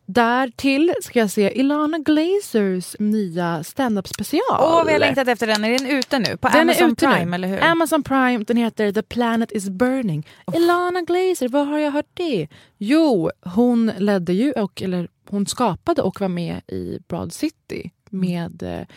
Därtill 0.09 0.93
ska 1.01 1.19
jag 1.19 1.29
se 1.31 1.59
Ilana 1.59 1.97
Glazers 1.99 2.95
nya 2.99 3.63
stand-up 3.63 4.07
special. 4.07 4.41
Åh, 4.59 4.85
vi 4.85 4.91
har 4.91 4.99
längtat 4.99 5.27
efter 5.27 5.47
den. 5.47 5.65
Är 5.65 5.77
den 5.79 5.87
ute 5.87 6.19
nu? 6.19 6.37
På 6.37 6.47
Den 6.47 6.61
Amazon 6.61 6.95
Prime, 6.95 7.25
nu. 7.25 7.35
eller 7.35 7.47
hur? 7.47 7.63
Amazon 7.63 8.03
Prime, 8.03 8.37
den 8.43 8.57
heter 8.57 8.91
The 8.91 9.01
Planet 9.03 9.51
is 9.51 9.69
Burning. 9.69 10.27
Ilana 10.55 11.01
Glazer, 11.01 11.47
var 11.49 11.65
har 11.65 11.77
jag 11.79 11.91
hört 11.91 12.09
det? 12.13 12.47
Jo, 12.77 13.31
hon 13.41 13.91
ledde 13.97 14.33
ju, 14.33 14.51
och, 14.51 14.81
eller 14.81 15.07
hon 15.29 15.45
skapade 15.45 16.01
och 16.01 16.21
var 16.21 16.27
med 16.27 16.61
i 16.67 16.99
Broad 17.07 17.33
City 17.33 17.91
med 18.09 18.63
eh, 18.63 18.87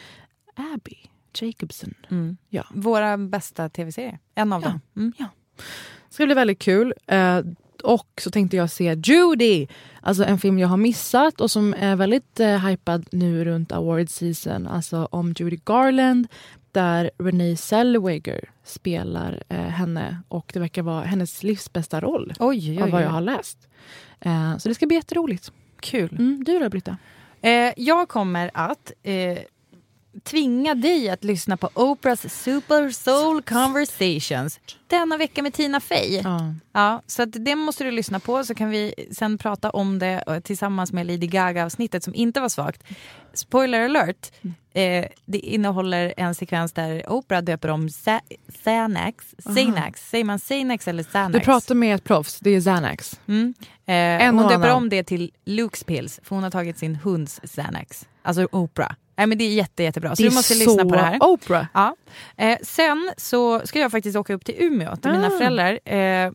Abby 0.74 0.96
Jacobson. 1.40 1.94
Mm. 2.10 2.36
Ja. 2.48 2.64
Våra 2.74 3.16
bästa 3.18 3.68
tv-serier. 3.68 4.18
En 4.34 4.52
av 4.52 4.62
Ja. 4.62 4.68
dem. 4.68 4.80
Mm. 4.96 5.12
Det 6.08 6.14
ska 6.14 6.26
bli 6.26 6.34
väldigt 6.34 6.58
kul. 6.58 6.94
Eh, 7.06 7.40
och 7.80 8.08
så 8.20 8.30
tänkte 8.30 8.56
jag 8.56 8.70
se 8.70 8.94
Judy, 9.04 9.66
alltså 10.00 10.24
en 10.24 10.38
film 10.38 10.58
jag 10.58 10.68
har 10.68 10.76
missat 10.76 11.40
och 11.40 11.50
som 11.50 11.74
är 11.78 11.96
väldigt 11.96 12.40
eh, 12.40 12.66
hypad 12.66 13.06
nu 13.12 13.44
runt 13.44 13.72
award 13.72 14.10
season. 14.10 14.66
Alltså 14.66 15.08
om 15.10 15.34
Judy 15.38 15.58
Garland, 15.64 16.28
där 16.72 17.10
Renee 17.18 17.56
Zellweger 17.56 18.50
spelar 18.64 19.42
eh, 19.48 19.58
henne 19.58 20.22
och 20.28 20.50
det 20.54 20.60
verkar 20.60 20.82
vara 20.82 21.04
hennes 21.04 21.42
livs 21.42 21.72
bästa 21.72 22.00
roll 22.00 22.34
Oj, 22.38 22.70
oj, 22.70 22.82
av 22.82 22.90
vad 22.90 23.00
oj. 23.00 23.04
jag 23.04 23.10
har 23.10 23.20
läst. 23.20 23.68
Eh, 24.20 24.56
så 24.58 24.68
det 24.68 24.74
ska 24.74 24.86
bli 24.86 24.96
jätteroligt. 24.96 25.52
Kul. 25.80 26.16
Mm, 26.18 26.44
du 26.44 26.58
då 26.58 26.68
Britta? 26.68 26.96
Eh, 27.42 27.72
jag 27.76 28.08
kommer 28.08 28.50
att 28.54 28.92
eh, 29.02 29.38
tvinga 30.22 30.74
dig 30.74 31.10
att 31.10 31.24
lyssna 31.24 31.56
på 31.56 31.70
Oprahs 31.74 32.42
Super 32.42 32.90
Soul 32.90 33.42
Conversations 33.42 34.60
denna 34.90 35.16
vecka 35.16 35.42
med 35.42 35.52
Tina 35.52 35.80
Fey. 35.80 36.20
Ja. 36.24 36.54
Ja, 36.72 37.02
så 37.06 37.24
det 37.24 37.56
måste 37.56 37.84
du 37.84 37.90
lyssna 37.90 38.20
på 38.20 38.44
så 38.44 38.54
kan 38.54 38.70
vi 38.70 38.94
sen 39.12 39.38
prata 39.38 39.70
om 39.70 39.98
det 39.98 40.24
eh, 40.26 40.40
tillsammans 40.40 40.92
med 40.92 41.06
Lady 41.06 41.26
Gaga-avsnittet 41.26 42.04
som 42.04 42.14
inte 42.14 42.40
var 42.40 42.48
svagt. 42.48 42.82
Spoiler 43.32 43.84
alert, 43.84 44.32
eh, 44.74 45.06
det 45.24 45.38
innehåller 45.38 46.14
en 46.16 46.34
sekvens 46.34 46.72
där 46.72 47.10
Oprah 47.12 47.42
döper 47.42 47.68
om 47.68 47.88
Xanax, 47.88 49.34
Xanax, 49.38 50.10
säger 50.10 50.24
man 50.24 50.38
Xanax 50.38 50.88
eller 50.88 51.02
Xanax? 51.02 51.32
Du 51.32 51.40
pratar 51.40 51.74
med 51.74 51.94
ett 51.94 52.04
proffs, 52.04 52.40
det 52.40 52.50
är 52.50 52.60
Xanax. 52.60 53.20
Mm. 53.28 53.54
Eh, 53.86 54.34
hon 54.34 54.42
döper 54.42 54.54
annan. 54.54 54.70
om 54.70 54.88
det 54.88 55.04
till 55.04 55.30
Luke's 55.44 55.84
pills 55.84 56.20
för 56.22 56.34
hon 56.34 56.42
har 56.42 56.50
tagit 56.50 56.78
sin 56.78 56.96
hunds 56.96 57.40
Xanax. 57.44 58.08
Alltså 58.22 58.48
Oprah. 58.52 58.92
Nej, 59.20 59.26
men 59.26 59.38
det 59.38 59.44
är 59.44 59.52
jätte, 59.54 59.82
jättebra. 59.82 60.16
Så 60.16 60.22
du 60.22 60.30
måste 60.30 60.54
lyssna 60.54 60.82
på 60.84 60.90
det 60.94 60.98
här. 61.02 61.18
Oprah. 61.22 61.66
Ja. 61.74 61.96
Eh, 62.36 62.58
sen 62.62 63.10
så 63.16 63.60
ska 63.66 63.78
jag 63.78 63.90
faktiskt 63.90 64.16
åka 64.16 64.34
upp 64.34 64.44
till 64.44 64.54
Umeå 64.58 64.96
till 64.96 65.10
mina 65.10 65.26
Ah. 65.26 65.30
föräldrar. 65.38 65.78
Eh, 65.94 66.32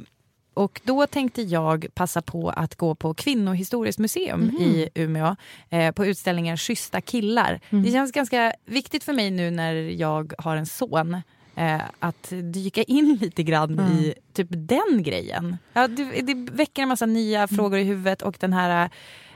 och 0.53 0.81
då 0.83 1.07
tänkte 1.07 1.41
jag 1.41 1.85
passa 1.93 2.21
på 2.21 2.49
att 2.49 2.75
gå 2.75 2.95
på 2.95 3.13
Kvinnohistoriskt 3.13 3.99
museum 3.99 4.39
Mhm. 4.41 4.55
i 4.61 4.89
Umeå 4.95 5.35
eh, 5.69 5.91
på 5.91 6.05
utställningen 6.05 6.57
Schyssta 6.57 7.01
killar. 7.01 7.59
Mm. 7.69 7.83
Det 7.83 7.91
känns 7.91 8.11
ganska 8.11 8.53
viktigt 8.65 9.03
för 9.03 9.13
mig 9.13 9.31
nu 9.31 9.51
när 9.51 9.73
jag 9.73 10.33
har 10.37 10.55
en 10.57 10.65
son 10.65 11.13
eh, 11.55 11.81
att 11.99 12.33
dyka 12.53 12.83
in 12.83 13.17
lite 13.21 13.43
grann 13.43 13.79
Mm. 13.79 13.91
i 13.91 14.13
typ 14.33 14.47
den 14.51 15.03
grejen. 15.03 15.57
Ja, 15.73 15.87
det, 15.87 16.21
det 16.21 16.33
väcker 16.51 16.81
en 16.81 16.87
massa 16.87 17.05
nya 17.05 17.39
Mm. 17.43 17.47
frågor 17.47 17.79
i 17.79 17.83
huvudet 17.83 18.21
och 18.21 18.37
den 18.39 18.53
här 18.53 18.89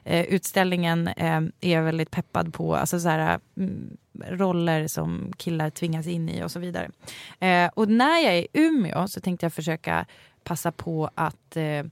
eh, 0.09 0.25
utställningen 0.25 1.07
eh, 1.07 1.41
är 1.61 1.73
jag 1.75 1.83
väldigt 1.83 2.11
peppad 2.11 2.53
på. 2.53 2.75
Alltså 2.75 2.99
så 2.99 3.09
här, 3.09 3.39
mm, 3.57 3.97
roller 4.29 4.87
som 4.87 5.31
killar 5.37 5.69
tvingas 5.69 6.07
in 6.07 6.29
i 6.29 6.43
och 6.43 6.51
så 6.51 6.59
vidare. 6.59 6.89
Eh, 7.39 7.69
och 7.73 7.89
när 7.89 8.19
jag 8.19 8.33
är 8.33 8.41
i 8.41 8.47
Umeå 8.53 9.07
så 9.07 9.21
tänkte 9.21 9.45
jag 9.45 9.53
försöka 9.53 10.05
passa 10.43 10.71
på 10.71 11.09
att 11.15 11.57
eh, 11.57 11.83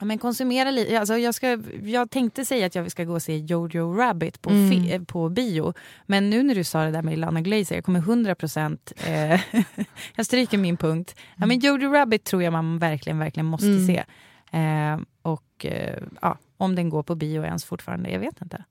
men 0.00 0.18
konsumera 0.18 0.70
lite. 0.70 0.98
Alltså 1.00 1.16
jag, 1.18 1.34
ska, 1.34 1.58
jag 1.82 2.10
tänkte 2.10 2.44
säga 2.44 2.66
att 2.66 2.74
jag 2.74 2.90
ska 2.90 3.04
gå 3.04 3.14
och 3.14 3.22
se 3.22 3.36
Jojo 3.36 3.92
Rabbit 3.94 4.42
på, 4.42 4.50
Mm. 4.50 4.70
fi- 4.70 4.92
eh, 4.94 5.02
på 5.02 5.28
bio. 5.28 5.74
Men 6.06 6.30
nu 6.30 6.42
när 6.42 6.54
du 6.54 6.64
sa 6.64 6.84
det 6.84 6.90
där 6.90 7.02
med 7.02 7.14
Ilana 7.14 7.40
Glazer, 7.40 7.74
jag 7.74 7.84
kommer 7.84 8.00
100 8.00 8.34
procent... 8.34 8.92
Eh, 9.06 9.40
jag 10.16 10.26
stryker 10.26 10.58
min 10.58 10.76
punkt. 10.76 11.16
Ja, 11.36 11.46
men 11.46 11.58
Jojo 11.58 11.92
Rabbit 11.92 12.24
tror 12.24 12.42
jag 12.42 12.52
man 12.52 12.78
verkligen, 12.78 13.18
verkligen 13.18 13.46
måste 13.46 13.66
Mm. 13.66 13.86
se. 13.86 14.04
Eh, 14.52 14.98
och 15.22 15.66
eh, 15.66 16.02
ja, 16.22 16.38
om 16.58 16.74
den 16.74 16.88
går 16.88 17.02
på 17.02 17.14
bio 17.14 17.44
ens 17.44 17.64
fortfarande, 17.64 18.10
jag 18.10 18.20
vet 18.20 18.42
inte. 18.42 18.64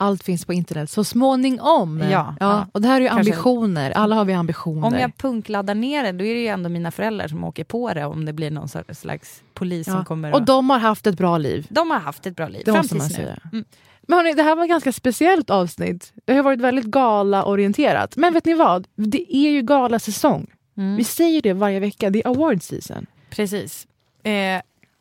Allt 0.00 0.22
finns 0.22 0.44
på 0.44 0.52
internet 0.52 0.90
så 0.90 1.04
småningom. 1.04 2.02
Ja, 2.10 2.34
ja. 2.40 2.66
Och 2.72 2.82
det 2.82 2.88
här 2.88 2.96
är 2.96 3.00
ju 3.00 3.08
Kanske- 3.08 3.32
ambitioner. 3.32 3.90
Alla 3.90 4.16
har 4.16 4.24
vi 4.24 4.32
ambitioner. 4.32 4.86
Om 4.86 4.94
jag 4.94 5.16
punkladdar 5.16 5.74
ner 5.74 6.02
den, 6.02 6.18
då 6.18 6.24
är 6.24 6.34
det 6.34 6.40
ju 6.40 6.46
ändå 6.46 6.68
mina 6.68 6.90
föräldrar 6.90 7.28
som 7.28 7.44
åker 7.44 7.64
på 7.64 7.94
det 7.94 8.04
om 8.04 8.24
det 8.24 8.32
blir 8.32 8.50
någon 8.50 8.68
slags 8.68 9.42
polis 9.54 9.86
som 9.86 9.94
ja. 9.96 10.04
kommer. 10.04 10.34
Och 10.34 10.42
de 10.42 10.70
har 10.70 10.78
haft 10.78 11.06
ett 11.06 11.16
bra 11.16 11.38
liv. 11.38 11.66
de 11.70 11.90
har 11.90 11.98
haft 11.98 12.26
ett 12.26 12.36
bra 12.36 12.48
liv 12.48 12.62
Det 12.64 12.72
fram 12.72 12.88
tills 12.88 13.18
nu. 13.18 13.36
Mm. 13.52 13.64
Men 14.02 14.18
hörni, 14.18 14.32
det 14.32 14.42
här 14.42 14.56
var 14.56 14.62
ett 14.64 14.70
ganska 14.70 14.92
speciellt 14.92 15.50
avsnitt. 15.50 16.12
Det 16.24 16.34
har 16.34 16.42
varit 16.42 16.60
väldigt 16.60 16.84
gala-orienterat. 16.84 18.16
Men 18.16 18.32
vet 18.32 18.44
ni 18.44 18.54
vad? 18.54 18.86
Det 18.94 19.36
är 19.36 19.50
ju 19.50 19.62
galasäsong. 19.62 20.46
Mm. 20.76 20.96
Vi 20.96 21.04
säger 21.04 21.42
det 21.42 21.52
varje 21.52 21.80
vecka. 21.80 22.10
Det 22.10 22.22
är 22.24 22.28
award 22.28 22.62
season. 22.62 23.06
Precis. 23.30 23.86
Eh, 24.22 24.60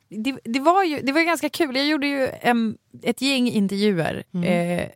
det, 0.09 0.39
det, 0.43 0.59
var 0.59 0.83
ju, 0.83 1.01
det 1.01 1.11
var 1.11 1.19
ju 1.19 1.25
ganska 1.25 1.49
kul. 1.49 1.75
Jag 1.75 1.85
gjorde 1.87 2.07
ju 2.07 2.29
em, 2.41 2.77
ett 3.03 3.21
gäng 3.21 3.47
intervjuer 3.47 4.23
Mm. 4.33 4.79
eh, 4.79 4.87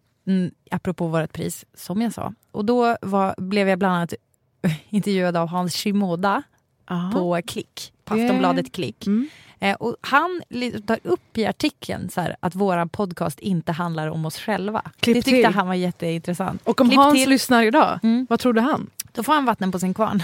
apropå 0.72 1.08
vårt 1.08 1.34
pris, 1.34 1.66
som 1.74 2.02
jag 2.02 2.14
sa. 2.14 2.34
Och 2.52 2.66
då 2.66 2.98
var, 3.02 3.36
blev 3.38 3.70
jag 3.70 3.80
bland 3.80 3.96
annat 3.96 4.14
intervjuad 4.90 5.38
av 5.38 5.48
Hans 5.48 5.76
Shimoda 5.76 6.44
Aha. 6.90 7.12
på 7.12 7.42
Klick, 7.48 7.94
på 8.06 8.16
Det- 8.16 8.24
Aftonbladet 8.26 8.72
Klick. 8.72 9.08
Mm. 9.08 9.30
Eh, 9.60 9.76
och 9.76 9.96
han 10.02 10.42
tar 10.88 11.00
upp 11.04 11.38
i 11.38 11.46
artikeln 11.46 12.10
så 12.10 12.22
här, 12.22 12.36
att 12.40 12.56
vår 12.56 12.86
podcast 12.86 13.40
inte 13.40 13.72
handlar 13.72 14.08
om 14.08 14.26
oss 14.26 14.38
själva. 14.40 14.82
Klipp 15.00 15.16
det 15.16 15.22
tyckte 15.22 15.48
till. 15.48 15.56
han 15.56 15.68
var 15.68 15.74
jätteintressant. 15.76 16.62
Och 16.64 16.82
om 16.82 16.90
Klipp 16.90 17.00
Hans 17.00 17.14
till. 17.20 17.30
lyssnar 17.30 17.64
idag, 17.64 18.00
Mm. 18.04 18.28
vad 18.30 18.40
trodde 18.40 18.62
han? 18.62 18.90
Då 19.14 19.24
får 19.24 19.34
han 19.34 19.46
vattnen 19.46 19.72
på 19.72 19.80
sin 19.80 19.94
kvarn. 19.94 20.24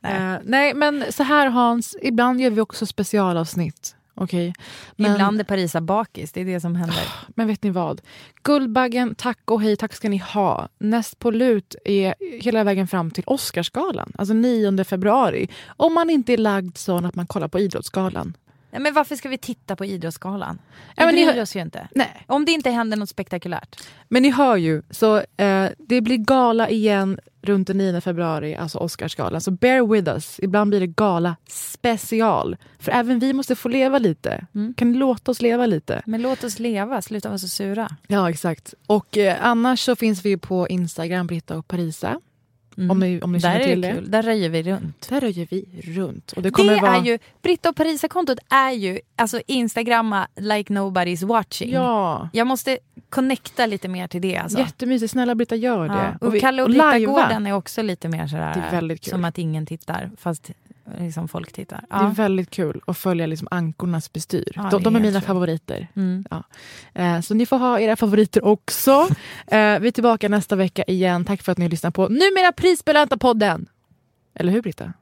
Nej. 0.00 0.18
Nej. 0.20 0.38
nej, 0.44 0.74
men 0.74 1.04
så 1.12 1.22
här 1.22 1.46
Hans, 1.46 1.96
ibland 2.02 2.40
gör 2.40 2.50
vi 2.50 2.60
också 2.60 2.86
specialavsnitt. 2.86 3.96
Okej? 4.14 4.54
Men, 4.96 5.12
Ibland 5.12 5.40
är 5.40 5.44
Parisa 5.44 5.80
bakis, 5.80 6.32
det 6.32 6.40
är 6.40 6.44
det 6.44 6.60
som 6.60 6.76
händer. 6.76 7.08
men 7.28 7.46
vet 7.46 7.62
ni 7.62 7.70
vad? 7.70 8.00
Guldbaggen, 8.42 9.14
tack 9.14 9.40
och 9.44 9.62
hej, 9.62 9.76
tack 9.76 9.92
ska 9.92 10.08
ni 10.08 10.18
ha. 10.18 10.68
Näst 10.78 11.18
på 11.18 11.30
lut 11.30 11.74
är 11.84 12.14
hela 12.40 12.64
vägen 12.64 12.88
fram 12.88 13.10
till 13.10 13.24
Oscarsgalan, 13.26 14.12
alltså 14.18 14.34
9 14.34 14.84
februari. 14.84 15.48
Om 15.66 15.94
man 15.94 16.10
inte 16.10 16.32
är 16.32 16.38
lagd 16.38 16.76
så 16.76 16.96
att 16.96 17.14
man 17.14 17.26
kollar 17.26 17.48
på 17.48 17.58
Idrottsgalan. 17.58 18.36
Nej, 18.74 18.82
men 18.82 18.94
varför 18.94 19.16
ska 19.16 19.28
vi 19.28 19.38
titta 19.38 19.76
på 19.76 19.84
Idrottsgalan? 19.84 20.58
Ja, 20.96 21.06
men 21.06 21.14
ni 21.14 21.24
bryr 21.24 21.34
hör- 21.34 21.42
oss 21.42 21.56
ju 21.56 21.60
inte. 21.60 21.88
Nej. 21.94 22.24
Om 22.26 22.44
det 22.44 22.52
inte 22.52 22.70
händer 22.70 22.96
något 22.96 23.08
spektakulärt. 23.08 23.80
Men 24.08 24.22
ni 24.22 24.30
hör 24.30 24.56
ju, 24.56 24.82
så 24.90 25.16
eh, 25.36 25.66
det 25.78 26.00
blir 26.00 26.16
gala 26.16 26.68
igen 26.68 27.18
runt 27.42 27.66
den 27.66 27.78
9 27.78 28.00
februari, 28.00 28.56
alltså 28.56 28.78
Oscarsgalan. 28.78 29.40
Så 29.40 29.50
bear 29.50 29.86
with 29.86 30.08
us. 30.10 30.40
Ibland 30.42 30.68
blir 30.70 30.80
det 30.80 30.86
gala 30.86 31.36
special. 31.48 32.56
För 32.78 32.92
även 32.92 33.18
vi 33.18 33.32
måste 33.32 33.54
få 33.56 33.68
leva 33.68 33.98
lite. 33.98 34.46
Mm. 34.54 34.74
Kan 34.74 34.92
ni 34.92 34.98
låta 34.98 35.30
oss 35.30 35.42
leva 35.42 35.66
lite? 35.66 36.02
Men 36.06 36.22
låt 36.22 36.44
oss 36.44 36.58
leva, 36.58 37.02
sluta 37.02 37.28
vara 37.28 37.38
så 37.38 37.48
sura. 37.48 37.88
Ja, 38.06 38.30
exakt. 38.30 38.74
Och 38.86 39.18
eh, 39.18 39.36
annars 39.40 39.80
så 39.80 39.96
finns 39.96 40.24
vi 40.24 40.36
på 40.36 40.68
Instagram, 40.68 41.26
Britta 41.26 41.56
och 41.58 41.68
Parisa. 41.68 42.20
Mm. 42.76 42.90
Om 42.90 42.98
ni, 43.00 43.20
om 43.20 43.32
ni 43.32 43.40
känner 43.40 43.60
är 43.60 43.64
till 43.64 43.80
det 43.80 43.88
det. 43.88 43.94
kul, 43.94 44.10
där 44.10 44.22
röjer 44.22 44.48
vi 44.48 44.62
runt. 44.62 45.08
Där 45.08 45.20
röjer 45.20 45.46
vi 45.50 45.64
runt. 45.82 46.32
Och 46.32 46.42
det 46.42 46.48
Det, 46.48 46.52
kommer 46.52 46.80
vara... 46.80 46.96
är 46.96 47.02
ju, 47.04 47.18
Britta 47.42 47.68
och 47.68 47.76
Parisa-kontot 47.76 48.38
är 48.50 48.70
ju 48.70 48.98
alltså 49.16 49.40
Instagramma 49.46 50.28
like 50.36 50.72
nobody's 50.72 51.26
watching. 51.26 51.70
Ja, 51.72 52.28
Jag 52.32 52.46
måste 52.46 52.78
connecta 53.10 53.66
lite 53.66 53.88
mer 53.88 54.08
till 54.08 54.20
det. 54.22 54.36
Alltså. 54.36 54.58
jättemysigt. 54.58 55.12
Snälla 55.12 55.34
Britta, 55.34 55.56
gör 55.56 55.88
det. 55.88 55.94
Ja. 56.20 56.26
Och, 56.26 56.34
vi- 56.34 56.40
Kalle 56.40 56.62
och 56.62 56.70
lajva. 56.70 56.92
Britta-gården 56.92 57.46
är 57.46 57.52
också 57.52 57.82
lite 57.82 58.08
mer 58.08 58.26
sådär, 58.26 58.54
Det 58.54 58.60
är 58.60 58.70
väldigt 58.70 59.00
kul. 59.04 59.10
som 59.10 59.24
att 59.24 59.38
ingen 59.38 59.66
tittar, 59.66 60.10
fast 60.18 60.50
liksom 60.98 61.28
folk 61.28 61.52
tittar. 61.52 61.84
Det 61.88 61.94
är 61.94 62.14
väldigt 62.14 62.50
kul 62.50 62.80
att 62.86 62.98
följa 62.98 63.26
liksom 63.26 63.48
ankornas 63.50 64.12
bestyr. 64.12 64.52
Ja, 64.54 64.68
de, 64.70 64.80
är 64.80 64.84
de 64.84 64.96
är 64.96 65.00
mina 65.00 65.20
favoriter. 65.20 65.88
Mm. 65.96 66.24
Eh, 66.94 67.20
så 67.20 67.34
ni 67.34 67.46
får 67.46 67.58
ha 67.58 67.80
era 67.80 67.96
favoriter 67.96 68.44
också. 68.44 69.08
Eh, 69.46 69.80
vi 69.80 69.88
är 69.88 69.90
tillbaka 69.90 70.28
nästa 70.28 70.56
vecka 70.56 70.82
igen. 70.82 71.24
Tack 71.24 71.42
för 71.42 71.52
att 71.52 71.58
ni 71.58 71.64
har 71.64 71.70
lyssnat 71.70 71.94
på 71.94 72.08
numera 72.08 72.52
prisbelönta 72.52 73.16
podden. 73.16 73.66
Eller 74.34 74.52
hur 74.52 74.62
Britta? 74.62 74.92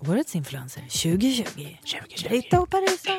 Årets 0.00 0.36
influencer 0.36 0.80
2020. 0.80 1.44
2020. 1.84 2.28
Britta 2.28 2.60
och 2.60 2.70
Parisa. 2.70 3.12